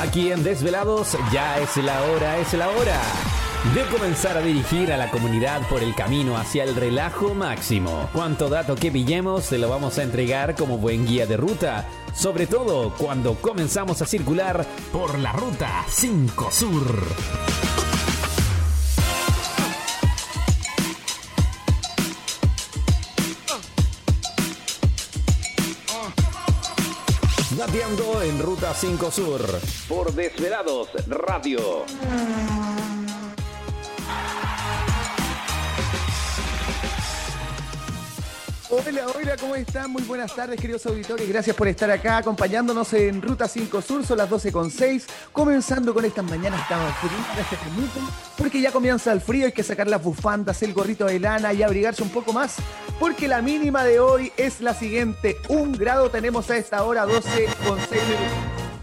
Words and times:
Aquí 0.00 0.30
en 0.30 0.44
Desvelados 0.44 1.16
ya 1.32 1.58
es 1.58 1.76
la 1.78 2.02
hora, 2.04 2.38
es 2.38 2.52
la 2.54 2.68
hora 2.68 3.00
de 3.74 3.84
comenzar 3.86 4.36
a 4.36 4.42
dirigir 4.42 4.92
a 4.92 4.96
la 4.96 5.10
comunidad 5.10 5.68
por 5.68 5.82
el 5.82 5.94
camino 5.96 6.36
hacia 6.36 6.62
el 6.62 6.76
relajo 6.76 7.34
máximo. 7.34 8.08
Cuanto 8.12 8.48
dato 8.48 8.76
que 8.76 8.92
pillemos 8.92 9.44
se 9.44 9.58
lo 9.58 9.68
vamos 9.68 9.98
a 9.98 10.04
entregar 10.04 10.54
como 10.54 10.78
buen 10.78 11.04
guía 11.04 11.26
de 11.26 11.36
ruta, 11.36 11.88
sobre 12.14 12.46
todo 12.46 12.94
cuando 12.96 13.34
comenzamos 13.34 14.00
a 14.00 14.06
circular 14.06 14.64
por 14.92 15.18
la 15.18 15.32
ruta 15.32 15.84
5 15.88 16.50
Sur. 16.52 17.57
Gateando 27.68 28.22
en 28.22 28.40
Ruta 28.40 28.72
5 28.72 29.10
Sur 29.10 29.42
por 29.88 30.10
Desvelados 30.14 30.88
Radio. 31.06 31.84
Hola, 38.70 39.06
hola, 39.16 39.34
¿cómo 39.40 39.54
están? 39.54 39.90
Muy 39.90 40.02
buenas 40.02 40.34
tardes, 40.34 40.60
queridos 40.60 40.84
auditores. 40.84 41.26
Gracias 41.26 41.56
por 41.56 41.68
estar 41.68 41.90
acá 41.90 42.18
acompañándonos 42.18 42.92
en 42.92 43.22
Ruta 43.22 43.48
5 43.48 43.80
Sur. 43.80 44.04
Son 44.04 44.18
las 44.18 44.28
12.6. 44.28 45.04
Comenzando 45.32 45.94
con 45.94 46.04
estas 46.04 46.22
mañanas 46.26 46.68
tan 46.68 46.78
frías 46.96 47.48
este 47.50 47.70
minuto, 47.70 47.98
porque 48.36 48.60
ya 48.60 48.70
comienza 48.70 49.10
el 49.10 49.22
frío. 49.22 49.46
Hay 49.46 49.52
que 49.52 49.62
sacar 49.62 49.86
las 49.88 50.02
bufandas, 50.02 50.62
el 50.62 50.74
gorrito 50.74 51.06
de 51.06 51.18
lana 51.18 51.54
y 51.54 51.62
abrigarse 51.62 52.02
un 52.02 52.10
poco 52.10 52.34
más, 52.34 52.56
porque 53.00 53.26
la 53.26 53.40
mínima 53.40 53.84
de 53.84 54.00
hoy 54.00 54.32
es 54.36 54.60
la 54.60 54.74
siguiente: 54.74 55.38
un 55.48 55.72
grado 55.72 56.10
tenemos 56.10 56.50
a 56.50 56.58
esta 56.58 56.84
hora, 56.84 57.06
12.6 57.06 57.48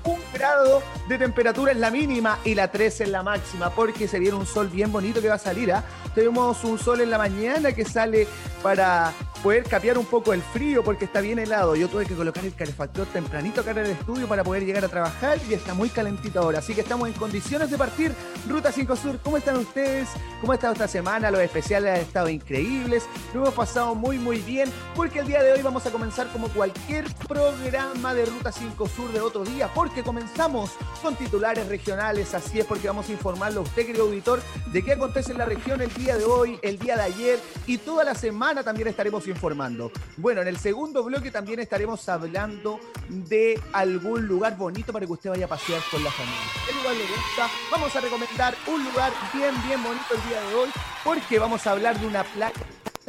un 0.06 0.20
grado 0.34 0.82
de 1.08 1.18
temperatura 1.18 1.72
en 1.72 1.82
la 1.82 1.92
mínima 1.92 2.40
y 2.44 2.56
la 2.56 2.72
3 2.72 3.02
en 3.02 3.12
la 3.12 3.24
máxima, 3.24 3.70
porque 3.70 4.08
se 4.08 4.20
viene 4.20 4.36
un 4.36 4.46
sol 4.46 4.68
bien 4.68 4.92
bonito 4.92 5.22
que 5.22 5.30
va 5.30 5.36
a 5.36 5.40
salir. 5.40 5.72
¿ah? 5.72 5.84
Tenemos 6.14 6.64
un 6.64 6.80
sol 6.80 7.02
en 7.02 7.10
la 7.10 7.18
mañana 7.18 7.74
que 7.74 7.86
sale 7.86 8.28
para 8.64 9.14
poder 9.46 9.64
capear 9.64 9.96
un 10.00 10.06
poco 10.06 10.34
el 10.34 10.42
frío 10.42 10.84
porque 10.84 11.06
está 11.06 11.22
bien 11.22 11.38
helado. 11.38 11.76
Yo 11.76 11.88
tuve 11.88 12.08
que 12.08 12.16
colocar 12.16 12.44
el 12.44 12.56
calefactor 12.56 13.06
tempranito 13.06 13.62
acá 13.62 13.72
en 13.72 13.78
el 13.78 13.92
estudio 13.92 14.28
para 14.28 14.44
poder 14.44 14.66
llegar 14.66 14.84
a 14.84 14.88
trabajar 14.88 15.38
y 15.48 15.54
está 15.54 15.76
muy 15.76 15.90
calentito 15.90 16.40
ahora. 16.40 16.58
Así 16.58 16.74
que 16.74 16.82
estamos 16.82 17.08
en 17.08 17.14
condiciones 17.14 17.70
de 17.70 17.78
partir. 17.78 18.12
Ruta 18.50 18.72
5 18.72 18.96
Sur, 18.96 19.20
¿cómo 19.24 19.38
están 19.38 19.58
ustedes? 19.58 20.10
¿Cómo 20.42 20.52
ha 20.52 20.56
estado 20.56 20.74
esta 20.74 20.88
semana? 20.88 21.30
Los 21.30 21.42
especiales 21.42 21.94
han 21.94 22.02
estado 22.02 22.30
increíbles. 22.30 23.04
Lo 23.36 23.42
hemos 23.42 23.54
pasado 23.54 23.94
muy, 23.94 24.18
muy 24.18 24.40
bien 24.40 24.72
porque 24.96 25.20
el 25.20 25.28
día 25.28 25.44
de 25.44 25.52
hoy 25.52 25.62
vamos 25.62 25.86
a 25.86 25.92
comenzar 25.92 26.28
como 26.30 26.48
cualquier 26.48 27.06
programa 27.28 28.16
de 28.16 28.26
Ruta 28.26 28.52
5 28.52 28.88
Sur 28.88 29.14
de 29.14 29.22
otro 29.22 29.44
día 29.44 29.70
porque 29.76 30.02
comenzamos 30.02 30.72
con 31.00 31.16
titulares 31.16 31.68
regionales. 31.68 32.34
Así 32.34 32.60
es 32.60 32.66
porque 32.66 32.88
vamos 32.88 33.10
a 33.10 33.12
informarlo 33.12 33.62
a 33.62 33.64
usted, 33.64 33.86
querido 33.86 34.06
auditor, 34.06 34.42
de 34.72 34.84
qué 34.84 34.94
acontece 34.94 35.32
en 35.32 35.38
la 35.38 35.46
región 35.46 35.82
el 35.82 35.94
día 35.94 36.18
de 36.18 36.26
hoy, 36.26 36.60
el 36.62 36.78
día 36.80 36.96
de 36.96 37.04
ayer 37.04 37.40
y 37.68 37.78
toda 37.78 38.04
la 38.04 38.16
semana 38.16 38.64
también 38.64 38.88
estaremos 38.88 39.28
informando. 39.28 39.92
Bueno, 40.18 40.42
en 40.42 40.48
el 40.48 40.58
segundo 40.58 41.04
bloque 41.04 41.32
también 41.32 41.60
estaremos 41.60 42.08
hablando 42.10 42.80
de 43.10 43.60
algún 43.74 44.28
lugar 44.28 44.58
bonito 44.58 44.92
para 44.92 45.06
que 45.06 45.12
usted 45.12 45.30
vaya 45.30 45.46
a 45.46 45.50
pasear 45.50 45.82
con 45.92 46.04
la 46.04 46.12
familia. 46.12 46.40
¿Qué 46.68 46.74
lugar 46.74 46.96
le 46.96 47.04
gusta? 47.04 47.50
Vamos 47.72 47.96
a 47.96 48.02
recomendar 48.02 48.56
un 48.68 48.84
lugar 48.84 49.12
bien, 49.34 49.54
bien 49.68 49.84
bonito 49.84 50.14
el 50.14 50.30
día 50.30 50.42
de 50.42 50.56
hoy 50.56 50.70
porque 51.04 51.40
vamos 51.40 51.66
a 51.68 51.72
hablar 51.72 52.00
de 52.00 52.08
una 52.08 52.24
playa 52.24 52.54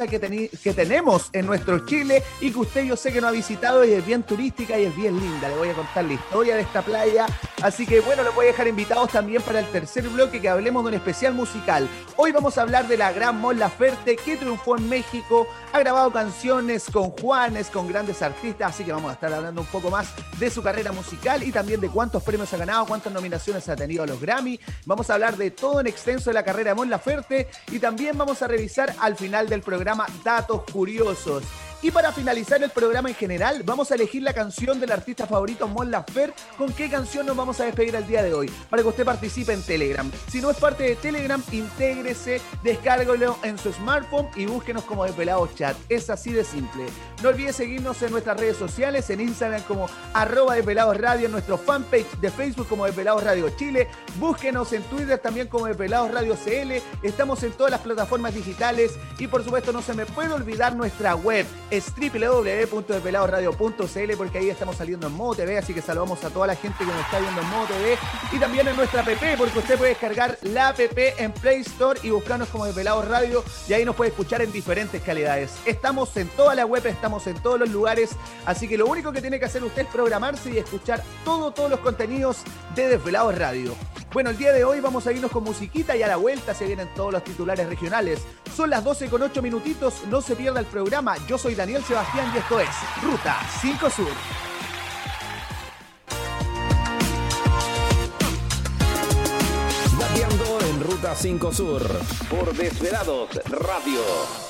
que, 0.05 0.49
que 0.61 0.73
tenemos 0.73 1.29
en 1.33 1.47
nuestro 1.47 1.83
Chile 1.85 2.21
y 2.39 2.51
que 2.51 2.59
usted 2.59 2.83
yo 2.83 2.95
sé 2.95 3.11
que 3.11 3.19
no 3.19 3.27
ha 3.27 3.31
visitado 3.31 3.83
y 3.83 3.93
es 3.93 4.05
bien 4.05 4.21
turística 4.21 4.77
y 4.77 4.85
es 4.85 4.95
bien 4.95 5.19
linda. 5.19 5.49
Le 5.49 5.55
voy 5.55 5.69
a 5.69 5.73
contar 5.73 6.05
la 6.05 6.13
historia 6.13 6.55
de 6.55 6.61
esta 6.61 6.83
playa. 6.83 7.25
Así 7.63 7.87
que 7.87 8.01
bueno, 8.01 8.21
lo 8.21 8.31
voy 8.33 8.45
a 8.45 8.47
dejar 8.49 8.67
invitados 8.67 9.11
también 9.11 9.41
para 9.41 9.59
el 9.59 9.65
tercer 9.67 10.07
bloque 10.09 10.39
que 10.39 10.49
hablemos 10.49 10.83
de 10.83 10.89
un 10.89 10.93
especial 10.93 11.33
musical. 11.33 11.89
Hoy 12.15 12.31
vamos 12.31 12.57
a 12.57 12.61
hablar 12.61 12.87
de 12.87 12.97
la 12.97 13.11
gran 13.11 13.39
Mon 13.39 13.57
Laferte 13.57 14.15
que 14.17 14.37
triunfó 14.37 14.77
en 14.77 14.87
México, 14.87 15.47
ha 15.73 15.79
grabado 15.79 16.11
canciones 16.11 16.85
con 16.91 17.09
Juanes, 17.11 17.69
con 17.69 17.87
grandes 17.87 18.21
artistas, 18.21 18.75
así 18.75 18.83
que 18.83 18.91
vamos 18.91 19.09
a 19.09 19.13
estar 19.13 19.33
hablando 19.33 19.61
un 19.61 19.67
poco 19.67 19.89
más 19.89 20.13
de 20.39 20.49
su 20.51 20.61
carrera 20.61 20.91
musical 20.91 21.41
y 21.41 21.51
también 21.51 21.81
de 21.81 21.89
cuántos 21.89 22.21
premios 22.21 22.53
ha 22.53 22.57
ganado, 22.57 22.85
cuántas 22.85 23.13
nominaciones 23.13 23.67
ha 23.69 23.75
tenido 23.75 24.03
a 24.03 24.07
los 24.07 24.21
Grammy. 24.21 24.59
Vamos 24.85 25.09
a 25.09 25.15
hablar 25.15 25.37
de 25.37 25.49
todo 25.51 25.79
en 25.79 25.87
extenso 25.87 26.29
de 26.29 26.35
la 26.35 26.43
carrera 26.43 26.71
de 26.71 26.75
Mon 26.75 26.89
Laferte 26.89 27.47
y 27.71 27.79
también 27.79 28.17
vamos 28.17 28.41
a 28.41 28.47
revisar 28.47 28.93
al 28.99 29.15
final 29.15 29.49
del 29.49 29.61
programa 29.61 29.86
Datos 30.23 30.61
Curiosos. 30.71 31.43
Y 31.79 31.91
para 31.91 32.11
finalizar 32.11 32.63
el 32.63 32.71
programa 32.71 33.09
en 33.09 33.15
general, 33.15 33.61
vamos 33.63 33.91
a 33.91 33.95
elegir 33.95 34.23
la 34.23 34.33
canción 34.33 34.79
del 34.79 34.91
artista 34.91 35.27
favorito 35.27 35.67
Mon 35.67 35.91
Lafer. 35.91 36.33
¿Con 36.57 36.73
qué 36.73 36.89
canción 36.89 37.27
nos 37.27 37.37
vamos 37.37 37.59
a 37.59 37.65
despedir 37.65 37.95
el 37.95 38.07
día 38.07 38.23
de 38.23 38.33
hoy? 38.33 38.49
Para 38.67 38.81
que 38.81 38.89
usted 38.89 39.05
participe 39.05 39.53
en 39.53 39.61
Telegram. 39.61 40.11
Si 40.27 40.41
no 40.41 40.49
es 40.49 40.57
parte 40.57 40.83
de 40.83 40.95
Telegram, 40.95 41.41
intégrese, 41.51 42.41
descárguelo 42.63 43.37
en 43.43 43.59
su 43.59 43.71
smartphone 43.71 44.27
y 44.35 44.47
búsquenos 44.47 44.85
como 44.85 45.05
Desvelados 45.05 45.53
Chat. 45.53 45.77
Es 45.87 46.09
así 46.09 46.33
de 46.33 46.43
simple. 46.43 46.83
No 47.21 47.29
olvide 47.29 47.53
seguirnos 47.53 48.01
en 48.01 48.11
nuestras 48.11 48.39
redes 48.39 48.57
sociales, 48.57 49.07
en 49.11 49.21
Instagram 49.21 49.61
como 49.63 49.87
arroba 50.13 50.55
Desvelados 50.55 50.97
Radio, 50.97 51.27
en 51.27 51.31
nuestro 51.31 51.59
fanpage 51.59 52.09
de 52.19 52.31
Facebook 52.31 52.67
como 52.67 52.87
Desvelados 52.87 53.23
Radio 53.23 53.49
Chile. 53.55 53.87
Búsquenos 54.19 54.73
en 54.73 54.81
Twitter 54.83 55.19
también 55.19 55.47
como 55.47 55.67
Desvelados 55.67 56.11
Radio 56.11 56.35
CL. 56.35 56.81
Estamos 57.03 57.43
en 57.43 57.51
todas 57.51 57.69
las 57.69 57.81
plataformas 57.81 58.33
digitales 58.33 58.93
y 59.19 59.27
por 59.27 59.43
supuesto 59.43 59.71
no 59.71 59.83
se 59.83 59.93
me 59.93 60.07
puede 60.07 60.33
olvidar 60.33 60.75
nuestra 60.75 61.13
web 61.13 61.45
es 61.69 61.91
porque 64.17 64.37
ahí 64.37 64.49
estamos 64.49 64.75
saliendo 64.77 65.07
en 65.07 65.13
modo 65.13 65.35
TV, 65.35 65.57
así 65.57 65.73
que 65.73 65.81
saludamos 65.81 66.23
a 66.23 66.29
toda 66.29 66.47
la 66.47 66.55
gente 66.55 66.77
que 66.79 66.85
nos 66.85 67.01
está 67.01 67.19
viendo 67.19 67.41
en 67.41 67.49
modo 67.49 67.65
TV 67.65 67.97
y 68.31 68.39
también 68.39 68.67
en 68.67 68.75
nuestra 68.75 69.01
app 69.01 69.09
porque 69.37 69.59
usted 69.59 69.77
puede 69.77 69.89
descargar 69.91 70.37
la 70.43 70.69
app 70.69 70.79
en 70.79 71.31
Play 71.33 71.61
Store 71.61 71.99
y 72.03 72.09
buscarnos 72.09 72.47
como 72.49 72.65
Desvelados 72.65 73.07
Radio 73.07 73.43
y 73.67 73.73
ahí 73.73 73.85
nos 73.85 73.95
puede 73.95 74.11
escuchar 74.11 74.41
en 74.41 74.51
diferentes 74.51 75.01
calidades. 75.01 75.55
Estamos 75.65 76.15
en 76.17 76.29
toda 76.29 76.55
la 76.55 76.65
web, 76.65 76.85
estamos 76.85 77.27
en 77.27 77.35
todos 77.41 77.59
los 77.59 77.69
lugares, 77.69 78.11
así 78.45 78.67
que 78.67 78.77
lo 78.77 78.87
único 78.87 79.11
que 79.11 79.21
tiene 79.21 79.39
que 79.39 79.45
hacer 79.45 79.63
usted 79.63 79.83
es 79.83 79.87
programarse 79.87 80.51
y 80.51 80.57
escuchar 80.57 81.03
todo, 81.25 81.51
todos 81.51 81.69
los 81.69 81.79
contenidos 81.79 82.37
de 82.75 82.87
Desvelados 82.87 83.37
Radio. 83.37 83.75
Bueno, 84.17 84.31
el 84.31 84.37
día 84.39 84.51
de 84.51 84.63
hoy 84.63 84.79
vamos 84.79 85.05
a 85.05 85.11
irnos 85.11 85.29
con 85.29 85.43
musiquita 85.43 85.95
y 85.95 86.01
a 86.01 86.07
la 86.07 86.15
vuelta 86.15 86.55
se 86.55 86.65
vienen 86.65 86.89
todos 86.95 87.13
los 87.13 87.23
titulares 87.23 87.69
regionales. 87.69 88.19
Son 88.55 88.67
las 88.67 88.83
12 88.83 89.09
con 89.09 89.21
8 89.21 89.43
minutitos, 89.43 90.07
no 90.09 90.23
se 90.23 90.35
pierda 90.35 90.59
el 90.59 90.65
programa. 90.65 91.15
Yo 91.27 91.37
soy 91.37 91.53
Daniel 91.53 91.83
Sebastián 91.83 92.31
y 92.33 92.39
esto 92.39 92.59
es 92.59 92.67
Ruta 93.03 93.37
5 93.61 93.89
Sur. 93.91 94.07
En 100.67 100.83
Ruta 100.83 101.15
5 101.15 101.53
Sur 101.53 101.83
por 102.27 102.55
Desvelados 102.55 103.39
Radio. 103.45 104.46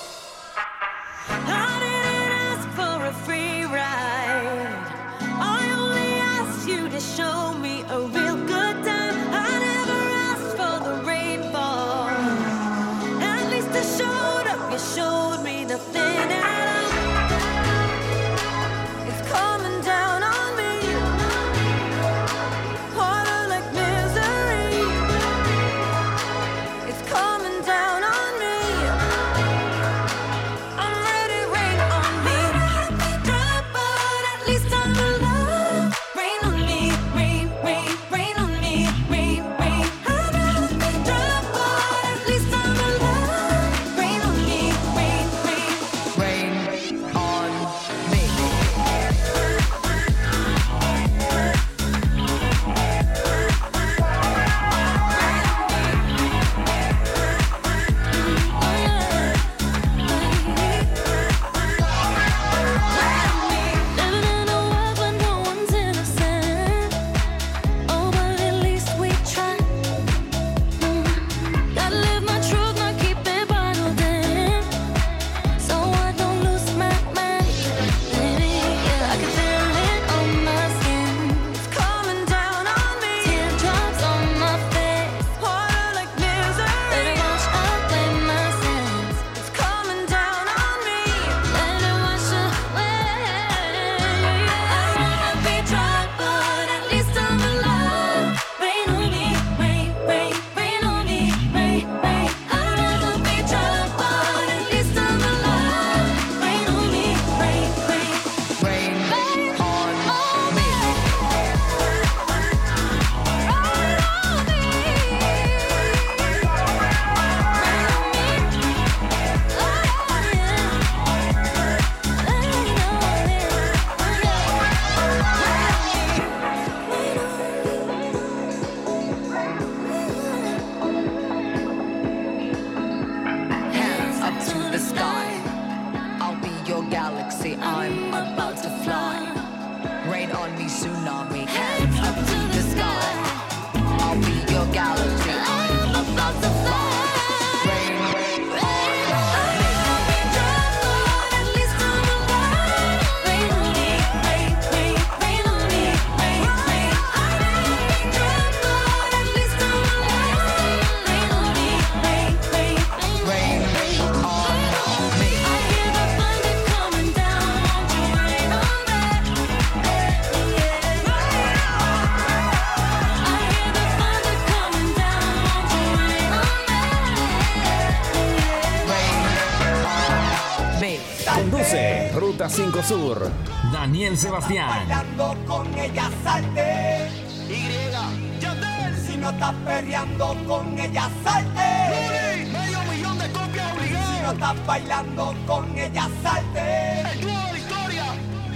Daniel 183.88 184.18
Sebastián. 184.18 184.68
bailando 184.68 185.38
con 185.48 185.80
ella 185.80 186.12
salte. 186.22 187.10
Y, 187.48 188.42
Yandel, 188.42 188.98
si 188.98 189.16
no 189.16 189.30
estás 189.30 189.54
perreando 189.63 190.36
con 190.45 190.78
ella 190.78 191.10
salte. 191.24 192.50
medio 192.51 192.84
millón 192.92 193.18
de 193.18 193.31
copias 193.31 193.72
obligadas. 193.72 194.18
Si 194.18 194.24
no 194.24 194.31
estás 194.34 194.66
bailando 194.66 195.36
con 195.48 195.78
ella 195.78 196.10
salte. 196.22 197.01
El 197.13 197.22
de 197.22 197.54
Victoria, 197.54 198.06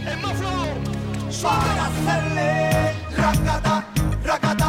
el 0.06 0.18
más 0.22 0.34
flow. 0.34 0.68
Para 1.42 1.86
hacerle 1.86 2.94
racata, 3.16 3.86
racata. 4.26 4.61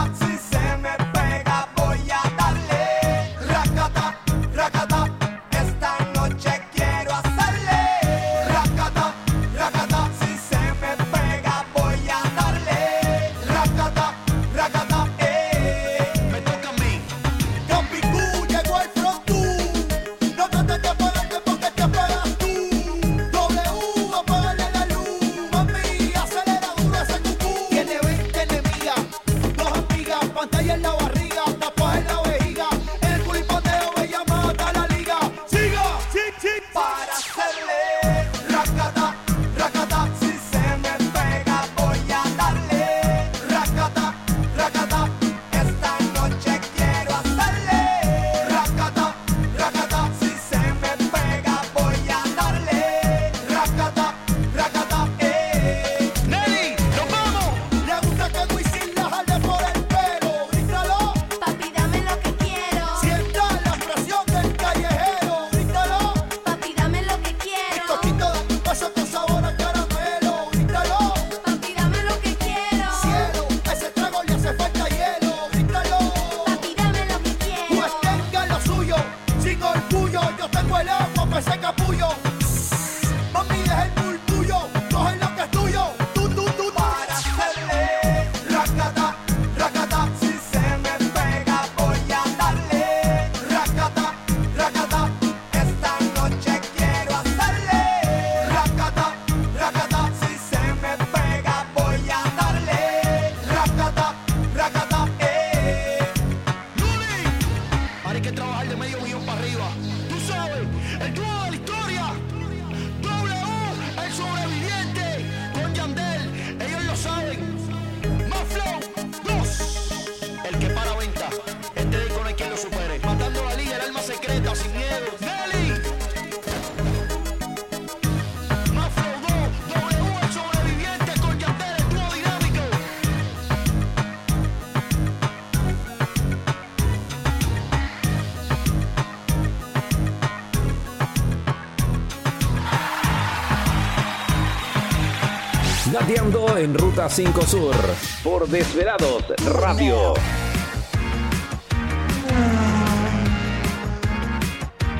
En 146.63 146.79
Ruta 146.79 147.09
5 147.09 147.43
Sur. 147.43 147.75
Por 148.23 148.47
Desvelados 148.47 149.25
Radio. 149.47 150.15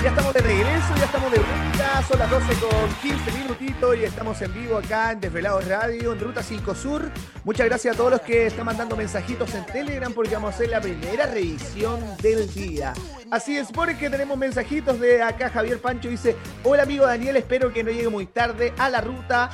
Ya 0.03 0.09
estamos 0.09 0.35
de 0.35 0.41
regreso, 0.41 0.95
ya 0.99 1.05
estamos 1.05 1.31
de 1.31 1.39
vuelta, 1.39 2.03
son 2.09 2.19
las 2.19 2.31
12 2.31 2.55
con 2.55 2.89
15 3.03 3.39
minutitos 3.39 3.97
y 3.97 4.03
estamos 4.03 4.43
en 4.43 4.53
vivo 4.53 4.79
acá 4.79 5.13
en 5.13 5.21
Desvelados 5.21 5.65
Radio, 5.69 6.13
en 6.13 6.19
Ruta 6.19 6.43
5 6.43 6.75
Sur. 6.75 7.09
Muchas 7.45 7.67
gracias 7.67 7.95
a 7.95 7.97
todos 7.97 8.11
los 8.11 8.21
que 8.23 8.47
están 8.47 8.67
mandando 8.67 8.97
mensajitos 8.97 9.55
en 9.55 9.65
Telegram 9.67 10.13
porque 10.13 10.35
vamos 10.35 10.53
a 10.53 10.55
hacer 10.57 10.71
la 10.71 10.81
primera 10.81 11.27
revisión 11.27 12.01
del 12.21 12.53
día. 12.53 12.93
Así 13.31 13.57
es, 13.57 13.71
porque 13.71 14.11
tenemos 14.11 14.37
mensajitos 14.37 14.99
de 14.99 15.23
acá. 15.23 15.49
Javier 15.49 15.81
Pancho 15.81 16.09
dice, 16.09 16.35
hola 16.65 16.83
amigo 16.83 17.07
Daniel, 17.07 17.37
espero 17.37 17.73
que 17.73 17.85
no 17.85 17.93
llegue 17.93 18.09
muy 18.09 18.27
tarde 18.27 18.75
a 18.79 18.91
la 18.91 19.01
ruta. 19.01 19.51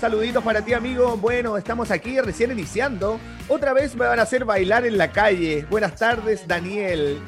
Saluditos 0.00 0.42
para 0.42 0.62
ti, 0.62 0.72
amigo. 0.72 1.18
Bueno, 1.18 1.58
estamos 1.58 1.90
aquí 1.90 2.18
recién 2.22 2.50
iniciando. 2.50 3.20
Otra 3.48 3.74
vez 3.74 3.94
me 3.94 4.06
van 4.06 4.18
a 4.18 4.22
hacer 4.22 4.46
bailar 4.46 4.86
en 4.86 4.96
la 4.96 5.12
calle. 5.12 5.66
Buenas 5.68 5.94
tardes, 5.96 6.48
Daniel. 6.48 7.20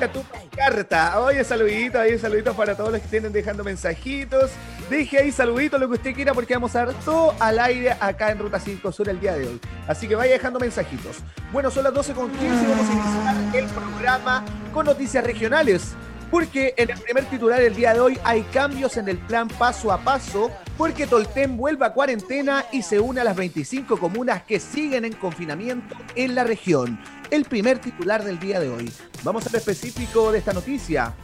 Deja 0.00 0.12
tu 0.12 0.24
carta. 0.56 1.20
Oye, 1.20 1.44
saluditos, 1.44 2.00
ahí 2.00 2.18
saluditos 2.18 2.56
para 2.56 2.76
todos 2.76 2.90
los 2.90 3.00
que 3.00 3.06
tienen 3.06 3.32
dejando 3.32 3.62
mensajitos. 3.62 4.50
Deje 4.90 5.18
ahí 5.18 5.30
saluditos, 5.30 5.78
lo 5.78 5.86
que 5.86 5.94
usted 5.94 6.12
quiera, 6.12 6.34
porque 6.34 6.54
vamos 6.54 6.74
a 6.74 6.86
dar 6.86 6.94
todo 7.04 7.32
al 7.38 7.60
aire 7.60 7.92
acá 8.00 8.32
en 8.32 8.40
Ruta 8.40 8.58
5 8.58 8.90
Sur 8.90 9.08
el 9.08 9.20
día 9.20 9.34
de 9.34 9.46
hoy. 9.46 9.60
Así 9.86 10.08
que 10.08 10.16
vaya 10.16 10.32
dejando 10.32 10.58
mensajitos. 10.58 11.18
Bueno, 11.52 11.70
son 11.70 11.84
las 11.84 11.94
12 11.94 12.12
con 12.12 12.28
15 12.28 12.44
y 12.44 12.66
vamos 12.66 12.88
a 12.88 12.92
iniciar 12.92 13.56
el 13.56 13.66
programa 13.66 14.44
con 14.72 14.84
noticias 14.84 15.22
regionales. 15.22 15.94
Porque 16.30 16.74
en 16.76 16.90
el 16.90 16.98
primer 16.98 17.24
titular 17.24 17.60
el 17.60 17.74
día 17.74 17.92
de 17.92 18.00
hoy 18.00 18.18
hay 18.22 18.42
cambios 18.42 18.96
en 18.96 19.08
el 19.08 19.18
plan 19.18 19.48
paso 19.48 19.90
a 19.90 19.98
paso, 19.98 20.50
porque 20.76 21.06
Tolten 21.06 21.56
vuelve 21.56 21.84
a 21.84 21.92
cuarentena 21.92 22.64
y 22.70 22.82
se 22.82 23.00
une 23.00 23.20
a 23.20 23.24
las 23.24 23.36
25 23.36 23.98
comunas 23.98 24.44
que 24.44 24.60
siguen 24.60 25.04
en 25.04 25.12
confinamiento 25.14 25.96
en 26.14 26.36
la 26.36 26.44
región. 26.44 27.00
El 27.30 27.44
primer 27.44 27.80
titular 27.80 28.22
del 28.22 28.38
día 28.38 28.60
de 28.60 28.68
hoy. 28.68 28.92
Vamos 29.24 29.46
al 29.46 29.54
específico 29.56 30.30
de 30.30 30.38
esta 30.38 30.52
noticia. 30.52 31.14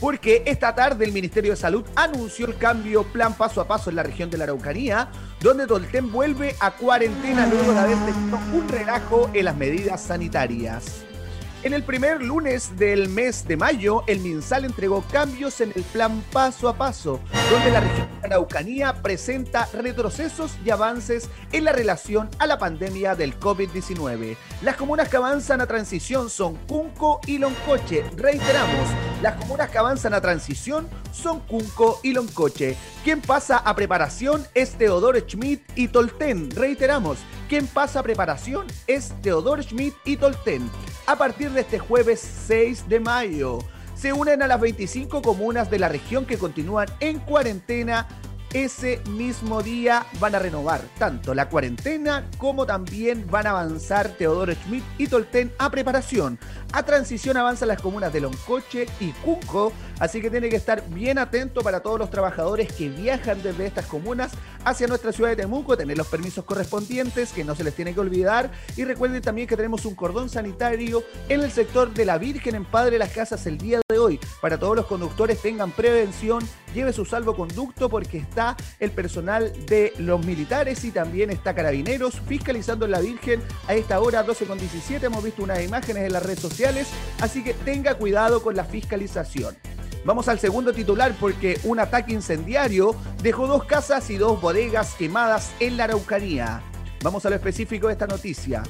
Porque 0.00 0.42
esta 0.44 0.74
tarde 0.74 1.06
el 1.06 1.12
Ministerio 1.12 1.52
de 1.52 1.56
Salud 1.56 1.84
anunció 1.94 2.46
el 2.46 2.58
cambio 2.58 3.04
plan 3.04 3.34
paso 3.34 3.62
a 3.62 3.68
paso 3.68 3.88
en 3.88 3.96
la 3.96 4.02
región 4.02 4.28
de 4.28 4.36
la 4.36 4.44
Araucanía, 4.44 5.08
donde 5.40 5.66
Tolten 5.66 6.12
vuelve 6.12 6.54
a 6.60 6.72
cuarentena 6.72 7.46
luego 7.46 7.72
de 7.72 7.78
haber 7.78 7.96
tenido 8.04 8.38
un 8.52 8.68
relajo 8.68 9.30
en 9.32 9.44
las 9.46 9.56
medidas 9.56 10.02
sanitarias. 10.02 11.05
En 11.62 11.72
el 11.72 11.82
primer 11.82 12.22
lunes 12.22 12.76
del 12.76 13.08
mes 13.08 13.48
de 13.48 13.56
mayo, 13.56 14.04
el 14.06 14.20
MinSal 14.20 14.64
entregó 14.64 15.02
cambios 15.10 15.60
en 15.60 15.72
el 15.74 15.82
plan 15.82 16.22
paso 16.30 16.68
a 16.68 16.76
paso, 16.76 17.18
donde 17.50 17.70
la 17.70 17.80
región 17.80 18.08
de 18.20 18.26
Araucanía 18.26 19.02
presenta 19.02 19.66
retrocesos 19.72 20.52
y 20.64 20.70
avances 20.70 21.28
en 21.52 21.64
la 21.64 21.72
relación 21.72 22.28
a 22.38 22.46
la 22.46 22.58
pandemia 22.58 23.16
del 23.16 23.40
COVID-19. 23.40 24.36
Las 24.62 24.76
comunas 24.76 25.08
que 25.08 25.16
avanzan 25.16 25.60
a 25.60 25.66
transición 25.66 26.30
son 26.30 26.56
Cunco 26.66 27.20
y 27.26 27.38
Loncoche. 27.38 28.04
Reiteramos, 28.16 28.88
las 29.22 29.36
comunas 29.36 29.70
que 29.70 29.78
avanzan 29.78 30.14
a 30.14 30.20
transición 30.20 30.86
son 31.10 31.40
Cunco 31.40 32.00
y 32.02 32.12
Loncoche. 32.12 32.76
Quien 33.02 33.20
pasa 33.20 33.56
a 33.56 33.74
preparación 33.74 34.46
es 34.54 34.72
Teodoro 34.74 35.18
Schmidt 35.18 35.62
y 35.74 35.88
Tolten. 35.88 36.50
Reiteramos, 36.50 37.18
quien 37.48 37.66
pasa 37.66 38.00
a 38.00 38.02
preparación 38.02 38.66
es 38.86 39.12
Teodoro 39.22 39.62
Schmidt 39.62 39.94
y 40.04 40.16
Tolten. 40.16 40.70
A 41.06 41.16
partir 41.16 41.45
de 41.54 41.60
este 41.60 41.78
jueves 41.78 42.20
6 42.46 42.88
de 42.88 43.00
mayo, 43.00 43.58
se 43.94 44.12
unen 44.12 44.42
a 44.42 44.46
las 44.46 44.60
25 44.60 45.22
comunas 45.22 45.70
de 45.70 45.78
la 45.78 45.88
región 45.88 46.26
que 46.26 46.38
continúan 46.38 46.88
en 47.00 47.18
cuarentena 47.20 48.06
ese 48.52 49.02
mismo 49.10 49.62
día 49.62 50.06
van 50.18 50.34
a 50.34 50.38
renovar 50.38 50.80
tanto 50.98 51.34
la 51.34 51.48
cuarentena 51.48 52.24
como 52.38 52.64
también 52.64 53.26
van 53.30 53.46
a 53.46 53.50
avanzar 53.50 54.08
Teodoro 54.10 54.54
Schmidt 54.54 54.84
y 54.98 55.08
Tolten 55.08 55.52
a 55.58 55.70
preparación. 55.70 56.38
A 56.72 56.82
transición 56.84 57.36
avanzan 57.36 57.68
las 57.68 57.82
comunas 57.82 58.12
de 58.12 58.20
Loncoche 58.20 58.86
y 59.00 59.10
Cunco, 59.12 59.72
así 59.98 60.20
que 60.20 60.30
tiene 60.30 60.48
que 60.48 60.56
estar 60.56 60.82
bien 60.88 61.18
atento 61.18 61.62
para 61.62 61.80
todos 61.80 61.98
los 61.98 62.10
trabajadores 62.10 62.72
que 62.72 62.88
viajan 62.88 63.42
desde 63.42 63.66
estas 63.66 63.86
comunas 63.86 64.32
hacia 64.64 64.88
nuestra 64.88 65.12
ciudad 65.12 65.30
de 65.30 65.36
Temuco, 65.36 65.76
tener 65.76 65.96
los 65.96 66.08
permisos 66.08 66.44
correspondientes, 66.44 67.32
que 67.32 67.44
no 67.44 67.54
se 67.54 67.62
les 67.62 67.74
tiene 67.74 67.94
que 67.94 68.00
olvidar. 68.00 68.50
Y 68.76 68.84
recuerden 68.84 69.22
también 69.22 69.46
que 69.46 69.56
tenemos 69.56 69.84
un 69.84 69.94
cordón 69.94 70.28
sanitario 70.28 71.04
en 71.28 71.42
el 71.42 71.52
sector 71.52 71.94
de 71.94 72.04
la 72.04 72.18
Virgen 72.18 72.56
en 72.56 72.64
Padre 72.64 72.98
Las 72.98 73.10
Casas 73.10 73.46
el 73.46 73.58
día 73.58 73.80
de 73.88 73.98
hoy. 73.98 74.18
Para 74.40 74.58
todos 74.58 74.74
los 74.74 74.86
conductores 74.86 75.40
tengan 75.40 75.70
prevención, 75.70 76.42
lleve 76.74 76.92
su 76.92 77.04
salvoconducto 77.04 77.88
porque 77.88 78.18
está 78.18 78.56
el 78.80 78.90
personal 78.90 79.52
de 79.66 79.92
los 79.98 80.26
militares 80.26 80.84
y 80.84 80.90
también 80.90 81.30
está 81.30 81.54
Carabineros 81.54 82.20
fiscalizando 82.26 82.86
en 82.86 82.90
la 82.90 83.00
Virgen 83.00 83.40
a 83.68 83.74
esta 83.74 84.00
hora 84.00 84.26
12.17. 84.26 85.04
Hemos 85.04 85.22
visto 85.22 85.44
unas 85.44 85.62
imágenes 85.62 86.04
en 86.04 86.12
las 86.12 86.24
redes 86.24 86.40
sociales, 86.40 86.88
así 87.20 87.44
que 87.44 87.54
tenga 87.54 87.94
cuidado 87.94 88.42
con 88.42 88.56
la 88.56 88.64
fiscalización. 88.64 89.56
Vamos 90.06 90.28
al 90.28 90.38
segundo 90.38 90.72
titular 90.72 91.16
porque 91.18 91.58
un 91.64 91.80
ataque 91.80 92.12
incendiario 92.12 92.94
dejó 93.24 93.48
dos 93.48 93.64
casas 93.64 94.08
y 94.08 94.16
dos 94.16 94.40
bodegas 94.40 94.94
quemadas 94.94 95.50
en 95.58 95.76
la 95.76 95.84
Araucanía. 95.84 96.62
Vamos 97.02 97.26
a 97.26 97.30
lo 97.30 97.34
específico 97.34 97.88
de 97.88 97.94
esta 97.94 98.06
noticia. 98.06 98.62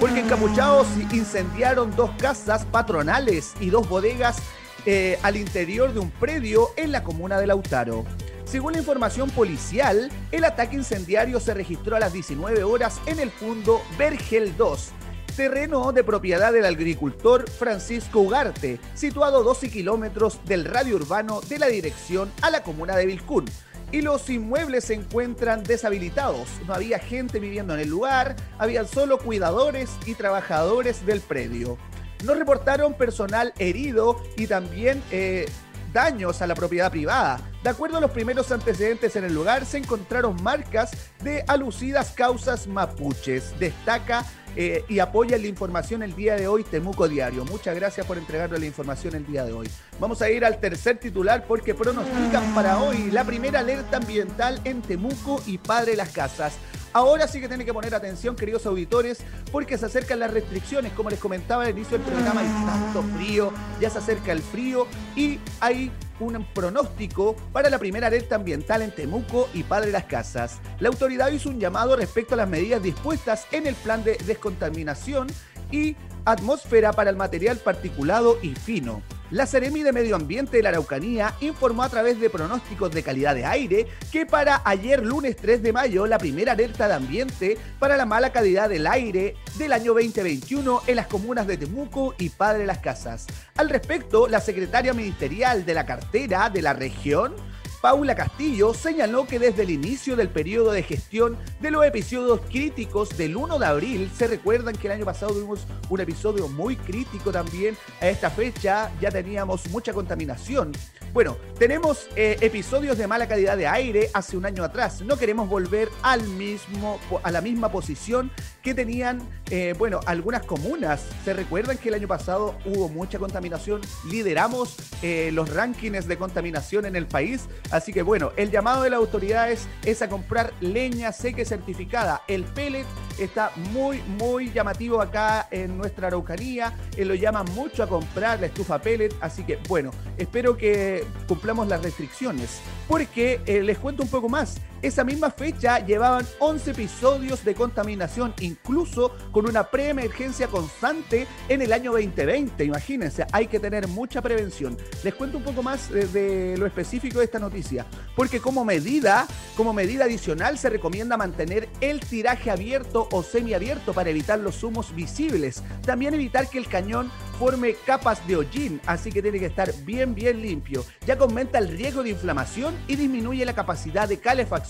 Porque 0.00 0.20
encapuchados 0.20 0.86
incendiaron 1.12 1.94
dos 1.94 2.10
casas 2.12 2.64
patronales 2.64 3.52
y 3.60 3.68
dos 3.68 3.86
bodegas 3.86 4.38
eh, 4.86 5.18
al 5.22 5.36
interior 5.36 5.92
de 5.92 6.00
un 6.00 6.10
predio 6.10 6.70
en 6.78 6.90
la 6.90 7.04
comuna 7.04 7.38
de 7.38 7.48
Lautaro. 7.48 8.06
Según 8.46 8.72
la 8.72 8.78
información 8.78 9.28
policial, 9.28 10.10
el 10.32 10.44
ataque 10.44 10.76
incendiario 10.76 11.38
se 11.38 11.52
registró 11.52 11.96
a 11.96 12.00
las 12.00 12.14
19 12.14 12.64
horas 12.64 12.98
en 13.04 13.20
el 13.20 13.30
fondo 13.30 13.82
Vergel 13.98 14.56
2, 14.56 14.92
terreno 15.38 15.92
de 15.92 16.02
propiedad 16.02 16.52
del 16.52 16.64
agricultor 16.64 17.48
Francisco 17.48 18.18
Ugarte, 18.18 18.80
situado 18.94 19.38
a 19.38 19.42
12 19.44 19.70
kilómetros 19.70 20.40
del 20.46 20.64
radio 20.64 20.96
urbano 20.96 21.40
de 21.42 21.60
la 21.60 21.68
dirección 21.68 22.32
a 22.42 22.50
la 22.50 22.64
comuna 22.64 22.96
de 22.96 23.06
Vilcún. 23.06 23.44
Y 23.92 24.02
los 24.02 24.28
inmuebles 24.30 24.86
se 24.86 24.94
encuentran 24.94 25.62
deshabilitados. 25.62 26.48
No 26.66 26.74
había 26.74 26.98
gente 26.98 27.38
viviendo 27.38 27.74
en 27.74 27.78
el 27.78 27.88
lugar, 27.88 28.34
habían 28.58 28.88
solo 28.88 29.18
cuidadores 29.18 29.90
y 30.06 30.14
trabajadores 30.14 31.06
del 31.06 31.20
predio. 31.20 31.78
No 32.24 32.34
reportaron 32.34 32.94
personal 32.94 33.54
herido 33.60 34.20
y 34.36 34.48
también 34.48 35.00
eh, 35.12 35.46
daños 35.92 36.42
a 36.42 36.48
la 36.48 36.56
propiedad 36.56 36.90
privada. 36.90 37.40
De 37.62 37.70
acuerdo 37.70 37.98
a 37.98 38.00
los 38.00 38.10
primeros 38.10 38.50
antecedentes 38.50 39.14
en 39.14 39.22
el 39.22 39.34
lugar, 39.34 39.66
se 39.66 39.78
encontraron 39.78 40.42
marcas 40.42 40.90
de 41.22 41.44
alucidas 41.46 42.10
causas 42.10 42.66
mapuches. 42.66 43.56
Destaca 43.58 44.24
eh, 44.56 44.84
y 44.88 44.98
apoya 44.98 45.38
la 45.38 45.46
información 45.46 46.02
el 46.02 46.14
día 46.14 46.36
de 46.36 46.48
hoy 46.48 46.64
Temuco 46.64 47.08
Diario. 47.08 47.44
Muchas 47.44 47.74
gracias 47.74 48.06
por 48.06 48.18
entregarnos 48.18 48.58
la 48.58 48.66
información 48.66 49.14
el 49.14 49.26
día 49.26 49.44
de 49.44 49.52
hoy. 49.52 49.68
Vamos 50.00 50.22
a 50.22 50.30
ir 50.30 50.44
al 50.44 50.58
tercer 50.58 50.98
titular 50.98 51.44
porque 51.46 51.74
pronostican 51.74 52.54
para 52.54 52.78
hoy 52.78 53.10
la 53.10 53.24
primera 53.24 53.60
alerta 53.60 53.98
ambiental 53.98 54.60
en 54.64 54.82
Temuco 54.82 55.42
y 55.46 55.58
Padre 55.58 55.96
Las 55.96 56.10
Casas. 56.10 56.54
Ahora 56.92 57.28
sí 57.28 57.40
que 57.40 57.48
tienen 57.48 57.66
que 57.66 57.74
poner 57.74 57.94
atención, 57.94 58.34
queridos 58.34 58.64
auditores, 58.66 59.18
porque 59.52 59.76
se 59.76 59.86
acercan 59.86 60.18
las 60.20 60.32
restricciones. 60.32 60.92
Como 60.92 61.10
les 61.10 61.18
comentaba 61.18 61.64
al 61.64 61.70
inicio 61.70 61.98
del 61.98 62.06
programa, 62.06 62.40
hay 62.40 62.66
tanto 62.66 63.02
frío, 63.16 63.52
ya 63.80 63.90
se 63.90 63.98
acerca 63.98 64.32
el 64.32 64.40
frío 64.40 64.86
y 65.14 65.38
hay 65.60 65.92
un 66.20 66.44
pronóstico 66.54 67.36
para 67.52 67.70
la 67.70 67.78
primera 67.78 68.08
alerta 68.08 68.36
ambiental 68.36 68.82
en 68.82 68.94
Temuco 68.94 69.48
y 69.54 69.62
Padre 69.62 69.92
Las 69.92 70.04
Casas. 70.04 70.60
La 70.80 70.88
autoridad 70.88 71.30
hizo 71.30 71.50
un 71.50 71.60
llamado 71.60 71.96
respecto 71.96 72.34
a 72.34 72.38
las 72.38 72.48
medidas 72.48 72.82
dispuestas 72.82 73.46
en 73.52 73.66
el 73.66 73.74
plan 73.74 74.04
de 74.04 74.16
descontaminación 74.26 75.28
y 75.70 75.96
atmósfera 76.30 76.92
para 76.92 77.10
el 77.10 77.16
material 77.16 77.58
particulado 77.58 78.38
y 78.42 78.54
fino. 78.54 79.02
La 79.30 79.46
Seremi 79.46 79.82
de 79.82 79.92
Medio 79.92 80.16
Ambiente 80.16 80.56
de 80.56 80.62
la 80.62 80.70
Araucanía 80.70 81.34
informó 81.40 81.82
a 81.82 81.90
través 81.90 82.18
de 82.18 82.30
pronósticos 82.30 82.90
de 82.92 83.02
calidad 83.02 83.34
de 83.34 83.44
aire 83.44 83.86
que 84.10 84.24
para 84.24 84.62
ayer 84.64 85.04
lunes 85.04 85.36
3 85.36 85.62
de 85.62 85.72
mayo 85.72 86.06
la 86.06 86.16
primera 86.16 86.52
alerta 86.52 86.88
de 86.88 86.94
ambiente 86.94 87.58
para 87.78 87.98
la 87.98 88.06
mala 88.06 88.32
calidad 88.32 88.70
del 88.70 88.86
aire 88.86 89.36
del 89.58 89.74
año 89.74 89.92
2021 89.92 90.80
en 90.86 90.96
las 90.96 91.08
comunas 91.08 91.46
de 91.46 91.58
Temuco 91.58 92.14
y 92.18 92.30
Padre 92.30 92.64
Las 92.64 92.78
Casas. 92.78 93.26
Al 93.56 93.68
respecto, 93.68 94.28
la 94.28 94.40
secretaria 94.40 94.94
ministerial 94.94 95.66
de 95.66 95.74
la 95.74 95.84
cartera 95.84 96.48
de 96.48 96.62
la 96.62 96.72
región 96.72 97.34
Paula 97.80 98.16
Castillo 98.16 98.74
señaló 98.74 99.26
que 99.26 99.38
desde 99.38 99.62
el 99.62 99.70
inicio 99.70 100.16
del 100.16 100.28
periodo 100.28 100.72
de 100.72 100.82
gestión 100.82 101.36
de 101.60 101.70
los 101.70 101.84
episodios 101.84 102.40
críticos 102.50 103.16
del 103.16 103.36
1 103.36 103.58
de 103.58 103.66
abril, 103.66 104.10
se 104.12 104.26
recuerdan 104.26 104.74
que 104.74 104.88
el 104.88 104.94
año 104.94 105.04
pasado 105.04 105.32
tuvimos 105.32 105.64
un 105.88 106.00
episodio 106.00 106.48
muy 106.48 106.74
crítico 106.74 107.30
también, 107.30 107.76
a 108.00 108.08
esta 108.08 108.30
fecha 108.30 108.90
ya 109.00 109.10
teníamos 109.10 109.68
mucha 109.70 109.92
contaminación. 109.92 110.72
Bueno, 111.12 111.36
tenemos 111.58 112.08
eh, 112.16 112.36
episodios 112.40 112.98
de 112.98 113.06
mala 113.06 113.28
calidad 113.28 113.56
de 113.56 113.66
aire 113.66 114.10
hace 114.12 114.36
un 114.36 114.44
año 114.44 114.64
atrás, 114.64 115.00
no 115.02 115.16
queremos 115.16 115.48
volver 115.48 115.88
al 116.02 116.22
mismo, 116.22 116.98
a 117.22 117.30
la 117.30 117.40
misma 117.40 117.70
posición 117.70 118.30
que 118.62 118.74
tenían, 118.74 119.26
eh, 119.50 119.74
bueno, 119.78 120.00
algunas 120.04 120.44
comunas. 120.44 121.06
Se 121.24 121.32
recuerdan 121.32 121.78
que 121.78 121.88
el 121.88 121.94
año 121.94 122.08
pasado 122.08 122.58
hubo 122.66 122.88
mucha 122.88 123.18
contaminación, 123.18 123.80
lideramos 124.10 124.76
eh, 125.02 125.30
los 125.32 125.48
rankings 125.48 126.06
de 126.06 126.18
contaminación 126.18 126.84
en 126.84 126.96
el 126.96 127.06
país, 127.06 127.48
Así 127.70 127.92
que 127.92 128.02
bueno, 128.02 128.32
el 128.36 128.50
llamado 128.50 128.82
de 128.82 128.90
las 128.90 128.98
autoridades 128.98 129.68
es 129.84 130.00
a 130.02 130.08
comprar 130.08 130.52
leña 130.60 131.12
seca 131.12 131.44
certificada. 131.44 132.22
El 132.26 132.44
pellet 132.44 132.86
está 133.18 133.52
muy, 133.72 134.00
muy 134.18 134.50
llamativo 134.50 135.00
acá 135.00 135.48
en 135.50 135.76
nuestra 135.76 136.08
Araucanía. 136.08 136.74
Eh, 136.96 137.04
lo 137.04 137.14
llama 137.14 137.42
mucho 137.44 137.82
a 137.82 137.86
comprar 137.86 138.40
la 138.40 138.46
estufa 138.46 138.78
pellet. 138.78 139.14
Así 139.20 139.44
que 139.44 139.58
bueno, 139.68 139.90
espero 140.16 140.56
que 140.56 141.04
cumplamos 141.26 141.68
las 141.68 141.82
restricciones. 141.82 142.60
Porque 142.86 143.40
eh, 143.46 143.62
les 143.62 143.78
cuento 143.78 144.02
un 144.02 144.08
poco 144.08 144.28
más. 144.28 144.56
Esa 144.80 145.02
misma 145.02 145.30
fecha 145.30 145.84
llevaban 145.84 146.24
11 146.38 146.70
episodios 146.70 147.44
de 147.44 147.56
contaminación, 147.56 148.32
incluso 148.40 149.12
con 149.32 149.48
una 149.48 149.64
preemergencia 149.64 150.46
constante 150.46 151.26
en 151.48 151.62
el 151.62 151.72
año 151.72 151.90
2020. 151.90 152.64
Imagínense, 152.64 153.26
hay 153.32 153.48
que 153.48 153.58
tener 153.58 153.88
mucha 153.88 154.22
prevención. 154.22 154.78
Les 155.02 155.14
cuento 155.14 155.38
un 155.38 155.42
poco 155.42 155.64
más 155.64 155.90
de, 155.90 156.06
de 156.06 156.56
lo 156.56 156.66
específico 156.66 157.18
de 157.18 157.24
esta 157.24 157.40
noticia, 157.40 157.86
porque 158.14 158.38
como 158.38 158.64
medida, 158.64 159.26
como 159.56 159.72
medida 159.72 160.04
adicional 160.04 160.58
se 160.58 160.70
recomienda 160.70 161.16
mantener 161.16 161.68
el 161.80 161.98
tiraje 161.98 162.48
abierto 162.48 163.08
o 163.10 163.24
semiabierto 163.24 163.92
para 163.92 164.10
evitar 164.10 164.38
los 164.38 164.62
humos 164.62 164.94
visibles. 164.94 165.60
También 165.84 166.14
evitar 166.14 166.48
que 166.48 166.58
el 166.58 166.68
cañón 166.68 167.10
forme 167.36 167.74
capas 167.86 168.26
de 168.26 168.36
hollín, 168.36 168.80
así 168.86 169.10
que 169.10 169.22
tiene 169.22 169.38
que 169.38 169.46
estar 169.46 169.72
bien, 169.84 170.14
bien 170.14 170.42
limpio, 170.42 170.84
ya 171.06 171.16
que 171.16 171.22
aumenta 171.22 171.58
el 171.58 171.68
riesgo 171.68 172.02
de 172.02 172.10
inflamación 172.10 172.74
y 172.88 172.96
disminuye 172.96 173.44
la 173.44 173.54
capacidad 173.54 174.08
de 174.08 174.18
calefacción 174.18 174.67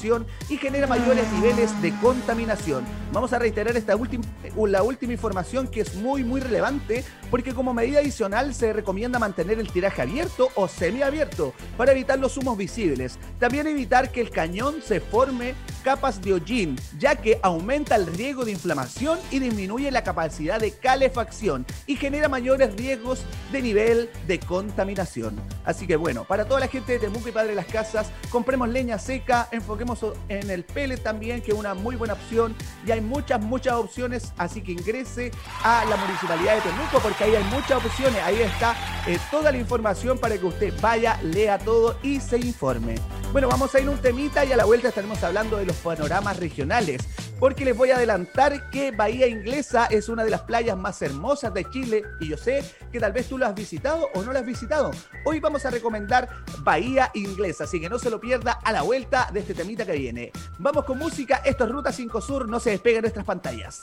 y 0.49 0.57
genera 0.57 0.87
mayores 0.87 1.31
niveles 1.33 1.81
de 1.81 1.95
contaminación. 2.00 2.85
Vamos 3.12 3.33
a 3.33 3.38
reiterar 3.38 3.76
esta 3.76 3.95
última, 3.95 4.25
la 4.67 4.83
última 4.83 5.12
información 5.12 5.69
que 5.69 5.83
es 5.83 5.95
muy, 5.95 6.25
muy 6.25 6.40
relevante, 6.40 7.05
porque 7.31 7.55
como 7.55 7.73
medida 7.73 8.00
adicional 8.00 8.55
se 8.55 8.73
recomienda 8.73 9.19
mantener 9.19 9.59
el 9.59 9.71
tiraje 9.71 10.02
abierto 10.02 10.49
o 10.57 10.69
semiabierto 10.69 11.55
para 11.76 11.93
evitar 11.93 12.19
los 12.19 12.37
humos 12.37 12.59
visibles. 12.59 13.19
También 13.38 13.67
evitar 13.67 14.11
que 14.11 14.21
el 14.21 14.31
cañón 14.31 14.76
se 14.85 15.00
forme 15.00 15.55
capas 15.85 16.21
de 16.21 16.35
hollín, 16.35 16.76
ya 16.99 17.14
que 17.14 17.38
aumenta 17.43 17.95
el 17.95 18.07
riesgo 18.07 18.45
de 18.45 18.50
inflamación 18.50 19.19
y 19.31 19.38
disminuye 19.38 19.90
la 19.90 20.02
capacidad 20.02 20.61
de 20.61 20.73
calefacción 20.73 21.64
y 21.87 21.97
genera 21.97 22.28
mayor 22.28 22.49
mayores 22.49 22.76
riesgos 22.76 23.25
de 23.52 23.61
nivel 23.61 24.09
de 24.26 24.40
contaminación. 24.40 25.37
Así 25.67 25.87
que 25.87 25.97
bueno, 25.97 26.25
para 26.25 26.47
toda 26.47 26.61
la 26.61 26.69
gente 26.69 26.93
de 26.93 26.99
Temuco 26.99 27.28
y 27.28 27.33
Padre 27.33 27.50
de 27.50 27.57
las 27.57 27.67
Casas, 27.67 28.11
compremos 28.31 28.71
leña 28.71 28.99
seca, 28.99 29.49
enfoquemos 29.52 29.88
en 30.28 30.50
el 30.50 30.64
pellet 30.64 31.02
también, 31.02 31.40
que 31.40 31.52
es 31.52 31.57
una 31.57 31.75
muy 31.75 31.97
buena 31.97 32.14
opción. 32.14 32.54
Y 32.87 32.90
hay 32.90 33.00
muchas, 33.00 33.40
muchas 33.40 33.75
opciones, 33.75 34.33
así 34.37 34.61
que 34.62 34.73
ingrese 34.73 35.30
a 35.62 35.85
la 35.85 35.97
Municipalidad 35.97 36.57
de 36.57 36.61
Temuco 36.62 36.99
porque 37.02 37.25
ahí 37.25 37.35
hay 37.35 37.45
muchas 37.45 37.85
opciones. 37.85 38.23
Ahí 38.23 38.40
está 38.40 38.76
eh, 39.07 39.18
toda 39.30 39.50
la 39.50 39.59
información 39.59 40.18
para 40.18 40.37
que 40.37 40.47
usted 40.47 40.75
vaya, 40.80 41.21
lea 41.23 41.59
todo 41.59 41.97
y 42.02 42.21
se 42.21 42.38
informe. 42.38 42.97
Bueno, 43.33 43.49
vamos 43.49 43.75
a 43.75 43.80
ir 43.80 43.88
un 43.88 43.99
temita 43.99 44.45
y 44.47 44.52
a 44.52 44.57
la 44.57 44.64
vuelta 44.64 44.88
estaremos 44.88 45.23
hablando 45.23 45.59
de 45.59 45.66
los 45.66 45.76
panoramas 45.76 46.38
regionales, 46.38 47.02
porque 47.38 47.62
les 47.62 47.76
voy 47.76 47.90
a 47.90 47.97
adelantar 47.97 48.71
que 48.71 48.90
Bahía 48.90 49.26
Inglesa 49.26 49.85
es 49.85 50.09
una 50.09 50.25
de 50.25 50.30
las 50.30 50.40
playas 50.42 50.78
más 50.78 51.02
hermosas 51.02 51.52
de 51.52 51.64
Chile 51.66 52.04
y 52.21 52.28
yo 52.28 52.38
sé 52.38 52.64
que 52.90 52.99
tal 52.99 53.12
vez 53.12 53.28
tú 53.28 53.37
lo 53.37 53.45
has 53.45 53.54
visitado 53.54 54.09
o 54.14 54.23
no 54.23 54.33
lo 54.33 54.38
has 54.38 54.47
visitado. 54.47 54.92
Hoy 55.26 55.40
vamos 55.40 55.66
a 55.66 55.71
recomendar 55.71 56.28
Bahía 56.61 57.11
Inglesa, 57.12 57.64
así 57.64 57.78
que 57.78 57.90
no 57.90 57.99
se 57.99 58.09
lo 58.09 58.18
pierda 58.18 58.52
a 58.52 58.73
la 58.73 58.80
vuelta 58.80 59.28
de 59.30 59.40
este 59.40 59.52
temita 59.52 59.77
que 59.87 59.92
viene. 59.92 60.32
Vamos 60.58 60.85
con 60.85 60.99
música, 60.99 61.42
esto 61.44 61.64
es 61.64 61.70
Ruta 61.70 61.92
5 61.92 62.20
Sur, 62.20 62.49
no 62.49 62.61
se 62.61 62.70
despeguen 62.70 63.02
nuestras 63.02 63.25
pantallas. 63.25 63.80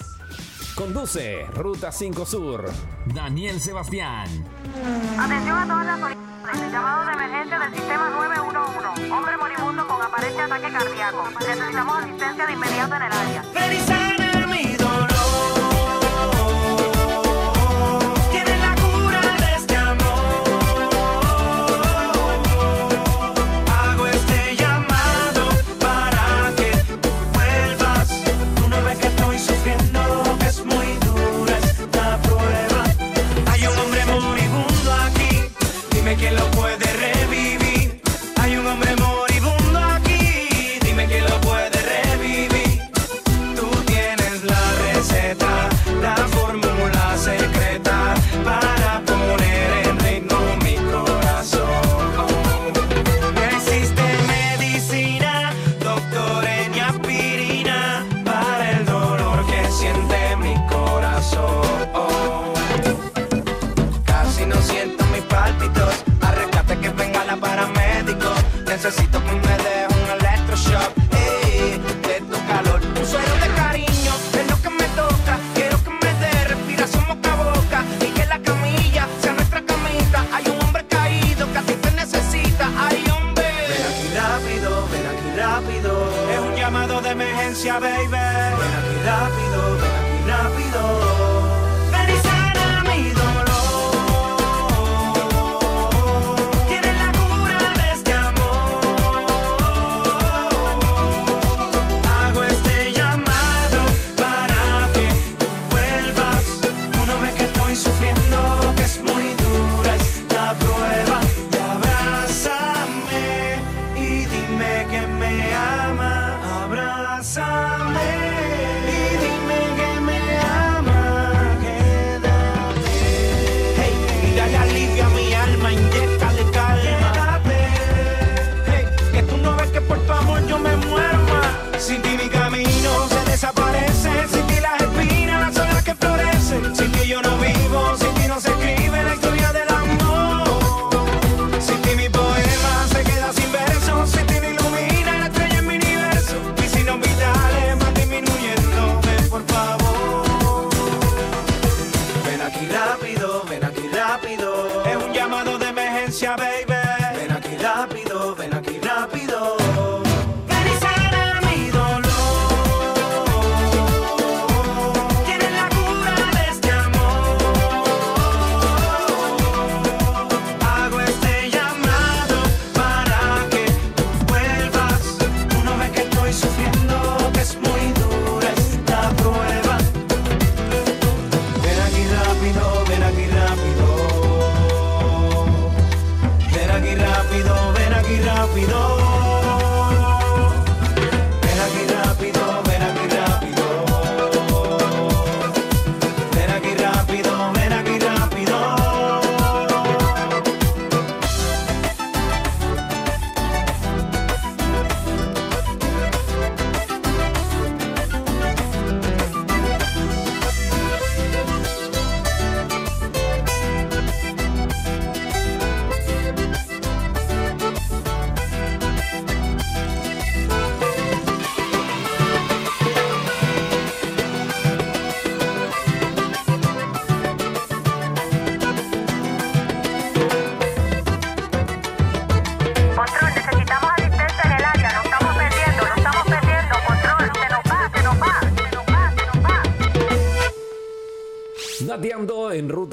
Conduce 0.75 1.45
Ruta 1.53 1.89
5 1.89 2.25
Sur. 2.25 2.65
Daniel 3.05 3.61
Sebastián. 3.61 4.27
Atención 5.17 5.57
a 5.57 5.67
todas 5.67 5.85
las 5.85 5.99
solicitudes. 6.01 6.71
Llamado 6.71 7.05
de 7.05 7.13
emergencia 7.13 7.59
del 7.59 7.75
sistema 7.75 8.09
911. 8.09 9.11
Hombre 9.11 9.37
moribundo 9.37 9.87
con 9.87 10.01
aparente 10.01 10.41
ataque 10.41 10.71
cardíaco. 10.71 11.29
Necesitamos 11.39 12.03
asistencia 12.03 12.45
de 12.45 12.53
inmediato 12.53 12.95
en 12.95 13.01
el 13.03 13.11
área. 13.13 14.25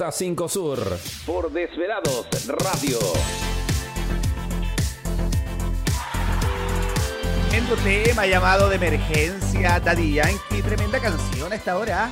Ruta 0.03 0.11
5 0.11 0.49
Sur. 0.49 0.99
Por 1.25 1.49
Desvelados 1.53 2.27
Radio. 2.45 2.99
Tremendo 7.49 7.75
tema 7.77 8.25
llamado 8.25 8.67
de 8.67 8.75
emergencia, 8.75 9.79
Daddy 9.79 10.15
Yankee. 10.15 10.61
Tremenda 10.61 10.99
canción 10.99 11.53
a 11.53 11.55
esta 11.55 11.77
hora. 11.77 12.11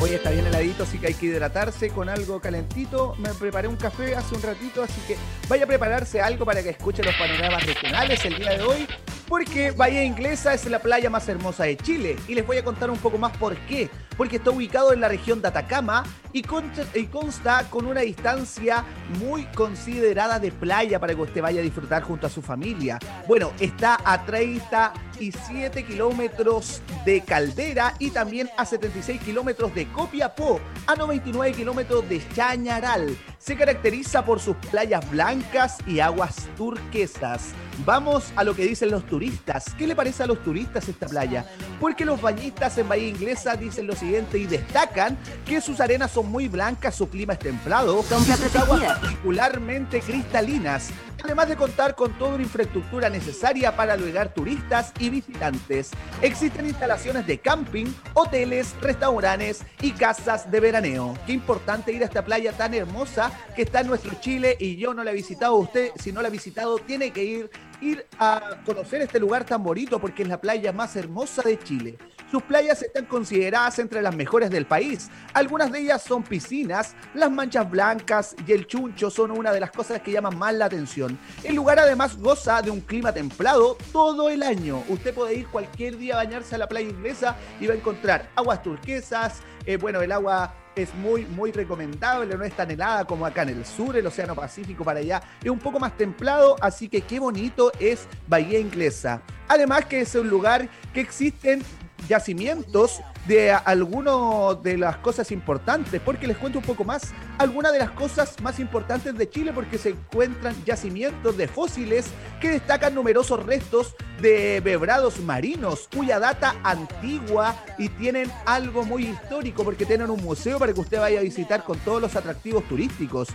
Hoy 0.00 0.14
está 0.14 0.30
bien 0.30 0.46
heladito, 0.46 0.84
así 0.84 0.98
que 0.98 1.08
hay 1.08 1.14
que 1.14 1.26
hidratarse 1.26 1.90
con 1.90 2.08
algo 2.08 2.40
calentito. 2.40 3.14
Me 3.18 3.34
preparé 3.34 3.68
un 3.68 3.76
café 3.76 4.16
hace 4.16 4.34
un 4.34 4.42
ratito, 4.42 4.82
así 4.82 5.00
que 5.06 5.16
vaya 5.46 5.64
a 5.64 5.66
prepararse 5.66 6.22
algo 6.22 6.46
para 6.46 6.62
que 6.62 6.70
escuche 6.70 7.02
los 7.02 7.14
panoramas 7.16 7.66
regionales 7.66 8.24
el 8.24 8.36
día 8.36 8.52
de 8.52 8.62
hoy. 8.62 8.88
Porque 9.28 9.70
Bahía 9.70 10.04
Inglesa 10.04 10.52
es 10.54 10.66
la 10.66 10.78
playa 10.80 11.08
más 11.08 11.28
hermosa 11.28 11.64
de 11.64 11.76
Chile. 11.76 12.16
Y 12.28 12.34
les 12.34 12.46
voy 12.46 12.56
a 12.56 12.64
contar 12.64 12.90
un 12.90 12.98
poco 12.98 13.16
más 13.16 13.36
por 13.36 13.56
qué. 13.66 13.88
Porque 14.16 14.36
está 14.36 14.50
ubicado 14.50 14.92
en 14.92 15.00
la 15.00 15.08
región 15.08 15.40
de 15.40 15.48
Atacama 15.48 16.04
y 16.32 16.42
consta, 16.42 17.64
con 17.70 17.86
una 17.86 18.00
distancia 18.00 18.84
muy 19.18 19.44
considerada 19.46 20.38
de 20.38 20.50
playa 20.50 20.98
para 20.98 21.14
que 21.14 21.20
usted 21.20 21.42
vaya 21.42 21.60
a 21.60 21.64
disfrutar 21.64 22.02
junto 22.02 22.26
a 22.26 22.30
su 22.30 22.40
familia. 22.42 22.98
Bueno, 23.26 23.52
está 23.60 24.00
a 24.04 24.24
37 24.24 25.84
kilómetros 25.84 26.80
de 27.04 27.20
Caldera 27.22 27.94
y 27.98 28.10
también 28.10 28.48
a 28.56 28.64
76 28.64 29.20
kilómetros 29.20 29.74
de 29.74 29.86
Copiapó, 29.88 30.60
a 30.86 30.94
99 30.94 31.52
kilómetros 31.52 32.08
de 32.08 32.26
Chañaral. 32.34 33.16
Se 33.38 33.56
caracteriza 33.56 34.24
por 34.24 34.40
sus 34.40 34.56
playas 34.56 35.10
blancas 35.10 35.78
y 35.86 36.00
aguas 36.00 36.48
turquesas. 36.56 37.50
Vamos 37.84 38.32
a 38.36 38.44
lo 38.44 38.54
que 38.54 38.64
dicen 38.64 38.90
los 38.90 39.04
turistas. 39.04 39.74
¿Qué 39.76 39.86
le 39.86 39.96
parece 39.96 40.22
a 40.22 40.26
los 40.26 40.42
turistas 40.44 40.88
esta 40.88 41.08
playa? 41.08 41.44
Porque 41.80 42.04
los 42.04 42.22
bañistas 42.22 42.78
en 42.78 42.88
Bahía 42.88 43.08
Inglesa 43.08 43.56
dicen 43.56 43.88
lo 43.88 43.96
y 44.02 44.46
destacan 44.46 45.16
que 45.46 45.60
sus 45.60 45.80
arenas 45.80 46.10
son 46.10 46.30
muy 46.30 46.48
blancas, 46.48 46.96
su 46.96 47.08
clima 47.08 47.34
es 47.34 47.38
templado 47.38 48.00
y 48.02 48.32
sus 48.32 48.56
aguas 48.56 48.82
particularmente 48.82 50.00
cristalinas. 50.00 50.90
Además 51.22 51.48
de 51.48 51.56
contar 51.56 51.94
con 51.94 52.12
toda 52.18 52.34
una 52.34 52.42
infraestructura 52.42 53.08
necesaria 53.08 53.76
para 53.76 53.92
albergar 53.92 54.34
turistas 54.34 54.92
y 54.98 55.08
visitantes. 55.08 55.90
Existen 56.20 56.66
instalaciones 56.66 57.28
de 57.28 57.38
camping, 57.38 57.86
hoteles, 58.14 58.74
restaurantes 58.80 59.62
y 59.80 59.92
casas 59.92 60.50
de 60.50 60.58
veraneo. 60.58 61.16
Qué 61.24 61.32
importante 61.32 61.92
ir 61.92 62.02
a 62.02 62.06
esta 62.06 62.24
playa 62.24 62.52
tan 62.52 62.74
hermosa 62.74 63.30
que 63.54 63.62
está 63.62 63.82
en 63.82 63.86
nuestro 63.86 64.18
Chile 64.20 64.56
y 64.58 64.76
yo 64.76 64.94
no 64.94 65.04
la 65.04 65.12
he 65.12 65.14
visitado. 65.14 65.54
Usted, 65.54 65.92
si 65.94 66.10
no 66.10 66.22
la 66.22 66.28
ha 66.28 66.30
visitado, 66.32 66.78
tiene 66.78 67.12
que 67.12 67.22
ir 67.22 67.50
ir 67.82 68.06
a 68.18 68.60
conocer 68.64 69.02
este 69.02 69.18
lugar 69.18 69.44
tan 69.44 69.62
bonito 69.62 69.98
porque 69.98 70.22
es 70.22 70.28
la 70.28 70.40
playa 70.40 70.72
más 70.72 70.96
hermosa 70.96 71.42
de 71.42 71.58
Chile. 71.58 71.98
Sus 72.32 72.42
playas 72.44 72.80
están 72.80 73.04
consideradas 73.04 73.78
entre 73.78 74.00
las 74.00 74.16
mejores 74.16 74.48
del 74.48 74.64
país. 74.64 75.10
Algunas 75.34 75.70
de 75.70 75.80
ellas 75.80 76.00
son 76.00 76.22
piscinas, 76.22 76.94
las 77.12 77.30
manchas 77.30 77.70
blancas 77.70 78.34
y 78.46 78.52
el 78.52 78.66
chuncho 78.66 79.10
son 79.10 79.32
una 79.32 79.52
de 79.52 79.60
las 79.60 79.70
cosas 79.70 80.00
que 80.00 80.12
llaman 80.12 80.38
más 80.38 80.54
la 80.54 80.64
atención. 80.64 81.18
El 81.44 81.56
lugar 81.56 81.78
además 81.78 82.16
goza 82.16 82.62
de 82.62 82.70
un 82.70 82.80
clima 82.80 83.12
templado 83.12 83.76
todo 83.92 84.30
el 84.30 84.42
año. 84.42 84.82
Usted 84.88 85.12
puede 85.12 85.34
ir 85.34 85.46
cualquier 85.48 85.98
día 85.98 86.14
a 86.14 86.24
bañarse 86.24 86.54
a 86.54 86.58
la 86.58 86.70
playa 86.70 86.88
inglesa 86.88 87.36
y 87.60 87.66
va 87.66 87.74
a 87.74 87.76
encontrar 87.76 88.30
aguas 88.34 88.62
turquesas, 88.62 89.42
eh, 89.66 89.76
bueno, 89.76 90.00
el 90.00 90.10
agua 90.10 90.54
es 90.74 90.94
muy, 90.94 91.26
muy 91.26 91.52
recomendable, 91.52 92.34
no 92.34 92.44
es 92.44 92.56
tan 92.56 92.70
helada 92.70 93.04
como 93.04 93.26
acá 93.26 93.42
en 93.42 93.50
el 93.50 93.66
sur, 93.66 93.94
el 93.94 94.06
Océano 94.06 94.34
Pacífico 94.34 94.84
para 94.84 95.00
allá, 95.00 95.22
es 95.44 95.50
un 95.50 95.58
poco 95.58 95.78
más 95.78 95.98
templado, 95.98 96.56
así 96.62 96.88
que 96.88 97.02
qué 97.02 97.20
bonito 97.20 97.72
es 97.78 98.08
Bahía 98.26 98.58
Inglesa. 98.58 99.20
Además 99.48 99.84
que 99.84 100.00
es 100.00 100.14
un 100.14 100.30
lugar 100.30 100.66
que 100.94 101.02
existen 101.02 101.62
yacimientos 102.08 103.00
de 103.26 103.52
algunas 103.52 104.62
de 104.62 104.76
las 104.76 104.96
cosas 104.98 105.30
importantes, 105.30 106.00
porque 106.00 106.26
les 106.26 106.36
cuento 106.36 106.58
un 106.58 106.64
poco 106.64 106.84
más, 106.84 107.12
algunas 107.38 107.72
de 107.72 107.78
las 107.78 107.90
cosas 107.90 108.40
más 108.40 108.58
importantes 108.58 109.16
de 109.16 109.30
Chile, 109.30 109.52
porque 109.52 109.78
se 109.78 109.90
encuentran 109.90 110.54
yacimientos 110.64 111.36
de 111.36 111.46
fósiles 111.48 112.06
que 112.40 112.50
destacan 112.50 112.94
numerosos 112.94 113.44
restos 113.44 113.94
de 114.20 114.60
bebrados 114.60 115.20
marinos, 115.20 115.88
cuya 115.94 116.18
data 116.18 116.56
antigua 116.62 117.56
y 117.78 117.88
tienen 117.88 118.30
algo 118.46 118.84
muy 118.84 119.06
histórico, 119.06 119.64
porque 119.64 119.86
tienen 119.86 120.10
un 120.10 120.22
museo 120.22 120.58
para 120.58 120.72
que 120.72 120.80
usted 120.80 121.00
vaya 121.00 121.20
a 121.20 121.22
visitar 121.22 121.64
con 121.64 121.78
todos 121.78 122.00
los 122.00 122.16
atractivos 122.16 122.64
turísticos. 122.64 123.28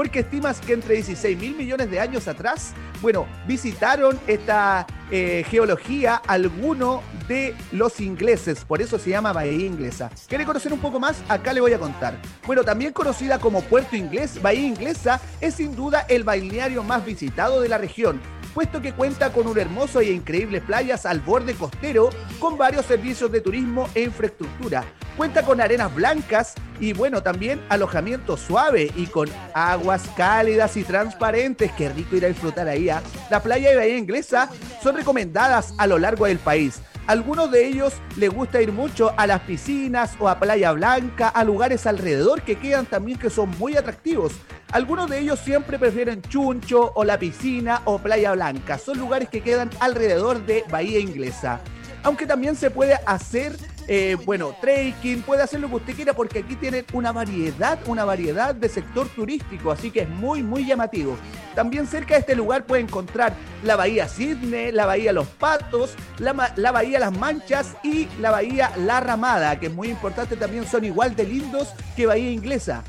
Porque 0.00 0.20
estimas 0.20 0.60
que 0.62 0.72
entre 0.72 0.94
16 0.94 1.38
mil 1.38 1.54
millones 1.54 1.90
de 1.90 2.00
años 2.00 2.26
atrás, 2.26 2.72
bueno, 3.02 3.26
visitaron 3.46 4.18
esta 4.26 4.86
eh, 5.10 5.44
geología 5.50 6.22
alguno 6.26 7.02
de 7.28 7.54
los 7.70 8.00
ingleses, 8.00 8.64
por 8.64 8.80
eso 8.80 8.98
se 8.98 9.10
llama 9.10 9.34
Bahía 9.34 9.66
Inglesa. 9.66 10.10
¿Quiere 10.26 10.46
conocer 10.46 10.72
un 10.72 10.78
poco 10.78 10.98
más? 10.98 11.22
Acá 11.28 11.52
le 11.52 11.60
voy 11.60 11.74
a 11.74 11.78
contar. 11.78 12.16
Bueno, 12.46 12.64
también 12.64 12.94
conocida 12.94 13.38
como 13.40 13.60
Puerto 13.60 13.94
Inglés, 13.94 14.40
Bahía 14.40 14.68
Inglesa 14.68 15.20
es 15.38 15.56
sin 15.56 15.76
duda 15.76 16.06
el 16.08 16.24
balneario 16.24 16.82
más 16.82 17.04
visitado 17.04 17.60
de 17.60 17.68
la 17.68 17.76
región 17.76 18.22
puesto 18.60 18.82
que 18.82 18.92
cuenta 18.92 19.32
con 19.32 19.46
un 19.46 19.58
hermoso 19.58 20.00
e 20.00 20.12
increíble 20.12 20.60
playas 20.60 21.06
al 21.06 21.20
borde 21.20 21.54
costero 21.54 22.10
con 22.38 22.58
varios 22.58 22.84
servicios 22.84 23.32
de 23.32 23.40
turismo 23.40 23.88
e 23.94 24.02
infraestructura. 24.02 24.84
Cuenta 25.16 25.46
con 25.46 25.62
arenas 25.62 25.94
blancas 25.94 26.52
y 26.78 26.92
bueno, 26.92 27.22
también 27.22 27.58
alojamiento 27.70 28.36
suave 28.36 28.92
y 28.96 29.06
con 29.06 29.30
aguas 29.54 30.02
cálidas 30.14 30.76
y 30.76 30.84
transparentes. 30.84 31.72
Qué 31.72 31.88
rico 31.88 32.16
ir 32.16 32.26
a 32.26 32.28
disfrutar 32.28 32.68
ahí. 32.68 32.90
¿ah? 32.90 33.00
La 33.30 33.42
playa 33.42 33.70
de 33.70 33.76
Bahía 33.76 33.96
Inglesa 33.96 34.50
son 34.82 34.94
recomendadas 34.94 35.72
a 35.78 35.86
lo 35.86 35.98
largo 35.98 36.26
del 36.26 36.38
país. 36.38 36.82
Algunos 37.06 37.50
de 37.50 37.66
ellos 37.66 37.94
les 38.16 38.30
gusta 38.30 38.62
ir 38.62 38.72
mucho 38.72 39.12
a 39.16 39.26
las 39.26 39.40
piscinas 39.40 40.12
o 40.20 40.28
a 40.28 40.38
Playa 40.38 40.72
Blanca, 40.72 41.28
a 41.28 41.42
lugares 41.42 41.86
alrededor 41.86 42.42
que 42.42 42.56
quedan 42.56 42.86
también 42.86 43.18
que 43.18 43.30
son 43.30 43.50
muy 43.58 43.76
atractivos. 43.76 44.32
Algunos 44.70 45.10
de 45.10 45.18
ellos 45.18 45.40
siempre 45.40 45.78
prefieren 45.78 46.22
Chuncho 46.22 46.92
o 46.94 47.02
la 47.02 47.18
piscina 47.18 47.82
o 47.84 47.98
Playa 47.98 48.32
Blanca. 48.32 48.78
Son 48.78 48.98
lugares 48.98 49.28
que 49.28 49.40
quedan 49.40 49.70
alrededor 49.80 50.46
de 50.46 50.64
Bahía 50.70 51.00
Inglesa. 51.00 51.60
Aunque 52.04 52.26
también 52.26 52.54
se 52.54 52.70
puede 52.70 52.94
hacer 53.06 53.56
eh, 53.88 54.16
bueno, 54.24 54.54
trekking, 54.60 55.22
puede 55.22 55.42
hacer 55.42 55.60
lo 55.60 55.68
que 55.68 55.76
usted 55.76 55.94
quiera 55.94 56.14
porque 56.14 56.40
aquí 56.40 56.56
tienen 56.56 56.84
una 56.92 57.12
variedad, 57.12 57.78
una 57.86 58.04
variedad 58.04 58.54
de 58.54 58.68
sector 58.68 59.08
turístico, 59.08 59.70
así 59.70 59.90
que 59.90 60.02
es 60.02 60.08
muy, 60.08 60.42
muy 60.42 60.66
llamativo. 60.66 61.16
También 61.54 61.86
cerca 61.86 62.14
de 62.14 62.20
este 62.20 62.34
lugar 62.34 62.64
puede 62.64 62.82
encontrar 62.82 63.34
la 63.64 63.76
Bahía 63.76 64.08
Sidney, 64.08 64.72
la 64.72 64.86
Bahía 64.86 65.12
Los 65.12 65.26
Patos, 65.26 65.94
la, 66.18 66.52
la 66.56 66.72
Bahía 66.72 66.98
Las 66.98 67.16
Manchas 67.16 67.76
y 67.82 68.08
la 68.20 68.30
Bahía 68.30 68.72
La 68.76 69.00
Ramada, 69.00 69.58
que 69.58 69.66
es 69.66 69.72
muy 69.72 69.88
importante, 69.88 70.36
también 70.36 70.66
son 70.66 70.84
igual 70.84 71.16
de 71.16 71.24
lindos 71.24 71.68
que 71.96 72.06
Bahía 72.06 72.30
Inglesa. 72.30 72.84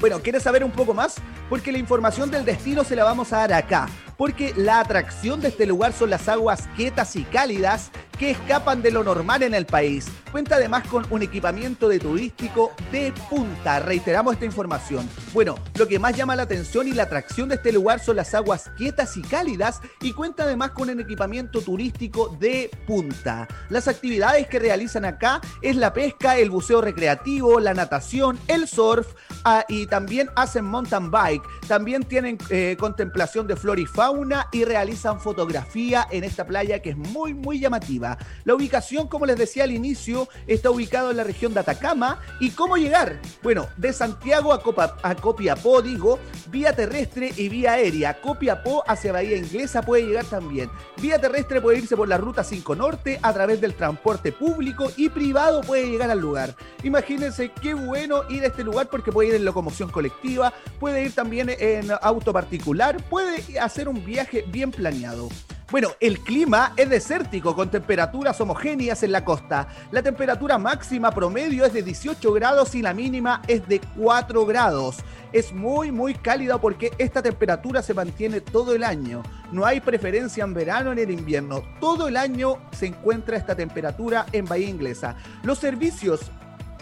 Bueno, 0.00 0.20
¿quieres 0.20 0.42
saber 0.42 0.62
un 0.62 0.70
poco 0.70 0.94
más? 0.94 1.16
Porque 1.48 1.72
la 1.72 1.78
información 1.78 2.30
del 2.30 2.44
destino 2.44 2.84
se 2.84 2.94
la 2.94 3.04
vamos 3.04 3.32
a 3.32 3.38
dar 3.38 3.52
acá. 3.52 3.88
Porque 4.18 4.52
la 4.56 4.80
atracción 4.80 5.40
de 5.40 5.46
este 5.46 5.64
lugar 5.64 5.92
son 5.92 6.10
las 6.10 6.28
aguas 6.28 6.68
quietas 6.74 7.14
y 7.14 7.22
cálidas 7.22 7.92
que 8.18 8.32
escapan 8.32 8.82
de 8.82 8.90
lo 8.90 9.04
normal 9.04 9.44
en 9.44 9.54
el 9.54 9.64
país. 9.64 10.08
Cuenta 10.32 10.56
además 10.56 10.88
con 10.88 11.06
un 11.10 11.22
equipamiento 11.22 11.88
de 11.88 12.00
turístico 12.00 12.72
de 12.90 13.14
punta. 13.30 13.78
Reiteramos 13.78 14.34
esta 14.34 14.44
información. 14.44 15.08
Bueno, 15.32 15.54
lo 15.76 15.86
que 15.86 16.00
más 16.00 16.16
llama 16.16 16.34
la 16.34 16.42
atención 16.42 16.88
y 16.88 16.92
la 16.92 17.04
atracción 17.04 17.48
de 17.48 17.54
este 17.54 17.70
lugar 17.70 18.00
son 18.00 18.16
las 18.16 18.34
aguas 18.34 18.72
quietas 18.76 19.16
y 19.16 19.22
cálidas 19.22 19.80
y 20.00 20.12
cuenta 20.12 20.42
además 20.42 20.72
con 20.72 20.90
un 20.90 20.98
equipamiento 20.98 21.60
turístico 21.60 22.36
de 22.40 22.72
punta. 22.88 23.46
Las 23.70 23.86
actividades 23.86 24.48
que 24.48 24.58
realizan 24.58 25.04
acá 25.04 25.40
es 25.62 25.76
la 25.76 25.92
pesca, 25.92 26.36
el 26.38 26.50
buceo 26.50 26.80
recreativo, 26.80 27.60
la 27.60 27.72
natación, 27.72 28.36
el 28.48 28.66
surf 28.66 29.14
ah, 29.44 29.64
y 29.68 29.86
también 29.86 30.28
hacen 30.34 30.64
mountain 30.64 31.08
bike. 31.08 31.44
También 31.68 32.02
tienen 32.02 32.36
eh, 32.50 32.76
contemplación 32.80 33.46
de 33.46 33.54
flora 33.54 33.80
y 33.80 33.86
fauna 33.86 34.07
y 34.52 34.64
realizan 34.64 35.20
fotografía 35.20 36.06
en 36.10 36.24
esta 36.24 36.46
playa 36.46 36.80
que 36.80 36.90
es 36.90 36.96
muy 36.96 37.34
muy 37.34 37.60
llamativa. 37.60 38.16
La 38.44 38.54
ubicación, 38.54 39.06
como 39.08 39.26
les 39.26 39.36
decía 39.36 39.64
al 39.64 39.70
inicio, 39.72 40.28
está 40.46 40.70
ubicado 40.70 41.10
en 41.10 41.16
la 41.18 41.24
región 41.24 41.52
de 41.54 41.60
Atacama. 41.60 42.20
¿Y 42.40 42.50
cómo 42.50 42.76
llegar? 42.76 43.20
Bueno, 43.42 43.66
de 43.76 43.92
Santiago 43.92 44.52
a, 44.52 44.62
Copa- 44.62 44.96
a 45.02 45.14
Copiapó, 45.14 45.82
digo, 45.82 46.18
vía 46.50 46.74
terrestre 46.74 47.32
y 47.36 47.48
vía 47.48 47.72
aérea. 47.72 48.20
Copiapó 48.20 48.82
hacia 48.86 49.12
Bahía 49.12 49.36
Inglesa 49.36 49.82
puede 49.82 50.06
llegar 50.06 50.24
también. 50.24 50.70
Vía 51.00 51.20
terrestre 51.20 51.60
puede 51.60 51.78
irse 51.78 51.96
por 51.96 52.08
la 52.08 52.16
ruta 52.18 52.42
5 52.44 52.74
Norte 52.76 53.18
a 53.22 53.32
través 53.32 53.60
del 53.60 53.74
transporte 53.74 54.32
público 54.32 54.90
y 54.96 55.08
privado 55.08 55.60
puede 55.60 55.86
llegar 55.90 56.10
al 56.10 56.18
lugar. 56.20 56.54
Imagínense 56.82 57.50
qué 57.60 57.74
bueno 57.74 58.22
ir 58.30 58.42
a 58.44 58.46
este 58.46 58.64
lugar 58.64 58.88
porque 58.88 59.12
puede 59.12 59.28
ir 59.30 59.34
en 59.34 59.44
locomoción 59.44 59.90
colectiva, 59.90 60.52
puede 60.80 61.02
ir 61.04 61.14
también 61.14 61.50
en 61.58 61.90
auto 62.02 62.32
particular, 62.32 62.96
puede 63.10 63.58
hacer 63.60 63.88
un 63.88 63.97
viaje 64.04 64.44
bien 64.48 64.70
planeado. 64.70 65.28
Bueno, 65.70 65.90
el 66.00 66.20
clima 66.20 66.72
es 66.78 66.88
desértico 66.88 67.54
con 67.54 67.70
temperaturas 67.70 68.40
homogéneas 68.40 69.02
en 69.02 69.12
la 69.12 69.22
costa. 69.22 69.68
La 69.90 70.02
temperatura 70.02 70.56
máxima 70.56 71.10
promedio 71.10 71.66
es 71.66 71.74
de 71.74 71.82
18 71.82 72.32
grados 72.32 72.74
y 72.74 72.80
la 72.80 72.94
mínima 72.94 73.42
es 73.46 73.68
de 73.68 73.78
4 73.98 74.46
grados. 74.46 74.96
Es 75.30 75.52
muy 75.52 75.92
muy 75.92 76.14
cálida 76.14 76.58
porque 76.58 76.92
esta 76.96 77.20
temperatura 77.22 77.82
se 77.82 77.92
mantiene 77.92 78.40
todo 78.40 78.74
el 78.74 78.82
año. 78.82 79.22
No 79.52 79.66
hay 79.66 79.80
preferencia 79.80 80.42
en 80.42 80.54
verano 80.54 80.94
ni 80.94 81.02
en 81.02 81.10
invierno. 81.10 81.62
Todo 81.80 82.08
el 82.08 82.16
año 82.16 82.56
se 82.72 82.86
encuentra 82.86 83.36
esta 83.36 83.54
temperatura 83.54 84.24
en 84.32 84.46
Bahía 84.46 84.70
Inglesa. 84.70 85.16
Los 85.42 85.58
servicios 85.58 86.30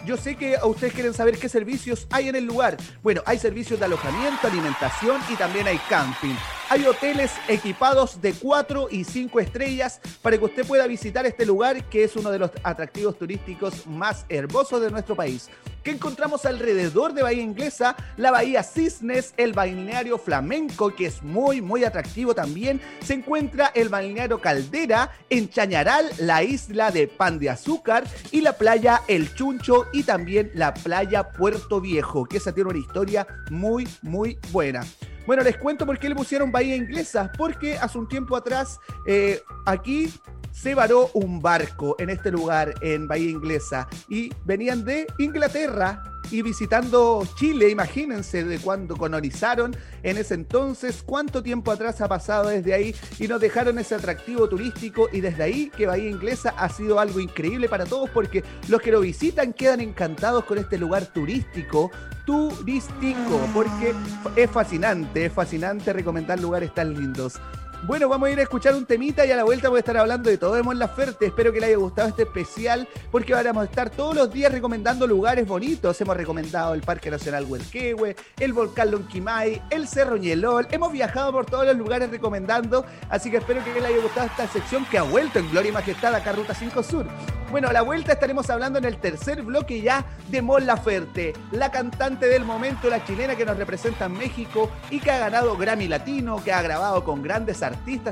yo 0.05 0.17
sé 0.17 0.35
que 0.35 0.57
ustedes 0.63 0.93
quieren 0.93 1.13
saber 1.13 1.37
qué 1.37 1.49
servicios 1.49 2.07
hay 2.11 2.29
en 2.29 2.35
el 2.35 2.45
lugar. 2.45 2.77
Bueno, 3.03 3.21
hay 3.25 3.39
servicios 3.39 3.79
de 3.79 3.85
alojamiento, 3.85 4.47
alimentación 4.47 5.21
y 5.29 5.35
también 5.35 5.67
hay 5.67 5.77
camping. 5.89 6.35
Hay 6.69 6.85
hoteles 6.85 7.31
equipados 7.47 8.21
de 8.21 8.33
4 8.33 8.89
y 8.91 9.05
5 9.05 9.39
estrellas 9.39 10.01
para 10.21 10.37
que 10.37 10.43
usted 10.43 10.67
pueda 10.67 10.85
visitar 10.85 11.25
este 11.25 11.45
lugar 11.45 11.85
que 11.85 12.03
es 12.03 12.17
uno 12.17 12.29
de 12.29 12.39
los 12.39 12.51
atractivos 12.61 13.17
turísticos 13.17 13.87
más 13.87 14.25
hermosos 14.27 14.81
de 14.81 14.91
nuestro 14.91 15.15
país. 15.15 15.49
Que 15.81 15.91
encontramos 15.91 16.45
alrededor 16.45 17.13
de 17.13 17.23
Bahía 17.23 17.41
Inglesa, 17.41 17.95
la 18.17 18.31
Bahía 18.31 18.63
Cisnes, 18.63 19.33
el 19.37 19.53
balneario 19.53 20.17
flamenco, 20.17 20.93
que 20.93 21.05
es 21.05 21.23
muy, 21.23 21.61
muy 21.61 21.85
atractivo 21.85 22.35
también. 22.35 22.81
Se 23.01 23.13
encuentra 23.13 23.71
el 23.73 23.87
balneario 23.87 24.41
Caldera, 24.41 25.13
en 25.29 25.49
Chañaral, 25.49 26.11
la 26.17 26.43
isla 26.43 26.91
de 26.91 27.07
Pan 27.07 27.39
de 27.39 27.49
Azúcar 27.49 28.03
y 28.31 28.41
la 28.41 28.57
playa 28.57 29.03
El 29.07 29.33
Chuncho 29.33 29.86
y 29.93 30.03
también 30.03 30.51
la 30.53 30.73
playa 30.73 31.29
Puerto 31.31 31.81
Viejo, 31.81 32.25
que 32.25 32.37
esa 32.37 32.53
tiene 32.53 32.69
una 32.69 32.79
historia 32.79 33.27
muy, 33.49 33.87
muy 34.01 34.39
buena. 34.51 34.85
Bueno, 35.25 35.43
les 35.43 35.57
cuento 35.57 35.85
por 35.85 35.99
qué 35.99 36.09
le 36.09 36.15
pusieron 36.15 36.51
Bahía 36.51 36.75
Inglesa, 36.75 37.31
porque 37.37 37.77
hace 37.77 37.97
un 37.97 38.07
tiempo 38.07 38.35
atrás 38.35 38.79
eh, 39.05 39.41
aquí 39.65 40.13
se 40.51 40.73
varó 40.73 41.11
un 41.13 41.41
barco 41.41 41.95
en 41.99 42.09
este 42.09 42.31
lugar, 42.31 42.73
en 42.81 43.07
Bahía 43.07 43.29
Inglesa, 43.29 43.87
y 44.09 44.31
venían 44.45 44.83
de 44.85 45.05
Inglaterra 45.19 46.01
y 46.31 46.41
visitando 46.41 47.23
Chile, 47.35 47.69
imagínense 47.69 48.43
de 48.43 48.59
cuando 48.59 48.97
colonizaron 48.97 49.75
en 50.03 50.17
ese 50.17 50.33
entonces, 50.33 51.03
cuánto 51.05 51.41
tiempo 51.43 51.71
atrás 51.71 52.01
ha 52.01 52.07
pasado 52.07 52.49
desde 52.49 52.73
ahí 52.73 52.95
y 53.19 53.27
nos 53.27 53.41
dejaron 53.41 53.79
ese 53.79 53.95
atractivo 53.95 54.47
turístico 54.47 55.09
y 55.11 55.21
desde 55.21 55.43
ahí 55.43 55.71
que 55.75 55.85
Bahía 55.85 56.09
Inglesa 56.09 56.53
ha 56.57 56.69
sido 56.69 56.99
algo 56.99 57.19
increíble 57.19 57.69
para 57.69 57.85
todos 57.85 58.09
porque 58.09 58.43
los 58.67 58.81
que 58.81 58.91
lo 58.91 59.01
visitan 59.01 59.53
quedan 59.53 59.81
encantados 59.81 60.43
con 60.45 60.57
este 60.57 60.77
lugar 60.77 61.05
turístico, 61.07 61.91
turístico, 62.25 63.39
porque 63.53 63.93
es 64.35 64.51
fascinante, 64.51 65.25
es 65.25 65.33
fascinante 65.33 65.93
recomendar 65.93 66.39
lugares 66.39 66.73
tan 66.73 66.93
lindos. 66.93 67.39
Bueno, 67.83 68.09
vamos 68.09 68.27
a 68.27 68.31
ir 68.31 68.39
a 68.39 68.41
escuchar 68.41 68.73
un 68.73 68.85
temita 68.85 69.23
y 69.25 69.31
a 69.31 69.35
la 69.35 69.43
vuelta 69.43 69.69
voy 69.69 69.77
a 69.77 69.79
estar 69.79 69.95
hablando 69.97 70.29
de 70.29 70.37
todo 70.37 70.55
de 70.55 70.63
Mon 70.63 70.79
Laferte. 70.79 71.27
Espero 71.27 71.53
que 71.53 71.59
le 71.59 71.67
haya 71.67 71.77
gustado 71.77 72.07
este 72.07 72.23
especial 72.23 72.87
porque 73.11 73.33
vamos 73.33 73.61
a 73.61 73.65
estar 73.65 73.91
todos 73.91 74.15
los 74.15 74.33
días 74.33 74.51
recomendando 74.51 75.05
lugares 75.05 75.47
bonitos. 75.47 76.01
Hemos 76.01 76.17
recomendado 76.17 76.73
el 76.73 76.81
Parque 76.81 77.11
Nacional 77.11 77.45
Huelquehue, 77.45 78.15
el 78.39 78.53
Volcán 78.53 78.89
Lonquimay, 78.91 79.61
el 79.69 79.87
Cerro 79.87 80.17
Ñelol. 80.17 80.67
Hemos 80.71 80.91
viajado 80.91 81.31
por 81.31 81.45
todos 81.45 81.67
los 81.67 81.77
lugares 81.77 82.09
recomendando, 82.09 82.83
así 83.09 83.29
que 83.29 83.37
espero 83.37 83.63
que 83.63 83.79
le 83.79 83.87
haya 83.87 84.01
gustado 84.01 84.25
esta 84.25 84.47
sección 84.47 84.83
que 84.85 84.97
ha 84.97 85.03
vuelto 85.03 85.37
en 85.37 85.49
Gloria 85.51 85.69
y 85.69 85.73
Majestad 85.73 86.15
acá 86.15 86.31
Ruta 86.31 86.55
5 86.55 86.81
Sur. 86.81 87.05
Bueno, 87.51 87.69
a 87.69 87.73
la 87.73 87.81
vuelta 87.81 88.11
estaremos 88.11 88.49
hablando 88.49 88.77
en 88.79 88.85
el 88.85 88.97
tercer 88.97 89.41
bloque 89.41 89.81
ya 89.81 90.05
de 90.29 90.41
Mon 90.41 90.65
Laferte, 90.65 91.33
la 91.51 91.71
cantante 91.71 92.25
del 92.25 92.43
momento, 92.43 92.89
la 92.89 93.05
chilena 93.05 93.37
que 93.37 93.45
nos 93.45 93.55
representa 93.55 94.05
en 94.05 94.13
México 94.13 94.69
y 94.89 94.99
que 94.99 95.11
ha 95.11 95.19
ganado 95.19 95.55
Grammy 95.55 95.87
Latino, 95.87 96.43
que 96.43 96.51
ha 96.51 96.61
grabado 96.61 97.05
con 97.05 97.23
grandes 97.23 97.63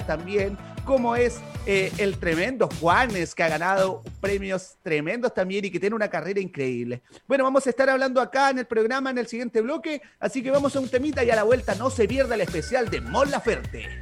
también, 0.06 0.58
como 0.86 1.16
es 1.16 1.40
eh, 1.66 1.92
el 1.98 2.18
tremendo 2.18 2.70
Juanes, 2.80 3.36
que 3.36 3.44
ha 3.44 3.50
ganado 3.50 4.04
premios 4.22 4.78
tremendos 4.84 5.34
también 5.34 5.66
y 5.66 5.72
que 5.72 5.80
tiene 5.80 5.96
una 5.96 6.10
carrera 6.10 6.40
increíble. 6.40 7.02
Bueno, 7.28 7.44
vamos 7.44 7.66
a 7.68 7.70
estar 7.70 7.90
hablando 7.90 8.22
acá 8.22 8.50
en 8.50 8.60
el 8.60 8.66
programa 8.66 9.10
en 9.10 9.18
el 9.18 9.28
siguiente 9.28 9.62
bloque, 9.62 10.02
así 10.20 10.44
que 10.44 10.52
vamos 10.52 10.76
a 10.76 10.80
un 10.80 10.90
temita 10.90 11.24
y 11.24 11.30
a 11.30 11.36
la 11.36 11.44
vuelta 11.44 11.76
no 11.76 11.90
se 11.90 12.08
pierda 12.08 12.36
el 12.36 12.42
especial 12.42 12.90
de 12.90 13.02
Mon 13.02 13.30
Laferte. 13.32 14.00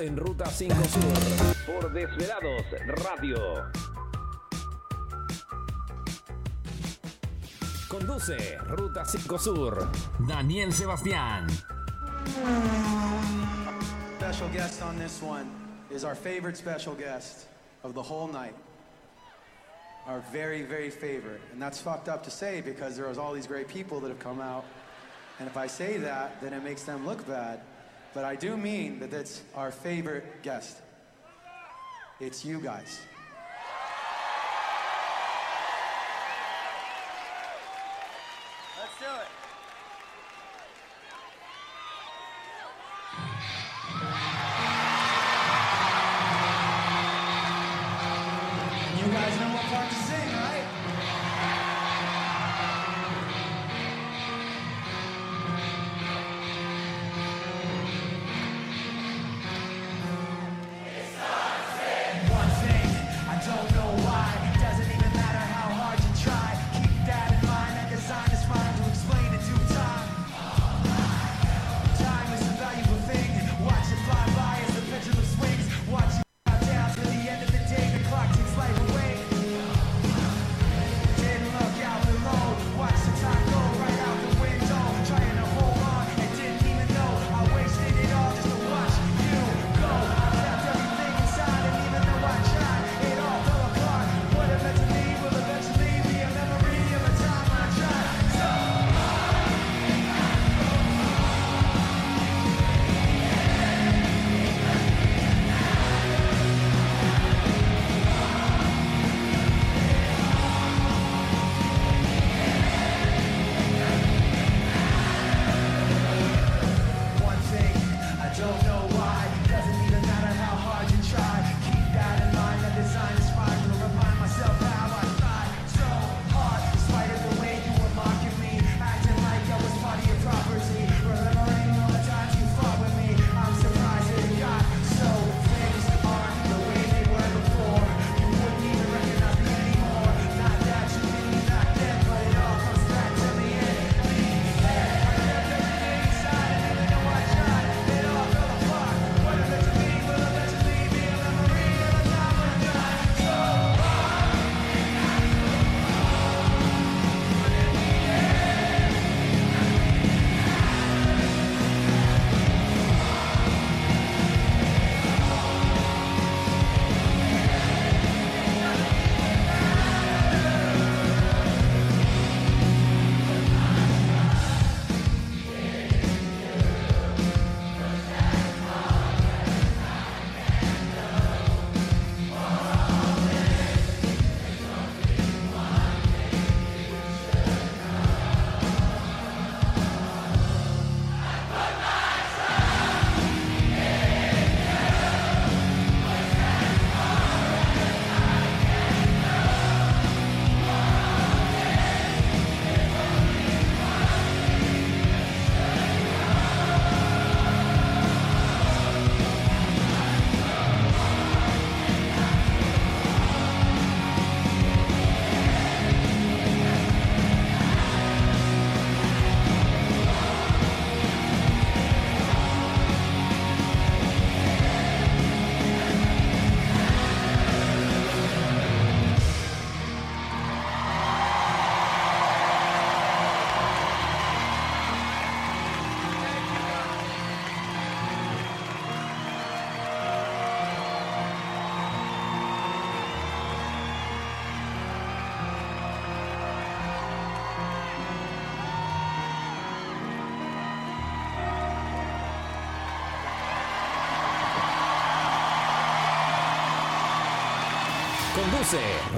En 0.00 0.16
Ruta 0.16 0.46
5 0.46 0.74
Sur 0.74 1.74
por 1.74 1.92
Desvelados 1.92 2.64
Radio. 3.04 3.38
Conduce 7.88 8.58
Ruta 8.66 9.04
5 9.04 9.38
Sur. 9.38 9.88
Daniel 10.26 10.72
Sebastián. 10.72 11.46
Special 14.18 14.48
guest 14.50 14.82
on 14.82 14.98
this 14.98 15.20
one 15.20 15.50
is 15.90 16.04
our 16.04 16.14
favorite 16.14 16.56
special 16.56 16.94
guest 16.94 17.46
of 17.82 17.94
the 17.94 18.02
whole 18.02 18.28
night. 18.28 18.54
Our 20.06 20.20
very, 20.32 20.62
very 20.62 20.90
favorite. 20.90 21.40
And 21.52 21.60
that's 21.60 21.80
fucked 21.80 22.08
up 22.08 22.22
to 22.24 22.30
say 22.30 22.60
because 22.60 22.96
there 22.96 23.08
was 23.08 23.18
all 23.18 23.32
these 23.32 23.46
great 23.46 23.68
people 23.68 24.00
that 24.00 24.08
have 24.08 24.18
come 24.18 24.40
out. 24.40 24.64
And 25.38 25.48
if 25.48 25.56
I 25.56 25.66
say 25.66 25.96
that, 25.98 26.40
then 26.40 26.52
it 26.52 26.62
makes 26.62 26.82
them 26.84 27.06
look 27.06 27.26
bad. 27.26 27.60
But 28.14 28.24
I 28.24 28.34
do 28.34 28.56
mean 28.56 29.00
that 29.00 29.12
it's 29.12 29.42
our 29.54 29.70
favorite 29.70 30.42
guest. 30.42 30.78
It's 32.18 32.44
you 32.44 32.60
guys. 32.60 33.00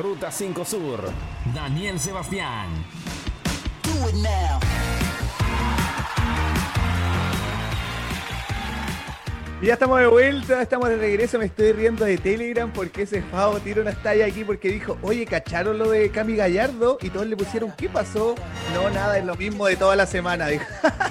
Ruta 0.01 0.31
5 0.31 0.65
Sur, 0.65 1.01
Daniel 1.55 2.01
Sebastián. 2.01 2.69
Do 3.83 4.09
it 4.09 4.15
now. 4.15 4.59
Ya 9.61 9.75
estamos 9.75 10.01
de 10.01 10.07
vuelta, 10.07 10.63
estamos 10.63 10.89
de 10.89 10.97
regreso, 10.97 11.39
me 11.39 11.45
estoy 11.45 11.73
riendo 11.73 12.05
de 12.05 12.17
Telegram 12.17 12.73
porque 12.73 13.03
ese 13.03 13.21
Favo 13.23 13.61
tiró 13.61 13.83
una 13.83 13.93
talla 13.93 14.25
aquí 14.25 14.43
porque 14.43 14.71
dijo, 14.71 14.97
oye, 15.03 15.27
cacharon 15.27 15.79
lo 15.79 15.91
de 15.91 16.11
Cami 16.11 16.35
Gallardo 16.35 16.97
y 17.03 17.11
todos 17.11 17.27
le 17.27 17.37
pusieron, 17.37 17.73
¿qué 17.77 17.91
pasó? 17.91 18.35
No, 18.75 18.89
nada, 18.89 19.19
es 19.19 19.25
lo 19.25 19.37
mismo 19.37 19.67
de 19.67 19.77
toda 19.77 19.97
la 19.97 20.07
semana. 20.07 20.47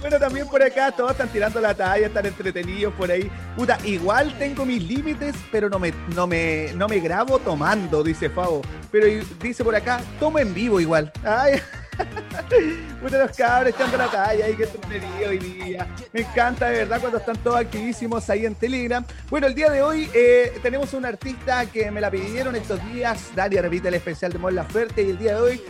bueno, 0.00 0.18
también 0.18 0.48
por 0.48 0.62
acá 0.62 0.90
todos 0.92 1.12
están 1.12 1.28
tirando 1.28 1.60
la 1.60 1.74
talla, 1.74 2.06
están 2.06 2.26
entretenidos 2.26 2.94
por 2.94 3.10
ahí. 3.10 3.30
Puta, 3.56 3.78
igual 3.84 4.36
tengo 4.38 4.64
mis 4.64 4.82
límites, 4.82 5.34
pero 5.52 5.68
no 5.68 5.78
me, 5.78 5.92
no 6.14 6.26
me, 6.26 6.72
no 6.74 6.88
me 6.88 7.00
grabo 7.00 7.38
tomando, 7.38 8.02
dice 8.02 8.30
Favo. 8.30 8.62
Pero 8.90 9.06
dice 9.40 9.62
por 9.62 9.74
acá, 9.74 10.00
tomo 10.18 10.38
en 10.38 10.54
vivo 10.54 10.80
igual. 10.80 11.12
Ay. 11.24 11.60
Puta 13.02 13.18
los 13.18 13.36
cabros 13.36 13.74
echando 13.74 13.98
la 13.98 14.10
talla 14.10 14.46
ahí 14.46 14.54
que 14.54 14.64
entretenido 14.64 15.28
hoy 15.28 15.38
día. 15.38 15.86
Me 16.12 16.20
encanta 16.22 16.70
de 16.70 16.78
verdad 16.78 17.00
cuando 17.00 17.18
están 17.18 17.36
todos 17.38 17.58
activísimos 17.58 18.28
ahí 18.30 18.46
en 18.46 18.54
Telegram. 18.54 19.04
Bueno, 19.28 19.46
el 19.46 19.54
día 19.54 19.70
de 19.70 19.82
hoy 19.82 20.10
eh, 20.14 20.58
tenemos 20.62 20.94
un 20.94 21.04
artista 21.04 21.66
que 21.66 21.90
me 21.90 22.00
la 22.00 22.10
pidieron 22.10 22.56
estos 22.56 22.82
días. 22.92 23.30
Dalia 23.34 23.62
repite 23.62 23.88
el 23.88 23.94
especial 23.94 24.32
de 24.32 24.38
Mon 24.38 24.54
Laferte 24.54 25.02
y 25.02 25.10
el 25.10 25.18
día 25.18 25.34
de 25.34 25.40
hoy 25.40 25.62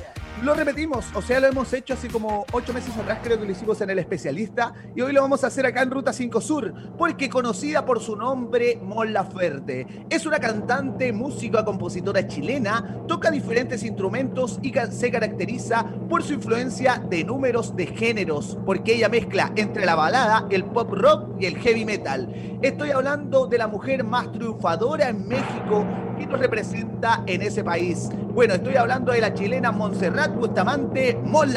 lo 0.42 0.54
repetimos, 0.54 1.06
o 1.14 1.20
sea, 1.20 1.38
lo 1.40 1.48
hemos 1.48 1.72
hecho 1.72 1.94
así 1.94 2.08
como 2.08 2.46
ocho 2.52 2.72
meses 2.72 2.96
atrás, 2.96 3.18
creo 3.22 3.38
que 3.38 3.44
lo 3.44 3.52
hicimos 3.52 3.80
en 3.80 3.90
el 3.90 3.98
especialista, 3.98 4.72
y 4.94 5.00
hoy 5.02 5.12
lo 5.12 5.20
vamos 5.20 5.44
a 5.44 5.48
hacer 5.48 5.66
acá 5.66 5.82
en 5.82 5.90
Ruta 5.90 6.12
5 6.12 6.40
Sur, 6.40 6.72
porque 6.96 7.28
conocida 7.28 7.84
por 7.84 8.00
su 8.00 8.16
nombre, 8.16 8.78
Mon 8.82 9.12
Laferte. 9.12 10.06
Es 10.08 10.24
una 10.26 10.38
cantante, 10.38 11.12
música, 11.12 11.64
compositora 11.64 12.26
chilena, 12.26 13.04
toca 13.06 13.30
diferentes 13.30 13.82
instrumentos 13.82 14.58
y 14.62 14.72
se 14.90 15.10
caracteriza 15.10 15.84
por 16.08 16.22
su 16.22 16.34
influencia 16.34 17.02
de 17.08 17.24
números 17.24 17.76
de 17.76 17.86
géneros, 17.86 18.56
porque 18.64 18.94
ella 18.94 19.08
mezcla 19.08 19.52
entre 19.56 19.84
la 19.84 19.94
balada, 19.94 20.46
el 20.50 20.64
pop 20.64 20.90
rock 20.92 21.36
y 21.38 21.46
el 21.46 21.58
heavy 21.58 21.84
metal. 21.84 22.58
Estoy 22.62 22.90
hablando 22.90 23.46
de 23.46 23.58
la 23.58 23.68
mujer 23.68 24.04
más 24.04 24.32
triunfadora 24.32 25.08
en 25.08 25.28
México 25.28 25.84
que 26.20 26.26
nos 26.26 26.38
representa 26.38 27.22
en 27.26 27.42
ese 27.42 27.64
país. 27.64 28.10
Bueno, 28.34 28.54
estoy 28.54 28.76
hablando 28.76 29.12
de 29.12 29.20
la 29.20 29.32
chilena 29.32 29.72
Montserrat 29.72 30.34
Bustamante 30.34 31.18
Mon 31.24 31.52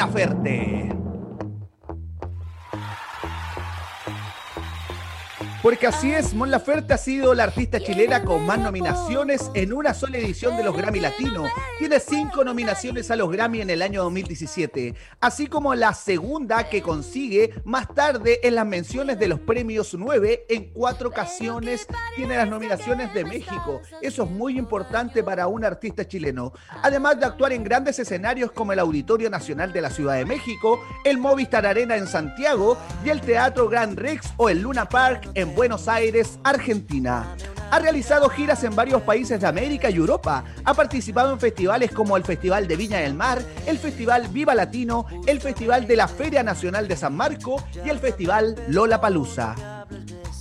Porque 5.63 5.87
así 5.87 6.11
es, 6.11 6.33
Mon 6.33 6.51
Laferte 6.51 6.93
ha 6.93 6.97
sido 6.97 7.33
la 7.33 7.45
artista 7.45 7.79
chilena 7.79 8.25
con 8.25 8.45
más 8.45 8.59
nominaciones 8.59 9.49
en 9.53 9.71
una 9.71 9.93
sola 9.93 10.17
edición 10.17 10.57
de 10.57 10.63
los 10.65 10.75
Grammy 10.75 10.99
Latino. 10.99 11.45
Tiene 11.79 12.01
cinco 12.01 12.43
nominaciones 12.43 13.09
a 13.09 13.15
los 13.15 13.31
Grammy 13.31 13.61
en 13.61 13.69
el 13.69 13.81
año 13.81 14.03
2017, 14.03 14.93
así 15.21 15.47
como 15.47 15.73
la 15.73 15.93
segunda 15.93 16.67
que 16.67 16.81
consigue 16.81 17.53
más 17.63 17.87
tarde 17.95 18.41
en 18.43 18.55
las 18.55 18.65
menciones 18.65 19.17
de 19.17 19.29
los 19.29 19.39
premios 19.39 19.93
9 19.93 20.47
en 20.49 20.65
cuatro 20.73 21.07
ocasiones 21.07 21.87
tiene 22.17 22.35
las 22.35 22.49
nominaciones 22.49 23.13
de 23.13 23.23
México. 23.23 23.81
Eso 24.01 24.23
es 24.23 24.29
muy 24.29 24.59
importante 24.59 25.23
para 25.23 25.47
un 25.47 25.63
artista 25.63 26.05
chileno. 26.05 26.51
Además 26.81 27.21
de 27.21 27.25
actuar 27.25 27.53
en 27.53 27.63
grandes 27.63 27.97
escenarios 27.99 28.51
como 28.51 28.73
el 28.73 28.79
Auditorio 28.79 29.29
Nacional 29.29 29.71
de 29.71 29.79
la 29.79 29.91
Ciudad 29.91 30.15
de 30.15 30.25
México, 30.25 30.83
el 31.05 31.19
Movistar 31.19 31.65
Arena 31.65 31.95
en 31.95 32.07
Santiago 32.07 32.77
y 33.05 33.11
el 33.11 33.21
Teatro 33.21 33.69
Gran 33.69 33.95
Rex 33.95 34.33
o 34.35 34.49
el 34.49 34.61
Luna 34.61 34.89
Park 34.89 35.29
en 35.35 35.52
Buenos 35.55 35.87
Aires, 35.87 36.39
Argentina. 36.43 37.35
Ha 37.69 37.79
realizado 37.79 38.27
giras 38.29 38.63
en 38.63 38.75
varios 38.75 39.01
países 39.03 39.39
de 39.39 39.47
América 39.47 39.89
y 39.89 39.95
Europa. 39.95 40.43
Ha 40.63 40.73
participado 40.73 41.31
en 41.31 41.39
festivales 41.39 41.91
como 41.91 42.17
el 42.17 42.23
Festival 42.23 42.67
de 42.67 42.75
Viña 42.75 42.99
del 42.99 43.13
Mar, 43.13 43.41
el 43.67 43.77
Festival 43.77 44.27
Viva 44.29 44.55
Latino, 44.55 45.05
el 45.27 45.39
Festival 45.41 45.87
de 45.87 45.95
la 45.95 46.07
Feria 46.07 46.43
Nacional 46.43 46.87
de 46.87 46.97
San 46.97 47.15
Marco 47.15 47.63
y 47.85 47.89
el 47.89 47.99
Festival 47.99 48.55
Lola 48.67 48.99
Palusa. 48.99 49.72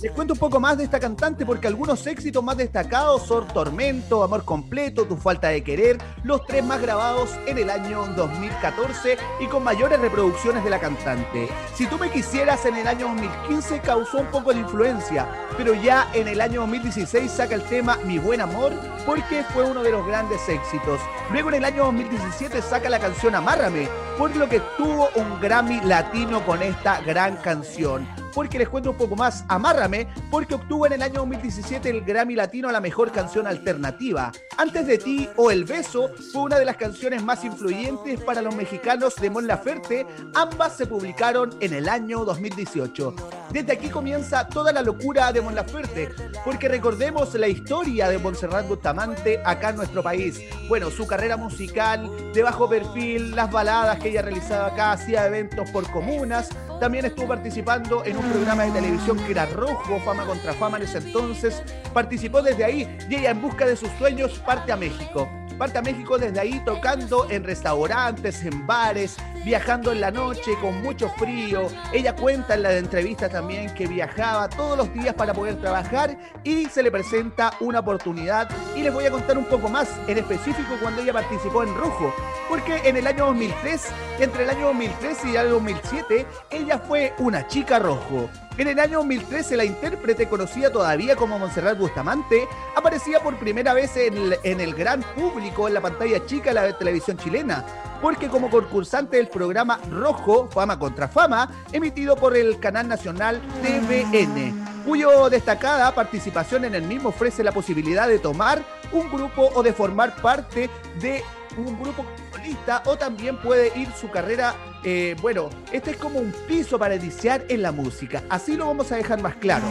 Les 0.03 0.11
cuento 0.11 0.33
un 0.33 0.39
poco 0.39 0.59
más 0.59 0.77
de 0.77 0.83
esta 0.83 0.99
cantante 0.99 1.45
porque 1.45 1.67
algunos 1.67 2.05
éxitos 2.07 2.43
más 2.43 2.57
destacados 2.57 3.25
son 3.25 3.47
Tormento, 3.47 4.21
Amor 4.21 4.43
Completo, 4.43 5.05
Tu 5.05 5.15
Falta 5.15 5.47
de 5.47 5.63
Querer, 5.63 5.97
los 6.25 6.45
tres 6.45 6.61
más 6.61 6.81
grabados 6.81 7.29
en 7.45 7.57
el 7.57 7.69
año 7.69 8.05
2014 8.07 9.17
y 9.39 9.45
con 9.45 9.63
mayores 9.63 10.01
reproducciones 10.01 10.61
de 10.65 10.69
la 10.71 10.81
cantante. 10.81 11.47
Si 11.73 11.87
tú 11.87 11.97
me 11.97 12.11
quisieras 12.11 12.65
en 12.65 12.75
el 12.75 12.85
año 12.85 13.07
2015 13.07 13.79
causó 13.79 14.17
un 14.17 14.25
poco 14.25 14.51
de 14.53 14.59
influencia, 14.59 15.25
pero 15.55 15.73
ya 15.73 16.09
en 16.13 16.27
el 16.27 16.41
año 16.41 16.59
2016 16.59 17.31
saca 17.31 17.55
el 17.55 17.63
tema 17.63 17.97
Mi 18.03 18.19
Buen 18.19 18.41
Amor 18.41 18.73
porque 19.05 19.45
fue 19.53 19.63
uno 19.63 19.83
de 19.83 19.91
los 19.91 20.05
grandes 20.05 20.49
éxitos. 20.49 20.99
Luego 21.31 21.47
en 21.47 21.55
el 21.55 21.63
año 21.63 21.85
2017 21.85 22.61
saca 22.61 22.89
la 22.89 22.99
canción 22.99 23.35
Amárrame, 23.35 23.87
por 24.17 24.35
lo 24.35 24.49
que 24.49 24.59
tuvo 24.75 25.07
un 25.15 25.39
Grammy 25.39 25.79
latino 25.79 26.45
con 26.45 26.61
esta 26.61 26.99
gran 26.99 27.37
canción 27.37 28.05
porque 28.33 28.59
les 28.59 28.69
cuento 28.69 28.91
un 28.91 28.97
poco 28.97 29.15
más. 29.15 29.43
Amárrame, 29.47 30.07
porque 30.29 30.55
obtuvo 30.55 30.85
en 30.85 30.93
el 30.93 31.01
año 31.01 31.19
2017 31.19 31.89
el 31.89 32.01
Grammy 32.01 32.35
Latino 32.35 32.69
a 32.69 32.71
la 32.71 32.81
mejor 32.81 33.11
canción 33.11 33.47
alternativa. 33.47 34.31
Antes 34.57 34.87
de 34.87 34.97
ti 34.97 35.29
o 35.35 35.51
El 35.51 35.65
Beso 35.65 36.09
fue 36.31 36.43
una 36.43 36.59
de 36.59 36.65
las 36.65 36.77
canciones 36.77 37.23
más 37.23 37.43
influyentes 37.43 38.21
para 38.21 38.41
los 38.41 38.55
mexicanos 38.55 39.15
de 39.15 39.29
Mon 39.29 39.47
Laferte. 39.47 40.05
Ambas 40.35 40.77
se 40.77 40.85
publicaron 40.85 41.55
en 41.59 41.73
el 41.73 41.89
año 41.89 42.25
2018. 42.25 43.15
Desde 43.51 43.73
aquí 43.73 43.89
comienza 43.89 44.47
toda 44.47 44.71
la 44.71 44.81
locura 44.81 45.31
de 45.31 45.41
Mon 45.41 45.55
Laferte, 45.55 46.09
porque 46.43 46.67
recordemos 46.67 47.33
la 47.35 47.47
historia 47.47 48.09
de 48.09 48.17
Montserrat 48.17 48.67
Bustamante 48.67 49.41
acá 49.45 49.69
en 49.69 49.77
nuestro 49.77 50.01
país. 50.01 50.39
Bueno, 50.67 50.89
su 50.89 51.05
carrera 51.05 51.37
musical, 51.37 52.09
de 52.33 52.43
bajo 52.43 52.67
perfil, 52.67 53.35
las 53.35 53.51
baladas 53.51 53.99
que 53.99 54.09
ella 54.09 54.21
realizaba 54.21 54.67
acá, 54.67 54.91
hacía 54.93 55.27
eventos 55.27 55.69
por 55.71 55.89
comunas, 55.91 56.49
también 56.83 57.05
estuvo 57.05 57.29
participando 57.29 58.03
en 58.03 58.17
un 58.17 58.29
programa 58.29 58.63
de 58.63 58.71
televisión 58.71 59.17
que 59.19 59.31
era 59.31 59.45
Rojo, 59.45 60.01
Fama 60.01 60.25
contra 60.25 60.51
Fama 60.51 60.75
en 60.75 60.83
ese 60.83 60.97
entonces. 60.97 61.63
Participó 61.93 62.41
desde 62.41 62.65
ahí 62.65 62.97
y 63.09 63.15
ella 63.15 63.31
en 63.31 63.41
busca 63.41 63.65
de 63.65 63.77
sus 63.77 63.87
sueños 63.91 64.37
parte 64.39 64.69
a 64.69 64.75
México. 64.75 65.29
Parte 65.57 65.77
a 65.77 65.81
México 65.81 66.17
desde 66.17 66.41
ahí 66.41 66.61
tocando 66.65 67.29
en 67.29 67.45
restaurantes, 67.45 68.43
en 68.43 68.67
bares, 68.67 69.15
viajando 69.43 69.91
en 69.91 70.01
la 70.01 70.11
noche 70.11 70.53
con 70.61 70.81
mucho 70.81 71.09
frío. 71.17 71.67
Ella 71.91 72.15
cuenta 72.15 72.55
en 72.55 72.63
la 72.63 72.73
entrevista 72.73 73.29
también 73.29 73.73
que 73.73 73.87
viajaba 73.87 74.49
todos 74.49 74.77
los 74.77 74.93
días 74.93 75.13
para 75.15 75.33
poder 75.33 75.59
trabajar 75.59 76.17
y 76.43 76.65
se 76.65 76.83
le 76.83 76.91
presenta 76.91 77.53
una 77.59 77.79
oportunidad. 77.79 78.49
Y 78.75 78.81
les 78.81 78.93
voy 78.93 79.05
a 79.05 79.11
contar 79.11 79.37
un 79.37 79.45
poco 79.45 79.69
más, 79.69 79.89
en 80.07 80.17
específico 80.17 80.75
cuando 80.81 81.01
ella 81.01 81.13
participó 81.13 81.63
en 81.63 81.75
Rojo, 81.75 82.13
porque 82.49 82.81
en 82.85 82.97
el 82.97 83.07
año 83.07 83.27
2003, 83.27 83.87
entre 84.19 84.43
el 84.43 84.49
año 84.49 84.67
2003 84.67 85.25
y 85.25 85.29
el 85.31 85.37
año 85.37 85.49
2007, 85.51 86.25
ella 86.49 86.79
fue 86.79 87.13
una 87.17 87.47
chica 87.47 87.79
rojo. 87.79 88.29
En 88.57 88.67
el 88.67 88.79
año 88.79 88.99
2013, 88.99 89.57
la 89.57 89.65
intérprete 89.65 90.29
conocida 90.29 90.71
todavía 90.71 91.15
como 91.15 91.39
Montserrat 91.39 91.77
Bustamante 91.77 92.47
aparecía 92.75 93.19
por 93.19 93.35
primera 93.37 93.73
vez 93.73 93.97
en 93.97 94.15
el, 94.15 94.37
en 94.43 94.61
el 94.61 94.75
gran 94.75 95.01
público 95.01 95.67
en 95.67 95.73
la 95.73 95.81
pantalla 95.81 96.23
chica 96.27 96.53
de 96.53 96.53
la 96.53 96.77
televisión 96.77 97.17
chilena, 97.17 97.65
porque 98.03 98.27
como 98.27 98.49
concursante 98.49 99.15
del 99.15 99.29
programa 99.29 99.79
Rojo, 99.89 100.49
Fama 100.51 100.77
contra 100.77 101.07
Fama, 101.07 101.49
emitido 101.71 102.17
por 102.17 102.35
el 102.35 102.59
canal 102.59 102.85
nacional 102.85 103.41
TVN, 103.61 104.83
cuyo 104.85 105.29
destacada 105.29 105.95
participación 105.95 106.65
en 106.65 106.75
el 106.75 106.83
mismo 106.83 107.09
ofrece 107.09 107.45
la 107.45 107.53
posibilidad 107.53 108.09
de 108.09 108.19
tomar 108.19 108.61
un 108.91 109.09
grupo 109.09 109.49
o 109.55 109.63
de 109.63 109.71
formar 109.71 110.17
parte 110.17 110.69
de 110.99 111.23
un 111.55 111.79
grupo 111.81 112.05
solista 112.33 112.83
o 112.87 112.97
también 112.97 113.37
puede 113.37 113.71
ir 113.79 113.87
su 113.93 114.11
carrera, 114.11 114.53
eh, 114.83 115.15
bueno, 115.21 115.49
este 115.71 115.91
es 115.91 115.97
como 115.97 116.19
un 116.19 116.33
piso 116.45 116.77
para 116.77 116.95
iniciar 116.95 117.45
en 117.47 117.61
la 117.61 117.71
música, 117.71 118.21
así 118.29 118.57
lo 118.57 118.67
vamos 118.67 118.91
a 118.91 118.97
dejar 118.97 119.21
más 119.21 119.35
claro. 119.37 119.63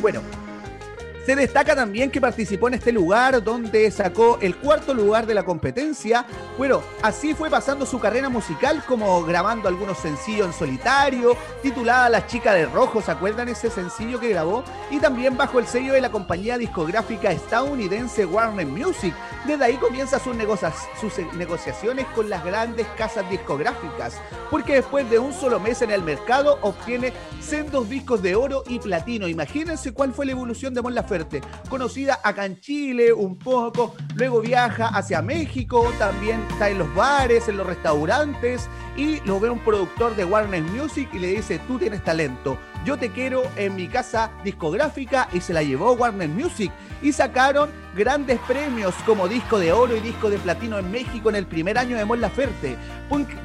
Bueno, 0.00 0.22
se 1.24 1.34
destaca 1.34 1.74
también 1.74 2.10
que 2.10 2.20
participó 2.20 2.68
en 2.68 2.74
este 2.74 2.92
lugar 2.92 3.42
donde 3.42 3.90
sacó 3.90 4.38
el 4.42 4.56
cuarto 4.56 4.92
lugar 4.92 5.24
de 5.24 5.32
la 5.32 5.42
competencia. 5.42 6.26
Bueno, 6.58 6.82
así 7.00 7.32
fue 7.32 7.48
pasando 7.48 7.86
su 7.86 7.98
carrera 7.98 8.28
musical 8.28 8.84
como 8.86 9.24
grabando 9.24 9.66
algunos 9.66 9.96
sencillos 9.96 10.48
en 10.48 10.52
solitario, 10.52 11.34
titulada 11.62 12.10
La 12.10 12.26
chica 12.26 12.52
de 12.52 12.66
rojo, 12.66 13.00
¿se 13.00 13.10
acuerdan 13.10 13.48
ese 13.48 13.70
sencillo 13.70 14.20
que 14.20 14.28
grabó? 14.28 14.64
Y 14.90 14.98
también 14.98 15.34
bajo 15.38 15.58
el 15.58 15.66
sello 15.66 15.94
de 15.94 16.02
la 16.02 16.10
compañía 16.10 16.58
discográfica 16.58 17.32
estadounidense 17.32 18.26
Warner 18.26 18.66
Music. 18.66 19.14
Desde 19.46 19.64
ahí 19.64 19.76
comienza 19.76 20.18
sus, 20.18 20.36
negociaciones 20.36 22.06
con 22.14 22.28
las 22.28 22.44
grandes 22.44 22.86
casas 22.98 23.28
discográficas, 23.30 24.20
porque 24.50 24.74
después 24.74 25.08
de 25.08 25.18
un 25.18 25.32
solo 25.32 25.58
mes 25.58 25.80
en 25.80 25.90
el 25.90 26.02
mercado 26.02 26.58
obtiene 26.60 27.14
sendos 27.40 27.88
discos 27.88 28.20
de 28.20 28.34
oro 28.34 28.62
y 28.68 28.78
platino. 28.78 29.26
Imagínense 29.26 29.92
cuál 29.92 30.12
fue 30.12 30.26
la 30.26 30.32
evolución 30.32 30.74
de 30.74 30.82
Mon 30.82 30.94
Laferte 30.94 31.13
conocida 31.68 32.20
acá 32.22 32.44
en 32.46 32.60
Chile 32.60 33.12
un 33.12 33.38
poco, 33.38 33.94
luego 34.14 34.40
viaja 34.40 34.88
hacia 34.88 35.22
México, 35.22 35.92
también 35.98 36.44
está 36.50 36.68
en 36.70 36.78
los 36.78 36.94
bares, 36.94 37.48
en 37.48 37.56
los 37.56 37.66
restaurantes 37.66 38.68
y 38.96 39.20
lo 39.20 39.40
ve 39.40 39.50
un 39.50 39.58
productor 39.60 40.16
de 40.16 40.24
Warner 40.24 40.62
Music 40.62 41.08
y 41.12 41.18
le 41.18 41.28
dice, 41.28 41.60
tú 41.66 41.78
tienes 41.78 42.02
talento, 42.02 42.58
yo 42.84 42.98
te 42.98 43.10
quiero 43.10 43.42
en 43.56 43.74
mi 43.76 43.88
casa 43.88 44.30
discográfica 44.44 45.28
y 45.32 45.40
se 45.40 45.52
la 45.52 45.62
llevó 45.62 45.92
Warner 45.92 46.28
Music 46.28 46.72
y 47.02 47.12
sacaron 47.12 47.70
grandes 47.94 48.40
premios 48.40 48.94
como 49.06 49.28
disco 49.28 49.58
de 49.58 49.72
oro 49.72 49.96
y 49.96 50.00
disco 50.00 50.28
de 50.28 50.38
platino 50.38 50.78
en 50.78 50.90
México 50.90 51.30
en 51.30 51.36
el 51.36 51.46
primer 51.46 51.78
año 51.78 51.96
de 51.96 52.04
Mon 52.04 52.20
Laferte, 52.20 52.76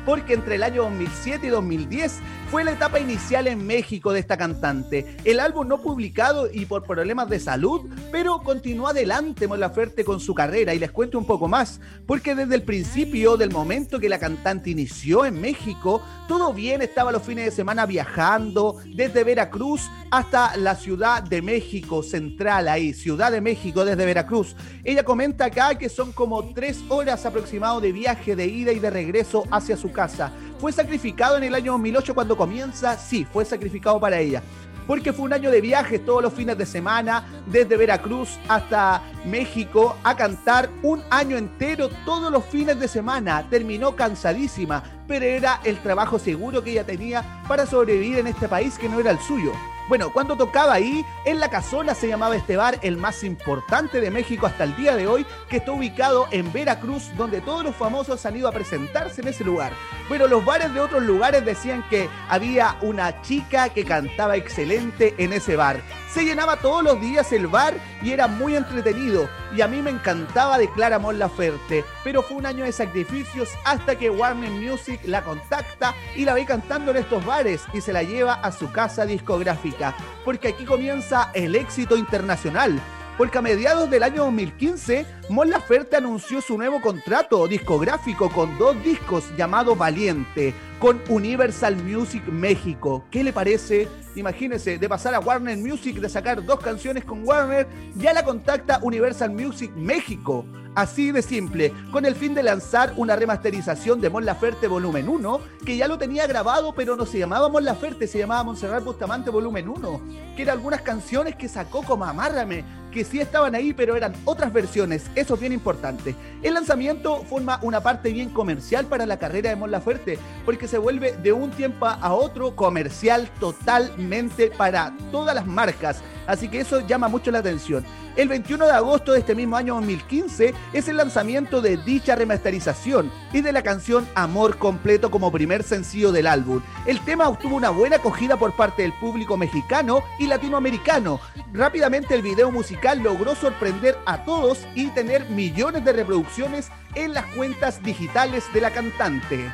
porque 0.06 0.34
entre 0.34 0.56
el 0.56 0.64
año 0.64 0.84
2007 0.84 1.48
y 1.48 1.50
2010 1.50 2.20
fue 2.50 2.64
la 2.64 2.72
etapa 2.72 3.00
inicial 3.00 3.48
en 3.48 3.66
México 3.66 4.12
de 4.12 4.20
esta 4.20 4.38
cantante. 4.38 5.18
El 5.24 5.40
álbum 5.40 5.68
no 5.68 5.82
publicado 5.82 6.50
y 6.52 6.66
por 6.66 6.84
problemas 6.84 7.30
de 7.30 7.40
salud, 7.40 7.88
pero 8.12 8.42
continuó 8.42 8.88
adelante 8.88 9.48
Mon 9.48 9.60
Laferte 9.60 10.04
con 10.04 10.20
su 10.20 10.34
carrera 10.34 10.74
y 10.74 10.80
les 10.80 10.92
cuento 10.92 11.20
un 11.20 11.26
poco 11.26 11.48
más, 11.48 11.80
porque 12.08 12.34
desde 12.34 12.56
el 12.56 12.64
principio 12.64 13.38
del 13.38 13.52
momento 13.52 14.00
que 14.00 14.10
la 14.10 14.20
cantante 14.20 14.72
inició 14.72 15.26
en 15.26 15.40
México, 15.40 16.02
todo 16.28 16.54
bien, 16.54 16.82
estaba 16.82 17.12
los 17.12 17.24
fines 17.24 17.46
de 17.46 17.52
semana 17.52 17.86
viajando 17.86 18.78
desde 18.96 19.24
Veracruz 19.24 19.90
hasta 20.12 20.58
la 20.58 20.76
Ciudad 20.76 21.22
de 21.22 21.42
México 21.42 22.02
central, 22.02 22.68
ahí, 22.68 22.94
Ciudad 22.94 23.32
de 23.32 23.42
México 23.42 23.86
desde 23.86 24.06
Veracruz. 24.06 24.39
Ella 24.84 25.04
comenta 25.04 25.46
acá 25.46 25.76
que 25.76 25.90
son 25.90 26.12
como 26.12 26.44
tres 26.54 26.80
horas 26.90 27.26
aproximado 27.26 27.82
de 27.82 27.92
viaje 27.92 28.36
de 28.36 28.46
ida 28.46 28.72
y 28.72 28.80
de 28.80 28.90
regreso 28.90 29.46
hacia 29.52 29.78
su 29.78 29.92
casa. 29.92 30.32
Fue 30.60 30.72
sacrificado 30.72 31.38
en 31.38 31.44
el 31.44 31.56
año 31.56 31.74
2008 31.74 32.14
cuando 32.14 32.38
comienza, 32.38 32.98
sí, 32.98 33.26
fue 33.32 33.46
sacrificado 33.46 34.00
para 34.00 34.20
ella 34.20 34.42
porque 34.90 35.14
fue 35.14 35.26
un 35.26 35.34
año 35.34 35.52
de 35.52 35.62
viajes 35.62 36.04
todos 36.04 36.24
los 36.24 36.34
fines 36.34 36.58
de 36.58 36.66
semana, 36.66 37.24
desde 37.46 37.78
Veracruz 37.78 38.40
hasta 38.48 39.04
México, 39.24 39.96
a 40.04 40.16
cantar 40.16 40.68
un 40.82 41.04
año 41.12 41.38
entero 41.38 41.90
todos 42.06 42.32
los 42.32 42.44
fines 42.46 42.80
de 42.80 42.88
semana. 42.88 43.46
Terminó 43.52 43.96
cansadísima, 43.96 44.82
pero 45.08 45.26
era 45.26 45.62
el 45.64 45.78
trabajo 45.84 46.18
seguro 46.18 46.64
que 46.64 46.72
ella 46.72 46.86
tenía 46.86 47.44
para 47.48 47.68
sobrevivir 47.68 48.18
en 48.18 48.26
este 48.26 48.48
país 48.48 48.80
que 48.80 48.90
no 48.90 49.00
era 49.00 49.12
el 49.12 49.20
suyo. 49.20 49.52
Bueno, 49.90 50.14
cuando 50.14 50.38
tocaba 50.38 50.74
ahí, 50.76 51.04
en 51.26 51.40
la 51.40 51.50
casona 51.50 51.96
se 51.96 52.08
llamaba 52.08 52.36
este 52.36 52.56
bar, 52.56 52.78
el 52.84 52.96
más 52.96 53.24
importante 53.24 54.00
de 54.00 54.12
México 54.12 54.46
hasta 54.46 54.64
el 54.64 54.76
día 54.76 54.96
de 54.96 55.08
hoy, 55.08 55.26
que 55.50 55.58
está 55.58 55.72
ubicado 55.72 56.28
en 56.30 56.54
Veracruz, 56.54 57.10
donde 57.18 57.42
todos 57.42 57.64
los 57.64 57.76
famosos 57.76 58.24
han 58.28 58.38
ido 58.38 58.48
a 58.48 58.52
presentarse 58.52 59.22
en 59.22 59.30
ese 59.30 59.44
lugar. 59.44 59.74
Pero 60.08 60.28
los 60.28 60.46
bares 60.46 60.72
de 60.76 60.80
otros 60.80 61.02
lugares 61.02 61.44
decían 61.44 61.84
que 61.90 62.08
había 62.30 62.78
una 62.82 63.24
chica 63.24 63.70
que 63.70 63.84
cantaba 63.84 64.36
excelente 64.36 65.16
en 65.18 65.34
ese 65.34 65.56
bar. 65.56 65.82
Se 66.12 66.26
llenaba 66.26 66.56
todos 66.56 66.84
los 66.84 67.00
días 67.00 67.32
el 67.34 67.46
bar 67.46 67.76
y 68.02 68.12
era 68.12 68.28
muy 68.28 68.56
entretenido. 68.56 69.30
Y 69.56 69.62
a 69.62 69.68
mí 69.68 69.80
me 69.84 69.92
encantaba 69.92 70.58
de 70.58 70.68
Clara 70.72 70.98
Mon 70.98 71.20
Laferte. 71.20 71.86
Pero 72.04 72.24
fue 72.24 72.38
un 72.38 72.48
año 72.48 72.66
de 72.66 72.72
sacrificios 72.72 73.50
hasta 73.64 73.96
que 73.96 74.10
Warner 74.10 74.50
Music 74.50 75.02
la 75.06 75.24
contacta 75.24 75.94
y 76.16 76.26
la 76.26 76.34
ve 76.34 76.46
cantando 76.46 76.90
en 76.90 76.98
estos 76.98 77.24
bares 77.24 77.62
y 77.74 77.82
se 77.82 77.94
la 77.94 78.02
lleva 78.02 78.34
a 78.34 78.52
su 78.52 78.72
casa 78.72 79.06
discográfica. 79.06 79.96
Porque 80.26 80.48
aquí 80.48 80.66
comienza 80.66 81.30
el 81.36 81.56
éxito 81.56 81.96
internacional. 81.96 82.82
Porque 83.20 83.38
a 83.38 83.42
mediados 83.42 83.90
del 83.90 84.02
año 84.02 84.24
2015, 84.24 85.06
Mon 85.30 85.50
Laferte 85.50 85.98
anunció 85.98 86.42
su 86.42 86.58
nuevo 86.58 86.82
contrato 86.82 87.46
discográfico 87.48 88.30
con 88.30 88.58
dos 88.58 88.82
discos 88.82 89.26
llamado 89.36 89.76
Valiente, 89.76 90.56
con 90.80 91.02
Universal 91.10 91.76
Music 91.84 92.26
México. 92.28 93.04
¿Qué 93.12 93.24
le 93.24 93.34
parece? 93.34 93.88
Imagínense, 94.16 94.78
de 94.78 94.90
pasar 94.90 95.14
a 95.14 95.20
Warner 95.20 95.58
Music, 95.58 96.00
de 96.00 96.10
sacar 96.10 96.44
dos 96.44 96.60
canciones 96.62 97.04
con 97.04 97.28
Warner, 97.28 97.68
ya 97.96 98.14
la 98.14 98.24
contacta 98.24 98.80
Universal 98.82 99.30
Music 99.30 99.72
México. 99.76 100.46
Así 100.76 101.12
de 101.12 101.22
simple, 101.22 101.74
con 101.92 102.06
el 102.06 102.16
fin 102.16 102.34
de 102.34 102.44
lanzar 102.44 102.94
una 102.96 103.16
remasterización 103.16 104.00
de 104.00 104.10
Mon 104.10 104.24
Laferte 104.24 104.68
Volumen 104.68 105.10
1, 105.10 105.42
que 105.66 105.76
ya 105.76 105.90
lo 105.90 105.98
tenía 105.98 106.26
grabado, 106.26 106.74
pero 106.74 106.96
no 106.96 107.06
se 107.06 107.20
llamaba 107.20 107.50
Mon 107.50 107.66
Laferte, 107.66 108.08
se 108.08 108.20
llamaba 108.20 108.44
Montserrat 108.44 108.84
Bustamante 108.84 109.30
Volumen 109.30 109.68
1, 109.68 110.02
que 110.38 110.44
eran 110.44 110.58
algunas 110.58 110.82
canciones 110.82 111.36
que 111.36 111.50
sacó 111.50 111.84
como 111.84 112.06
Amárrame, 112.06 112.64
que 112.94 113.04
sí 113.04 113.20
estaban 113.20 113.56
ahí, 113.56 113.74
pero 113.74 113.96
eran 113.96 114.14
otras 114.26 114.54
versiones, 114.54 115.06
eso 115.16 115.34
es 115.34 115.40
bien 115.40 115.54
importante. 115.54 116.16
El 116.42 116.54
lanzamiento 116.54 117.24
forma 117.24 117.60
una 117.62 117.82
parte 117.82 118.14
bien 118.14 118.30
comercial 118.30 118.86
para 118.86 119.06
la 119.06 119.20
carrera 119.20 119.50
de 119.50 119.58
Mon 119.58 119.72
Laferte, 119.72 120.18
porque 120.46 120.68
se 120.70 120.78
vuelve 120.78 121.18
de 121.18 121.34
un 121.34 121.50
tiempo 121.50 121.88
a 121.88 122.14
otro 122.14 122.56
comercial 122.56 123.28
totalmente 123.40 124.52
para 124.52 124.94
todas 125.12 125.34
las 125.34 125.48
marcas, 125.48 126.04
así 126.28 126.48
que 126.48 126.60
eso 126.60 126.86
llama 126.86 127.08
mucho 127.08 127.32
la 127.32 127.40
atención. 127.40 127.84
El 128.16 128.28
21 128.28 128.66
de 128.66 128.72
agosto 128.72 129.14
de 129.14 129.20
este 129.20 129.34
mismo 129.34 129.56
año 129.56 129.76
2015 129.76 130.54
es 130.74 130.88
el 130.88 130.98
lanzamiento 130.98 131.62
de 131.62 131.78
dicha 131.78 132.16
remasterización 132.16 133.12
y 133.34 133.42
de 133.42 133.52
la 133.52 133.64
canción 133.64 134.08
Amor 134.14 134.58
Completo 134.58 135.10
como 135.10 135.32
primer 135.32 135.64
sencillo 135.64 136.12
del 136.12 136.28
álbum. 136.28 136.62
El 136.86 137.00
tema 137.00 137.30
obtuvo 137.30 137.56
una 137.56 137.72
buena 137.72 137.96
acogida 137.96 138.38
por 138.38 138.56
parte 138.56 138.84
del 138.84 138.94
público 138.94 139.38
mexicano 139.38 140.04
y 140.20 140.28
latinoamericano. 140.28 141.20
Rápidamente 141.52 142.14
el 142.14 142.22
video 142.22 142.52
musical 142.52 143.00
logró 143.00 143.34
sorprender 143.36 143.98
a 144.06 144.24
todos 144.24 144.68
y 144.76 144.88
tener 144.90 145.30
millones 145.30 145.84
de 145.84 145.94
reproducciones 145.94 146.70
en 146.94 147.14
las 147.14 147.26
cuentas 147.36 147.82
digitales 147.82 148.44
de 148.54 148.62
la 148.62 148.72
cantante. 148.72 149.50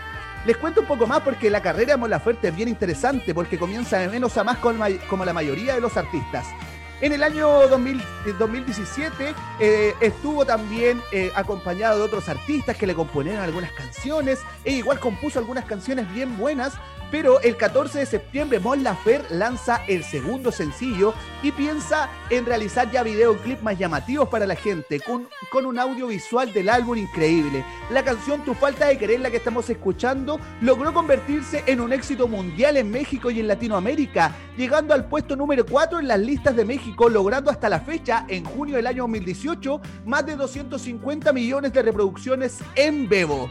Les 0.45 0.57
cuento 0.57 0.81
un 0.81 0.87
poco 0.87 1.07
más 1.07 1.21
porque 1.21 1.49
la 1.49 1.59
carrera 1.59 1.93
de 1.93 1.97
Mon 1.97 2.09
Laferte 2.09 2.49
es 2.49 2.55
bien 2.55 2.69
interesante 2.69 3.33
porque 3.33 3.57
comienza 3.57 3.97
de 3.97 4.07
menos 4.07 4.37
a 4.37 4.43
más 4.43 4.59
como 4.59 5.25
la 5.25 5.33
mayoría 5.33 5.73
de 5.73 5.81
los 5.81 5.97
artistas. 5.97 6.45
En 7.01 7.11
el 7.13 7.23
año 7.23 7.67
2000 7.67 7.99
eh, 7.99 8.03
2017 8.37 9.33
eh, 9.59 9.93
estuvo 9.99 10.45
también 10.45 11.01
eh, 11.11 11.31
acompañado 11.35 11.97
de 11.97 12.03
otros 12.03 12.29
artistas 12.29 12.77
que 12.77 12.85
le 12.85 12.93
componieron 12.93 13.41
algunas 13.41 13.71
canciones 13.71 14.39
e 14.63 14.73
igual 14.73 14.99
compuso 14.99 15.39
algunas 15.39 15.65
canciones 15.65 16.11
bien 16.13 16.37
buenas, 16.37 16.73
pero 17.11 17.39
el 17.41 17.57
14 17.57 17.99
de 17.99 18.05
septiembre 18.05 18.59
Mon 18.59 18.83
Laferte 18.83 19.33
lanza 19.35 19.81
el 19.87 20.03
segundo 20.03 20.51
sencillo 20.51 21.13
y 21.43 21.51
piensa 21.51 22.09
en 22.29 22.45
realizar 22.45 22.91
ya 22.91 23.03
videoclips 23.03 23.63
más 23.63 23.77
llamativos 23.77 24.29
para 24.29 24.45
la 24.45 24.55
gente, 24.55 24.99
con, 24.99 25.27
con 25.51 25.65
un 25.65 25.79
audiovisual 25.79 26.53
del 26.53 26.69
álbum 26.69 26.97
increíble. 26.97 27.63
La 27.89 28.03
canción 28.03 28.43
Tu 28.43 28.53
falta 28.53 28.87
de 28.87 28.97
querer, 28.97 29.19
la 29.19 29.31
que 29.31 29.37
estamos 29.37 29.69
escuchando, 29.69 30.39
logró 30.61 30.93
convertirse 30.93 31.63
en 31.67 31.81
un 31.81 31.93
éxito 31.93 32.27
mundial 32.27 32.77
en 32.77 32.91
México 32.91 33.29
y 33.29 33.39
en 33.39 33.47
Latinoamérica, 33.47 34.35
llegando 34.57 34.93
al 34.93 35.07
puesto 35.07 35.35
número 35.35 35.65
4 35.65 35.99
en 35.99 36.07
las 36.07 36.19
listas 36.19 36.55
de 36.55 36.65
México, 36.65 37.09
logrando 37.09 37.51
hasta 37.51 37.69
la 37.69 37.79
fecha, 37.79 38.25
en 38.27 38.43
junio 38.43 38.75
del 38.75 38.87
año 38.87 39.03
2018, 39.03 39.81
más 40.05 40.25
de 40.25 40.35
250 40.35 41.33
millones 41.33 41.73
de 41.73 41.81
reproducciones 41.81 42.59
en 42.75 43.07
Bebo. 43.07 43.49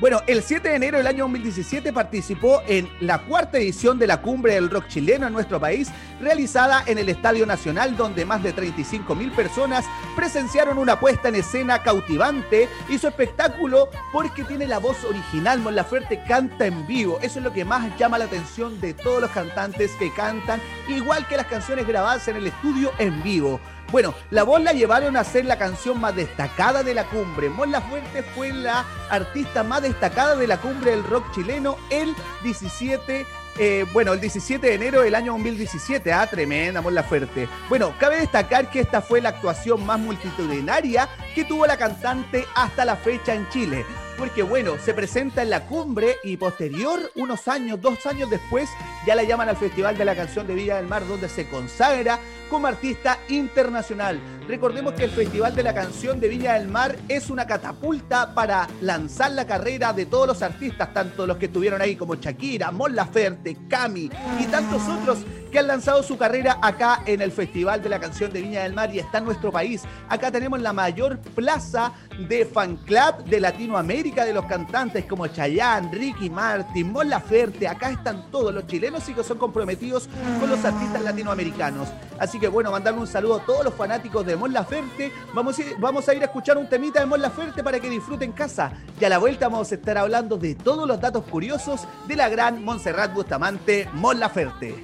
Bueno, 0.00 0.22
el 0.26 0.42
7 0.42 0.66
de 0.66 0.76
enero 0.76 0.96
del 0.96 1.06
año 1.06 1.24
2017 1.24 1.92
participó 1.92 2.62
en 2.66 2.88
la 3.00 3.18
cuarta 3.18 3.58
edición 3.58 3.98
de 3.98 4.06
la 4.06 4.22
Cumbre 4.22 4.54
del 4.54 4.70
Rock 4.70 4.88
Chileno 4.88 5.26
en 5.26 5.32
nuestro 5.34 5.60
país, 5.60 5.90
realizada 6.22 6.82
en 6.86 6.96
el 6.96 7.10
Estadio 7.10 7.44
Nacional, 7.44 7.98
donde 7.98 8.24
más 8.24 8.42
de 8.42 8.54
35 8.54 9.14
mil 9.14 9.30
personas 9.30 9.84
presenciaron 10.16 10.78
una 10.78 10.98
puesta 10.98 11.28
en 11.28 11.34
escena 11.34 11.82
cautivante 11.82 12.66
y 12.88 12.96
su 12.96 13.08
espectáculo 13.08 13.90
porque 14.10 14.42
tiene 14.42 14.66
la 14.66 14.78
voz 14.78 15.04
original. 15.04 15.60
Mon 15.60 15.74
Laferte 15.74 16.24
canta 16.26 16.64
en 16.64 16.86
vivo. 16.86 17.18
Eso 17.20 17.38
es 17.38 17.44
lo 17.44 17.52
que 17.52 17.66
más 17.66 17.94
llama 17.98 18.16
la 18.16 18.24
atención 18.24 18.80
de 18.80 18.94
todos 18.94 19.20
los 19.20 19.30
cantantes 19.32 19.90
que 19.98 20.10
cantan, 20.14 20.62
igual 20.88 21.28
que 21.28 21.36
las 21.36 21.46
canciones 21.46 21.86
grabadas 21.86 22.26
en 22.26 22.36
el 22.36 22.46
estudio 22.46 22.90
en 22.98 23.22
vivo. 23.22 23.60
Bueno, 23.90 24.14
la 24.30 24.44
voz 24.44 24.62
la 24.62 24.72
llevaron 24.72 25.16
a 25.16 25.24
ser 25.24 25.44
la 25.46 25.58
canción 25.58 26.00
más 26.00 26.14
destacada 26.14 26.84
de 26.84 26.94
la 26.94 27.06
cumbre. 27.06 27.48
Mon 27.48 27.72
Laferte 27.72 28.22
fue 28.22 28.52
la 28.52 28.84
artista 29.08 29.64
más 29.64 29.82
destacada 29.82 30.36
de 30.36 30.46
la 30.46 30.58
cumbre 30.58 30.92
del 30.92 31.02
rock 31.02 31.24
chileno 31.34 31.76
el 31.90 32.14
17 32.44 33.26
eh, 33.58 33.84
bueno, 33.92 34.12
el 34.12 34.20
17 34.20 34.64
de 34.64 34.74
enero 34.74 35.02
del 35.02 35.14
año 35.14 35.32
2017, 35.32 36.12
ah, 36.12 36.26
tremenda 36.26 36.80
Mon 36.80 36.94
Laferte. 36.94 37.48
Bueno, 37.68 37.92
cabe 37.98 38.18
destacar 38.18 38.70
que 38.70 38.80
esta 38.80 39.02
fue 39.02 39.20
la 39.20 39.30
actuación 39.30 39.84
más 39.84 39.98
multitudinaria 39.98 41.08
que 41.34 41.44
tuvo 41.44 41.66
la 41.66 41.76
cantante 41.76 42.46
hasta 42.54 42.84
la 42.84 42.96
fecha 42.96 43.34
en 43.34 43.48
Chile. 43.48 43.84
Porque 44.16 44.42
bueno, 44.42 44.76
se 44.82 44.94
presenta 44.94 45.42
en 45.42 45.50
la 45.50 45.66
cumbre 45.66 46.16
y 46.22 46.36
posterior, 46.36 47.10
unos 47.16 47.48
años, 47.48 47.80
dos 47.80 48.06
años 48.06 48.30
después, 48.30 48.68
ya 49.06 49.14
la 49.14 49.24
llaman 49.24 49.48
al 49.48 49.56
Festival 49.56 49.98
de 49.98 50.04
la 50.04 50.14
Canción 50.14 50.46
de 50.46 50.54
Villa 50.54 50.76
del 50.76 50.86
Mar, 50.86 51.06
donde 51.06 51.28
se 51.28 51.48
consagra 51.48 52.18
como 52.50 52.66
artista 52.66 53.18
internacional. 53.28 54.20
Recordemos 54.48 54.94
que 54.94 55.04
el 55.04 55.10
Festival 55.10 55.54
de 55.54 55.62
la 55.62 55.72
Canción 55.72 56.18
de 56.18 56.26
Viña 56.26 56.54
del 56.54 56.66
Mar 56.66 56.96
es 57.08 57.30
una 57.30 57.46
catapulta 57.46 58.34
para 58.34 58.66
lanzar 58.80 59.30
la 59.30 59.46
carrera 59.46 59.92
de 59.92 60.06
todos 60.06 60.26
los 60.26 60.42
artistas, 60.42 60.92
tanto 60.92 61.24
los 61.24 61.36
que 61.36 61.46
estuvieron 61.46 61.80
ahí 61.80 61.94
como 61.94 62.16
Shakira, 62.16 62.72
Mon 62.72 62.96
Laferte, 62.96 63.56
Cami 63.68 64.10
y 64.40 64.44
tantos 64.46 64.82
otros 64.88 65.18
que 65.52 65.60
han 65.60 65.68
lanzado 65.68 66.02
su 66.02 66.18
carrera 66.18 66.58
acá 66.60 67.02
en 67.06 67.20
el 67.22 67.30
Festival 67.30 67.80
de 67.80 67.90
la 67.90 68.00
Canción 68.00 68.32
de 68.32 68.40
Viña 68.40 68.64
del 68.64 68.74
Mar 68.74 68.92
y 68.92 68.98
está 68.98 69.18
en 69.18 69.26
nuestro 69.26 69.52
país. 69.52 69.82
Acá 70.08 70.32
tenemos 70.32 70.60
la 70.60 70.72
mayor 70.72 71.18
plaza 71.20 71.92
de 72.28 72.44
fan 72.44 72.76
club 72.78 73.24
de 73.26 73.38
Latinoamérica 73.40 74.24
de 74.24 74.32
los 74.32 74.46
cantantes 74.46 75.04
como 75.04 75.28
Chayanne, 75.28 75.92
Ricky 75.92 76.28
Martin, 76.28 76.90
Mon 76.90 77.08
Laferte. 77.08 77.68
Acá 77.68 77.90
están 77.90 78.30
todos 78.32 78.52
los 78.52 78.66
chilenos 78.66 79.08
y 79.08 79.14
que 79.14 79.22
son 79.22 79.38
comprometidos 79.38 80.08
con 80.40 80.50
los 80.50 80.64
artistas 80.64 81.02
latinoamericanos. 81.02 81.88
Así 82.18 82.39
que 82.40 82.48
bueno, 82.48 82.72
mandarle 82.72 83.00
un 83.00 83.06
saludo 83.06 83.36
a 83.36 83.44
todos 83.44 83.64
los 83.64 83.74
fanáticos 83.74 84.24
de 84.24 84.34
Mon 84.34 84.52
Laferte. 84.52 85.12
Vamos 85.34 85.58
a, 85.58 85.62
ir, 85.62 85.76
vamos 85.78 86.08
a 86.08 86.14
ir 86.14 86.22
a 86.22 86.24
escuchar 86.24 86.56
un 86.58 86.68
temita 86.68 86.98
de 87.00 87.06
Mon 87.06 87.20
Laferte 87.20 87.62
para 87.62 87.78
que 87.78 87.90
disfruten 87.90 88.32
casa. 88.32 88.72
Y 88.98 89.04
a 89.04 89.08
la 89.08 89.18
vuelta 89.18 89.48
vamos 89.48 89.70
a 89.70 89.74
estar 89.74 89.98
hablando 89.98 90.38
de 90.38 90.54
todos 90.54 90.88
los 90.88 91.00
datos 91.00 91.24
curiosos 91.24 91.86
de 92.08 92.16
la 92.16 92.28
gran 92.28 92.64
Montserrat 92.64 93.12
Bustamante 93.12 93.88
Mon 93.92 94.18
Laferte. 94.18 94.82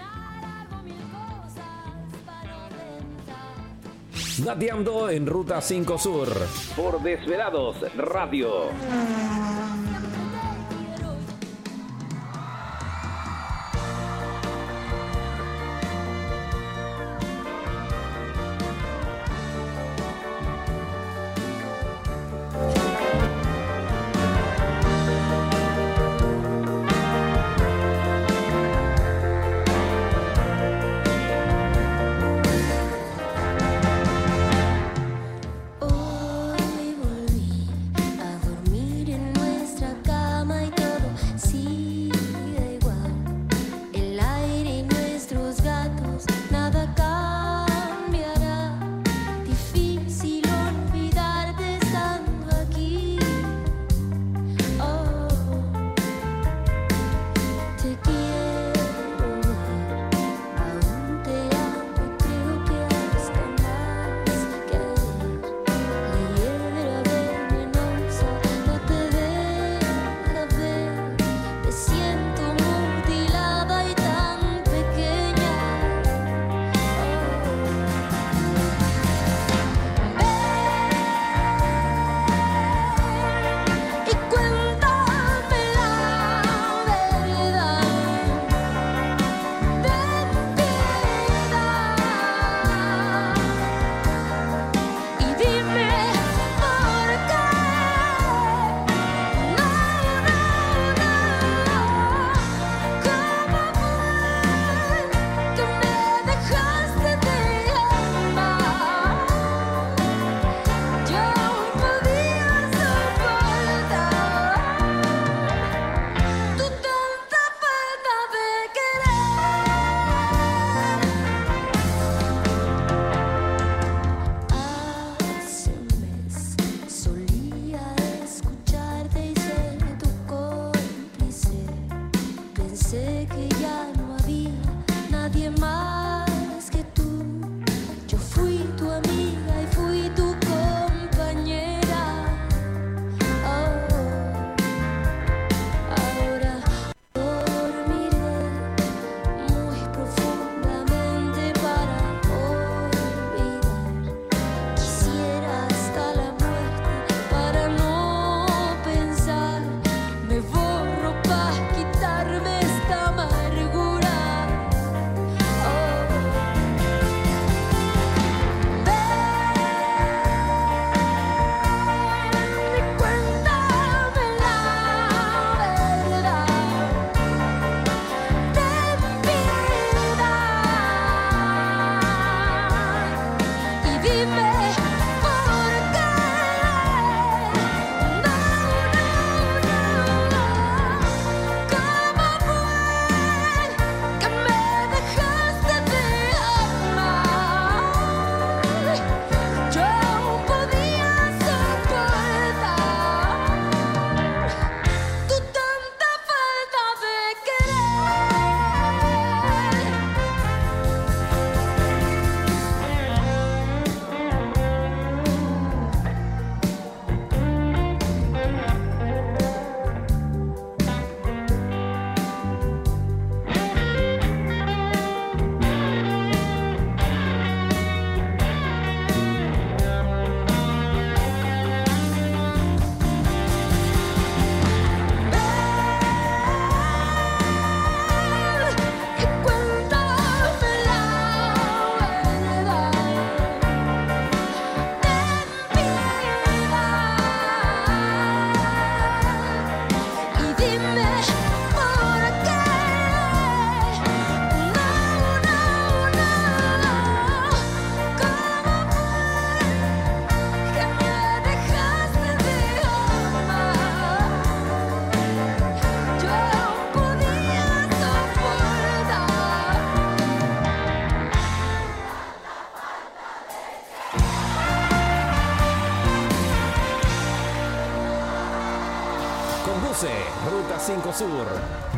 Dateando 4.39 5.09
en 5.09 5.27
Ruta 5.27 5.63
5 5.63 5.99
Sur 5.99 6.29
por 6.77 7.03
Desvelados 7.03 7.77
Radio. 7.97 8.71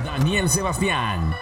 Daniel 0.04 0.48
Sebastián. 0.48 1.34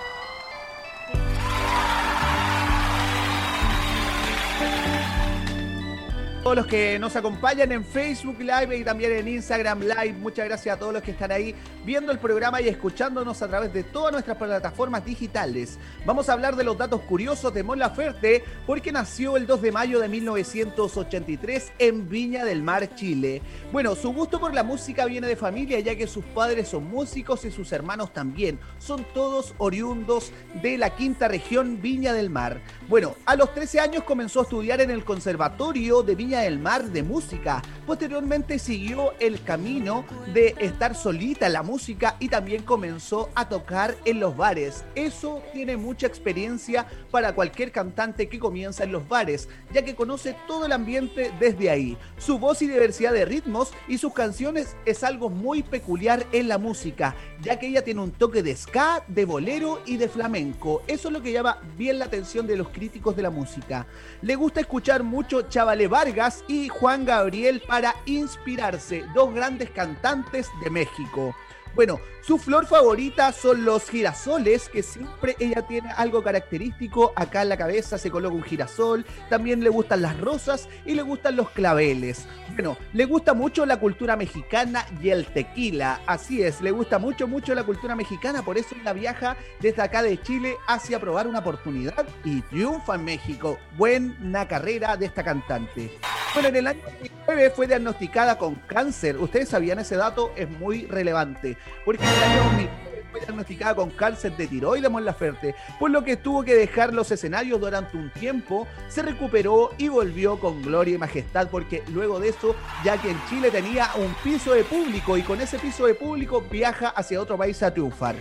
todos 6.42 6.56
los 6.58 6.66
que 6.68 6.96
nos 7.00 7.16
acompañan 7.16 7.72
en 7.72 7.84
Facebook 7.84 8.38
Live 8.38 8.78
y 8.78 8.84
también 8.84 9.10
en 9.12 9.26
Instagram 9.26 9.80
Live. 9.80 10.12
Muchas 10.12 10.46
gracias 10.46 10.76
a 10.76 10.78
todos 10.78 10.92
los 10.92 11.02
que 11.02 11.10
están 11.10 11.32
ahí 11.32 11.56
viendo 11.86 12.10
el 12.10 12.18
programa 12.18 12.60
y 12.60 12.68
escuchándonos 12.68 13.40
a 13.42 13.48
través 13.48 13.72
de 13.72 13.84
todas 13.84 14.10
nuestras 14.10 14.36
plataformas 14.36 15.04
digitales. 15.04 15.78
Vamos 16.04 16.28
a 16.28 16.32
hablar 16.32 16.56
de 16.56 16.64
los 16.64 16.76
datos 16.76 17.00
curiosos 17.02 17.54
de 17.54 17.62
Mon 17.62 17.78
Laferte 17.78 18.42
porque 18.66 18.90
nació 18.90 19.36
el 19.36 19.46
2 19.46 19.62
de 19.62 19.70
mayo 19.70 20.00
de 20.00 20.08
1983 20.08 21.72
en 21.78 22.08
Viña 22.08 22.44
del 22.44 22.64
Mar, 22.64 22.92
Chile. 22.96 23.40
Bueno, 23.70 23.94
su 23.94 24.12
gusto 24.12 24.40
por 24.40 24.52
la 24.52 24.64
música 24.64 25.06
viene 25.06 25.28
de 25.28 25.36
familia 25.36 25.78
ya 25.78 25.94
que 25.94 26.08
sus 26.08 26.24
padres 26.24 26.68
son 26.68 26.90
músicos 26.90 27.44
y 27.44 27.52
sus 27.52 27.70
hermanos 27.70 28.12
también. 28.12 28.58
Son 28.78 29.06
todos 29.14 29.54
oriundos 29.58 30.32
de 30.60 30.78
la 30.78 30.90
quinta 30.90 31.28
región 31.28 31.80
Viña 31.80 32.12
del 32.12 32.30
Mar. 32.30 32.60
Bueno, 32.88 33.14
a 33.26 33.36
los 33.36 33.54
13 33.54 33.78
años 33.78 34.02
comenzó 34.02 34.40
a 34.40 34.42
estudiar 34.42 34.80
en 34.80 34.90
el 34.90 35.04
Conservatorio 35.04 36.02
de 36.02 36.16
Viña 36.16 36.40
del 36.40 36.58
Mar 36.58 36.86
de 36.86 37.04
Música. 37.04 37.62
Posteriormente 37.86 38.58
siguió 38.58 39.12
el 39.20 39.40
camino 39.44 40.04
de 40.34 40.56
estar 40.58 40.96
solita 40.96 41.46
en 41.46 41.52
la 41.52 41.62
música 41.62 41.75
y 42.20 42.28
también 42.28 42.62
comenzó 42.62 43.28
a 43.34 43.48
tocar 43.48 43.96
en 44.06 44.18
los 44.18 44.36
bares. 44.36 44.84
Eso 44.94 45.42
tiene 45.52 45.76
mucha 45.76 46.06
experiencia 46.06 46.86
para 47.10 47.34
cualquier 47.34 47.70
cantante 47.70 48.28
que 48.28 48.38
comienza 48.38 48.84
en 48.84 48.92
los 48.92 49.06
bares, 49.06 49.48
ya 49.72 49.84
que 49.84 49.94
conoce 49.94 50.34
todo 50.46 50.64
el 50.64 50.72
ambiente 50.72 51.30
desde 51.38 51.68
ahí. 51.68 51.98
Su 52.16 52.38
voz 52.38 52.62
y 52.62 52.66
diversidad 52.66 53.12
de 53.12 53.26
ritmos 53.26 53.72
y 53.88 53.98
sus 53.98 54.14
canciones 54.14 54.74
es 54.86 55.04
algo 55.04 55.28
muy 55.28 55.62
peculiar 55.62 56.26
en 56.32 56.48
la 56.48 56.56
música, 56.56 57.14
ya 57.42 57.58
que 57.58 57.68
ella 57.68 57.84
tiene 57.84 58.00
un 58.00 58.10
toque 58.10 58.42
de 58.42 58.56
ska, 58.56 59.04
de 59.06 59.26
bolero 59.26 59.82
y 59.84 59.98
de 59.98 60.08
flamenco. 60.08 60.82
Eso 60.86 61.08
es 61.08 61.14
lo 61.14 61.22
que 61.22 61.32
llama 61.32 61.58
bien 61.76 61.98
la 61.98 62.06
atención 62.06 62.46
de 62.46 62.56
los 62.56 62.70
críticos 62.70 63.14
de 63.16 63.22
la 63.22 63.30
música. 63.30 63.86
Le 64.22 64.34
gusta 64.34 64.60
escuchar 64.60 65.02
mucho 65.02 65.42
Chavale 65.42 65.88
Vargas 65.88 66.42
y 66.48 66.68
Juan 66.68 67.04
Gabriel 67.04 67.62
para 67.68 67.94
inspirarse, 68.06 69.04
dos 69.14 69.34
grandes 69.34 69.70
cantantes 69.70 70.48
de 70.64 70.70
México. 70.70 71.34
Bueno, 71.76 72.00
su 72.26 72.38
flor 72.38 72.66
favorita 72.66 73.30
son 73.30 73.64
los 73.64 73.88
girasoles, 73.88 74.68
que 74.68 74.82
siempre 74.82 75.36
ella 75.38 75.62
tiene 75.62 75.92
algo 75.92 76.24
característico. 76.24 77.12
Acá 77.14 77.42
en 77.42 77.50
la 77.50 77.56
cabeza 77.56 77.98
se 77.98 78.10
coloca 78.10 78.34
un 78.34 78.42
girasol. 78.42 79.06
También 79.30 79.62
le 79.62 79.70
gustan 79.70 80.02
las 80.02 80.18
rosas 80.18 80.68
y 80.84 80.94
le 80.96 81.02
gustan 81.02 81.36
los 81.36 81.50
claveles. 81.50 82.26
Bueno, 82.54 82.76
le 82.92 83.04
gusta 83.04 83.32
mucho 83.32 83.64
la 83.64 83.78
cultura 83.78 84.16
mexicana 84.16 84.84
y 85.00 85.10
el 85.10 85.26
tequila. 85.26 86.00
Así 86.06 86.42
es, 86.42 86.60
le 86.60 86.72
gusta 86.72 86.98
mucho, 86.98 87.28
mucho 87.28 87.54
la 87.54 87.62
cultura 87.62 87.94
mexicana. 87.94 88.42
Por 88.42 88.58
eso 88.58 88.74
ella 88.80 88.92
viaja 88.92 89.36
desde 89.60 89.82
acá 89.82 90.02
de 90.02 90.20
Chile 90.20 90.56
hacia 90.66 90.98
probar 90.98 91.28
una 91.28 91.38
oportunidad 91.38 92.06
y 92.24 92.40
triunfa 92.42 92.96
en 92.96 93.04
México. 93.04 93.56
Buena 93.76 94.48
carrera 94.48 94.96
de 94.96 95.06
esta 95.06 95.22
cantante. 95.22 95.92
Bueno, 96.34 96.50
en 96.50 96.56
el 96.56 96.66
año 96.66 96.80
2009 96.84 97.50
fue 97.56 97.66
diagnosticada 97.66 98.36
con 98.36 98.56
cáncer. 98.56 99.16
¿Ustedes 99.16 99.48
sabían 99.48 99.78
ese 99.78 99.96
dato? 99.96 100.32
Es 100.36 100.50
muy 100.50 100.84
relevante. 100.84 101.56
Porque 101.84 102.04
en 102.16 102.22
el 102.22 102.30
año 102.30 102.44
2009 102.44 103.04
fue 103.10 103.20
diagnosticada 103.20 103.74
con 103.74 103.90
cáncer 103.90 104.36
de 104.36 104.46
tiroides 104.46 104.90
Mon 104.90 105.04
Laferte, 105.04 105.54
por 105.78 105.90
lo 105.90 106.02
que 106.02 106.16
tuvo 106.16 106.44
que 106.44 106.54
dejar 106.54 106.94
los 106.94 107.10
escenarios 107.10 107.60
durante 107.60 107.96
un 107.96 108.10
tiempo, 108.10 108.66
se 108.88 109.02
recuperó 109.02 109.70
y 109.76 109.88
volvió 109.88 110.38
con 110.38 110.62
gloria 110.62 110.94
y 110.94 110.98
majestad, 110.98 111.48
porque 111.50 111.82
luego 111.92 112.18
de 112.18 112.30
eso, 112.30 112.56
ya 112.84 113.00
que 113.00 113.10
en 113.10 113.20
Chile 113.28 113.50
tenía 113.50 113.90
un 113.96 114.14
piso 114.24 114.52
de 114.52 114.64
público 114.64 115.16
y 115.18 115.22
con 115.22 115.40
ese 115.40 115.58
piso 115.58 115.86
de 115.86 115.94
público 115.94 116.42
viaja 116.50 116.88
hacia 116.88 117.20
otro 117.20 117.36
país 117.36 117.62
a 117.62 117.72
triunfar. 117.72 118.16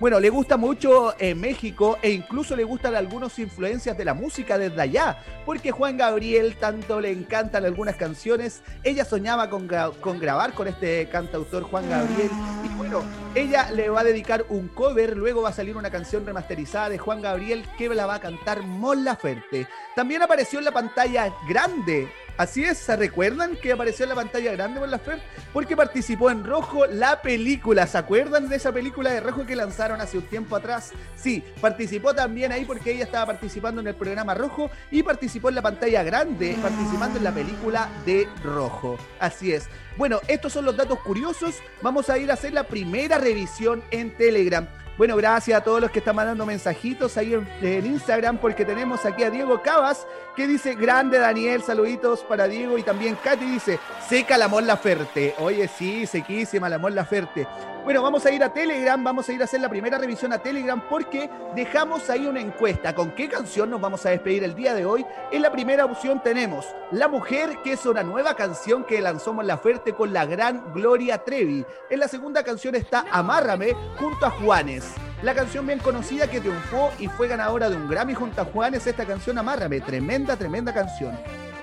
Bueno, 0.00 0.18
le 0.18 0.30
gusta 0.30 0.56
mucho 0.56 1.14
eh, 1.18 1.34
México 1.34 1.98
e 2.00 2.08
incluso 2.08 2.56
le 2.56 2.64
gustan 2.64 2.94
algunas 2.94 3.38
influencias 3.38 3.98
de 3.98 4.06
la 4.06 4.14
música 4.14 4.56
desde 4.56 4.80
allá, 4.80 5.18
porque 5.44 5.72
Juan 5.72 5.98
Gabriel 5.98 6.56
tanto 6.56 7.02
le 7.02 7.10
encantan 7.10 7.66
algunas 7.66 7.96
canciones. 7.96 8.62
Ella 8.82 9.04
soñaba 9.04 9.50
con, 9.50 9.68
con 10.00 10.18
grabar 10.18 10.54
con 10.54 10.68
este 10.68 11.06
cantautor 11.10 11.64
Juan 11.64 11.90
Gabriel 11.90 12.30
y 12.64 12.68
bueno, 12.78 13.02
ella 13.34 13.70
le 13.72 13.90
va 13.90 14.00
a 14.00 14.04
dedicar 14.04 14.46
un 14.48 14.68
cover, 14.68 15.18
luego 15.18 15.42
va 15.42 15.50
a 15.50 15.52
salir 15.52 15.76
una 15.76 15.90
canción 15.90 16.24
remasterizada 16.24 16.88
de 16.88 16.96
Juan 16.96 17.20
Gabriel 17.20 17.66
que 17.76 17.90
la 17.90 18.06
va 18.06 18.14
a 18.14 18.20
cantar 18.20 18.62
Mon 18.62 19.04
Laferte. 19.04 19.66
También 19.94 20.22
apareció 20.22 20.60
en 20.60 20.64
la 20.64 20.72
pantalla 20.72 21.30
grande 21.46 22.08
Así 22.40 22.64
es, 22.64 22.78
¿se 22.78 22.96
recuerdan 22.96 23.54
que 23.54 23.70
apareció 23.70 24.04
en 24.04 24.08
la 24.08 24.14
pantalla 24.14 24.52
grande 24.52 24.80
Mon 24.80 24.90
Laferte? 24.90 25.22
Porque 25.52 25.76
participó 25.76 26.30
en 26.30 26.42
Rojo 26.42 26.86
la 26.86 27.20
película. 27.20 27.86
¿Se 27.86 27.98
acuerdan 27.98 28.48
de 28.48 28.56
esa 28.56 28.72
película 28.72 29.10
de 29.10 29.20
Rojo 29.20 29.44
que 29.44 29.54
lanzaron 29.54 30.00
hace 30.00 30.16
un 30.16 30.24
tiempo 30.24 30.56
atrás? 30.56 30.92
Sí, 31.16 31.44
participó 31.60 32.14
también 32.14 32.50
ahí 32.50 32.64
porque 32.64 32.92
ella 32.92 33.04
estaba 33.04 33.26
participando 33.26 33.82
en 33.82 33.88
el 33.88 33.94
programa 33.94 34.32
Rojo 34.32 34.70
y 34.90 35.02
participó 35.02 35.50
en 35.50 35.56
la 35.56 35.60
pantalla 35.60 36.02
grande, 36.02 36.56
participando 36.62 37.18
en 37.18 37.24
la 37.24 37.32
película 37.32 37.90
de 38.06 38.26
Rojo. 38.42 38.96
Así 39.18 39.52
es. 39.52 39.68
Bueno, 39.98 40.20
estos 40.26 40.54
son 40.54 40.64
los 40.64 40.74
datos 40.74 40.98
curiosos. 41.00 41.56
Vamos 41.82 42.08
a 42.08 42.16
ir 42.16 42.30
a 42.30 42.34
hacer 42.34 42.54
la 42.54 42.64
primera 42.64 43.18
revisión 43.18 43.84
en 43.90 44.16
Telegram. 44.16 44.66
Bueno, 45.00 45.16
gracias 45.16 45.58
a 45.58 45.64
todos 45.64 45.80
los 45.80 45.90
que 45.90 46.00
están 46.00 46.14
mandando 46.14 46.44
mensajitos 46.44 47.16
ahí 47.16 47.32
en, 47.32 47.86
Instagram, 47.86 48.36
porque 48.36 48.66
tenemos 48.66 49.06
aquí 49.06 49.22
a 49.22 49.30
Diego 49.30 49.62
Cabas, 49.62 50.06
que 50.36 50.46
dice, 50.46 50.74
grande 50.74 51.18
Daniel, 51.18 51.62
saluditos 51.62 52.20
para 52.20 52.46
Diego, 52.46 52.76
y 52.76 52.82
también 52.82 53.16
Katy 53.24 53.46
dice, 53.46 53.80
seca 54.10 54.36
la 54.36 54.46
Mon 54.46 54.66
Laferte. 54.66 55.34
Oye, 55.38 55.68
sí, 55.68 56.06
sequísima 56.06 56.68
la 56.68 56.76
Mon 56.76 56.94
Laferte. 56.94 57.48
Bueno, 57.84 58.02
vamos 58.02 58.26
a 58.26 58.30
ir 58.30 58.44
a 58.44 58.52
Telegram, 58.52 59.02
vamos 59.02 59.28
a 59.28 59.32
ir 59.32 59.40
a 59.40 59.44
hacer 59.44 59.60
la 59.60 59.68
primera 59.68 59.96
revisión 59.96 60.32
a 60.34 60.38
Telegram, 60.38 60.80
porque 60.88 61.30
dejamos 61.54 62.10
ahí 62.10 62.26
una 62.26 62.40
encuesta. 62.40 62.94
¿Con 62.94 63.12
qué 63.12 63.26
canción 63.28 63.70
nos 63.70 63.80
vamos 63.80 64.04
a 64.04 64.10
despedir 64.10 64.44
el 64.44 64.54
día 64.54 64.74
de 64.74 64.84
hoy? 64.84 65.04
En 65.32 65.40
la 65.40 65.50
primera 65.50 65.86
opción 65.86 66.22
tenemos 66.22 66.66
La 66.92 67.08
Mujer, 67.08 67.58
que 67.64 67.72
es 67.72 67.86
una 67.86 68.02
nueva 68.02 68.36
canción 68.36 68.84
que 68.84 69.00
lanzó 69.00 69.32
Mon 69.32 69.46
Laferte 69.46 69.94
con 69.94 70.12
la 70.12 70.26
gran 70.26 70.74
Gloria 70.74 71.24
Trevi. 71.24 71.64
En 71.88 72.00
la 72.00 72.06
segunda 72.06 72.44
canción 72.44 72.74
está 72.74 73.06
Amárrame, 73.10 73.74
junto 73.98 74.26
a 74.26 74.30
Juanes. 74.30 74.92
La 75.22 75.34
canción 75.34 75.66
bien 75.66 75.78
conocida 75.78 76.30
que 76.30 76.40
triunfó 76.40 76.90
y 76.98 77.08
fue 77.08 77.28
ganadora 77.28 77.70
de 77.70 77.76
un 77.76 77.88
Grammy 77.88 78.12
junto 78.12 78.42
a 78.42 78.44
Juanes, 78.44 78.86
esta 78.86 79.06
canción 79.06 79.38
Amárrame, 79.38 79.80
tremenda, 79.80 80.36
tremenda 80.36 80.74
canción. 80.74 81.18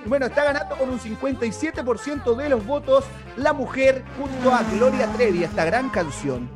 Bueno, 0.06 0.26
está 0.26 0.44
ganando 0.44 0.76
con 0.76 0.88
un 0.90 0.98
57% 0.98 2.36
de 2.36 2.48
los 2.48 2.64
votos 2.64 3.04
La 3.36 3.52
Mujer 3.52 4.04
junto 4.18 4.52
a 4.52 4.62
Gloria 4.62 5.06
Trevi, 5.12 5.44
esta 5.44 5.64
gran 5.64 5.90
canción. 5.90 6.48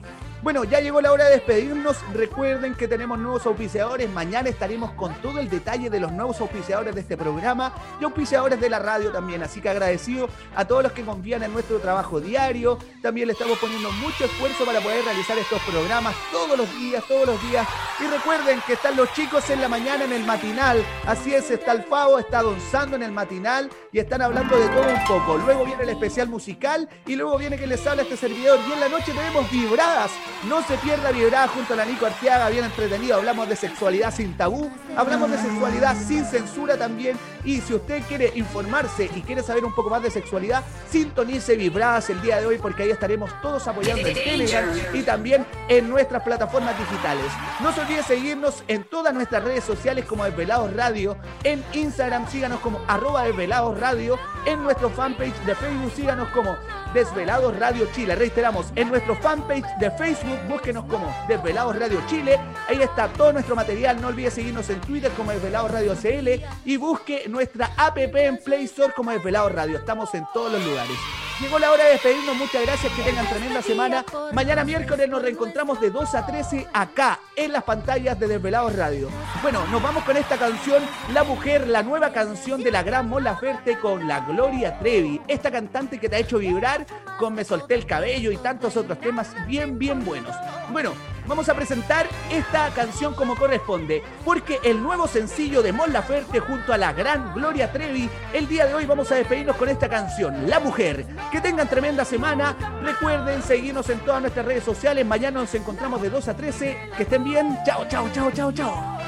Bueno, 0.42 0.64
ya 0.64 0.80
llegó 0.80 1.00
la 1.00 1.12
hora 1.12 1.26
de 1.26 1.36
despedirnos. 1.36 1.98
Recuerden 2.12 2.74
que 2.74 2.88
tenemos 2.88 3.16
nuevos 3.16 3.46
auspiciadores. 3.46 4.10
Mañana 4.10 4.48
estaremos 4.48 4.90
con 4.94 5.14
todo 5.22 5.38
el 5.38 5.48
detalle 5.48 5.88
de 5.88 6.00
los 6.00 6.10
nuevos 6.10 6.40
auspiciadores 6.40 6.96
de 6.96 7.00
este 7.00 7.16
programa 7.16 7.72
y 8.00 8.04
auspiciadores 8.04 8.60
de 8.60 8.68
la 8.68 8.80
radio 8.80 9.12
también. 9.12 9.44
Así 9.44 9.60
que 9.60 9.68
agradecido 9.68 10.28
a 10.56 10.64
todos 10.64 10.82
los 10.82 10.90
que 10.90 11.04
confían 11.04 11.44
en 11.44 11.52
nuestro 11.52 11.78
trabajo 11.78 12.20
diario. 12.20 12.76
También 13.00 13.28
le 13.28 13.34
estamos 13.34 13.56
poniendo 13.58 13.92
mucho 13.92 14.24
esfuerzo 14.24 14.64
para 14.64 14.80
poder 14.80 15.04
realizar 15.04 15.38
estos 15.38 15.62
programas 15.62 16.16
todos 16.32 16.58
los 16.58 16.68
días, 16.74 17.04
todos 17.06 17.28
los 17.28 17.42
días. 17.48 17.68
Y 18.00 18.08
recuerden 18.08 18.60
que 18.66 18.72
están 18.72 18.96
los 18.96 19.12
chicos 19.12 19.48
en 19.48 19.60
la 19.60 19.68
mañana 19.68 20.06
en 20.06 20.12
el 20.12 20.24
matinal. 20.24 20.84
Así 21.06 21.32
es, 21.32 21.52
está 21.52 21.70
el 21.70 21.84
Favo, 21.84 22.18
está 22.18 22.42
Don 22.42 22.60
Sando 22.60 22.96
en 22.96 23.04
el 23.04 23.12
matinal 23.12 23.70
y 23.92 24.00
están 24.00 24.22
hablando 24.22 24.58
de 24.58 24.68
todo 24.70 24.88
un 24.88 25.04
poco. 25.06 25.38
Luego 25.38 25.64
viene 25.64 25.84
el 25.84 25.90
especial 25.90 26.28
musical 26.28 26.88
y 27.06 27.14
luego 27.14 27.38
viene 27.38 27.56
que 27.56 27.68
les 27.68 27.86
habla 27.86 28.02
este 28.02 28.16
servidor. 28.16 28.58
Y 28.68 28.72
en 28.72 28.80
la 28.80 28.88
noche 28.88 29.12
tenemos 29.12 29.48
vibradas. 29.48 30.10
No 30.48 30.62
se 30.62 30.76
pierda 30.78 31.12
vibrada 31.12 31.46
junto 31.48 31.74
a 31.74 31.76
la 31.76 31.84
Nico 31.84 32.04
Arteaga, 32.04 32.48
bien 32.48 32.64
entretenido. 32.64 33.16
Hablamos 33.16 33.48
de 33.48 33.56
sexualidad 33.56 34.12
sin 34.12 34.36
tabú, 34.36 34.70
hablamos 34.96 35.30
de 35.30 35.38
sexualidad 35.38 35.96
sin 35.96 36.24
censura 36.24 36.76
también. 36.76 37.16
Y 37.44 37.60
si 37.60 37.74
usted 37.74 38.02
quiere 38.08 38.32
informarse 38.34 39.10
y 39.14 39.22
quiere 39.22 39.42
saber 39.42 39.64
un 39.64 39.74
poco 39.74 39.90
más 39.90 40.02
de 40.02 40.10
sexualidad, 40.10 40.62
sintonice 40.90 41.56
vibradas 41.56 42.10
el 42.10 42.20
día 42.22 42.40
de 42.40 42.46
hoy 42.46 42.58
porque 42.58 42.84
ahí 42.84 42.90
estaremos 42.90 43.30
todos 43.40 43.66
apoyando 43.68 44.06
en 44.06 44.14
Telegram 44.14 44.64
y 44.92 45.02
también 45.02 45.46
en 45.68 45.88
nuestras 45.88 46.22
plataformas 46.22 46.78
digitales. 46.78 47.26
No 47.60 47.72
se 47.72 47.80
olvide 47.80 48.02
seguirnos 48.02 48.62
en 48.68 48.84
todas 48.84 49.14
nuestras 49.14 49.44
redes 49.44 49.64
sociales 49.64 50.04
como 50.04 50.24
Desvelados 50.24 50.74
Radio, 50.74 51.16
en 51.44 51.64
Instagram 51.72 52.28
síganos 52.28 52.60
como 52.60 52.80
arroba 52.88 53.24
Desvelados 53.24 53.78
Radio, 53.78 54.18
en 54.46 54.62
nuestro 54.62 54.90
fanpage 54.90 55.38
de 55.46 55.54
Facebook 55.54 55.92
síganos 55.94 56.28
como 56.28 56.56
Desvelados 56.92 57.58
Radio 57.58 57.88
Chile. 57.92 58.14
Reiteramos, 58.14 58.66
en 58.74 58.88
nuestro 58.88 59.16
fanpage 59.16 59.66
de 59.78 59.90
Facebook 59.92 60.38
búsquenos 60.48 60.84
como 60.84 61.14
Desvelados 61.28 61.78
Radio 61.78 62.02
Chile. 62.06 62.38
Ahí 62.68 62.82
está 62.82 63.08
todo 63.08 63.32
nuestro 63.32 63.56
material. 63.56 64.00
No 64.00 64.08
olvide 64.08 64.30
seguirnos 64.30 64.68
en 64.70 64.80
Twitter 64.80 65.10
como 65.16 65.32
Desvelados 65.32 65.70
Radio 65.70 65.94
CL 65.94 66.28
y 66.64 66.76
busque 66.76 67.24
nuestra 67.28 67.70
app 67.76 67.98
en 67.98 68.38
Play 68.38 68.64
Store 68.64 68.92
como 68.94 69.10
Desvelados 69.10 69.52
Radio. 69.52 69.78
Estamos 69.78 70.12
en 70.14 70.24
todos 70.32 70.52
los 70.52 70.64
lugares. 70.64 70.96
Llegó 71.42 71.58
la 71.58 71.72
hora 71.72 71.84
de 71.84 71.90
despedirnos. 71.90 72.36
Muchas 72.36 72.62
gracias. 72.62 72.92
Que 72.92 73.02
tengan 73.02 73.26
tremenda 73.26 73.60
semana. 73.62 74.04
Mañana 74.32 74.62
miércoles 74.62 75.08
nos 75.08 75.20
reencontramos 75.20 75.80
de 75.80 75.90
2 75.90 76.14
a 76.14 76.24
13 76.24 76.68
acá 76.72 77.18
en 77.34 77.50
las 77.50 77.64
pantallas 77.64 78.16
de 78.20 78.28
Desvelados 78.28 78.76
Radio. 78.76 79.08
Bueno, 79.42 79.66
nos 79.66 79.82
vamos 79.82 80.04
con 80.04 80.16
esta 80.16 80.38
canción, 80.38 80.80
La 81.12 81.24
Mujer, 81.24 81.66
la 81.66 81.82
nueva 81.82 82.12
canción 82.12 82.62
de 82.62 82.70
la 82.70 82.84
gran 82.84 83.08
Mon 83.08 83.24
Laferte 83.24 83.76
con 83.80 84.06
la 84.06 84.20
Gloria 84.20 84.78
Trevi. 84.78 85.20
Esta 85.26 85.50
cantante 85.50 85.98
que 85.98 86.08
te 86.08 86.14
ha 86.14 86.20
hecho 86.20 86.38
vibrar 86.38 86.86
con 87.18 87.34
Me 87.34 87.44
Solté 87.44 87.74
el 87.74 87.86
Cabello 87.86 88.30
y 88.30 88.36
tantos 88.36 88.76
otros 88.76 89.00
temas 89.00 89.34
bien, 89.48 89.80
bien 89.80 90.04
buenos. 90.04 90.36
Bueno, 90.70 90.94
vamos 91.26 91.48
a 91.48 91.54
presentar 91.54 92.06
esta 92.30 92.70
canción 92.70 93.14
como 93.14 93.36
corresponde, 93.36 94.02
porque 94.24 94.60
el 94.64 94.82
nuevo 94.82 95.06
sencillo 95.06 95.62
de 95.62 95.72
Mon 95.72 95.92
Laferte 95.92 96.40
junto 96.40 96.72
a 96.72 96.78
la 96.78 96.92
gran 96.92 97.34
Gloria 97.34 97.72
Trevi, 97.72 98.08
el 98.32 98.48
día 98.48 98.66
de 98.66 98.74
hoy 98.74 98.86
vamos 98.86 99.10
a 99.12 99.16
despedirnos 99.16 99.56
con 99.56 99.68
esta 99.68 99.88
canción, 99.88 100.48
La 100.48 100.60
Mujer. 100.60 101.06
Que 101.30 101.40
tengan 101.40 101.68
tremenda 101.68 102.04
semana, 102.04 102.56
recuerden 102.82 103.42
seguirnos 103.42 103.88
en 103.90 104.00
todas 104.00 104.20
nuestras 104.20 104.46
redes 104.46 104.64
sociales, 104.64 105.06
mañana 105.06 105.40
nos 105.40 105.54
encontramos 105.54 106.02
de 106.02 106.10
2 106.10 106.28
a 106.28 106.36
13, 106.36 106.90
que 106.96 107.02
estén 107.02 107.24
bien, 107.24 107.58
chao, 107.64 107.86
chao, 107.88 108.08
chao, 108.12 108.30
chao, 108.30 108.52
chao. 108.52 108.98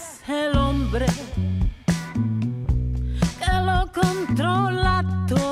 Eres 0.00 0.28
el 0.28 0.56
hombre 0.56 1.06
que 3.38 3.52
lo 3.64 3.90
controla 3.92 5.04
todo. 5.28 5.49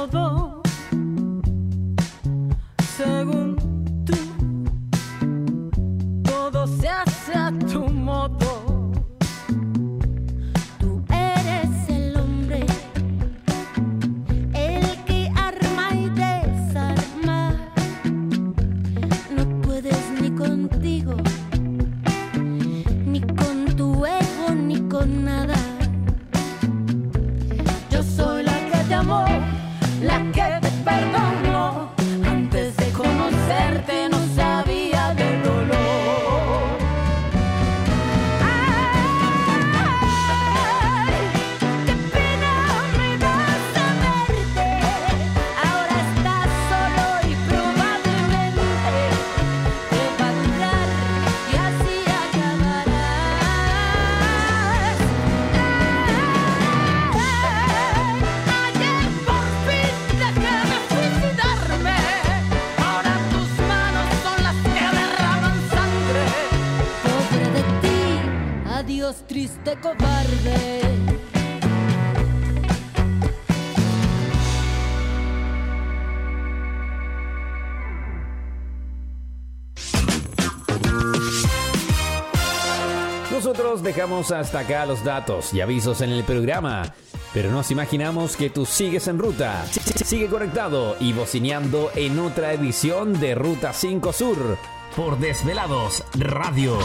Dejamos 83.89 84.33
hasta 84.33 84.59
acá 84.59 84.85
los 84.85 85.03
datos 85.03 85.55
y 85.55 85.63
avisos 85.63 86.03
en 86.03 86.11
el 86.11 86.23
programa, 86.23 86.93
pero 87.33 87.51
nos 87.51 87.71
imaginamos 87.71 88.37
que 88.37 88.51
tú 88.51 88.67
sigues 88.67 89.09
en 89.09 89.19
ruta. 89.19 89.65
Sigue 90.05 90.27
conectado 90.27 90.95
y 91.01 91.15
bocineando 91.15 91.91
en 91.95 92.19
otra 92.19 92.53
edición 92.53 93.19
de 93.19 93.35
Ruta 93.35 93.73
5 93.73 94.13
Sur 94.13 94.59
por 94.95 95.19
Desvelados 95.19 96.05
Radio. 96.19 96.77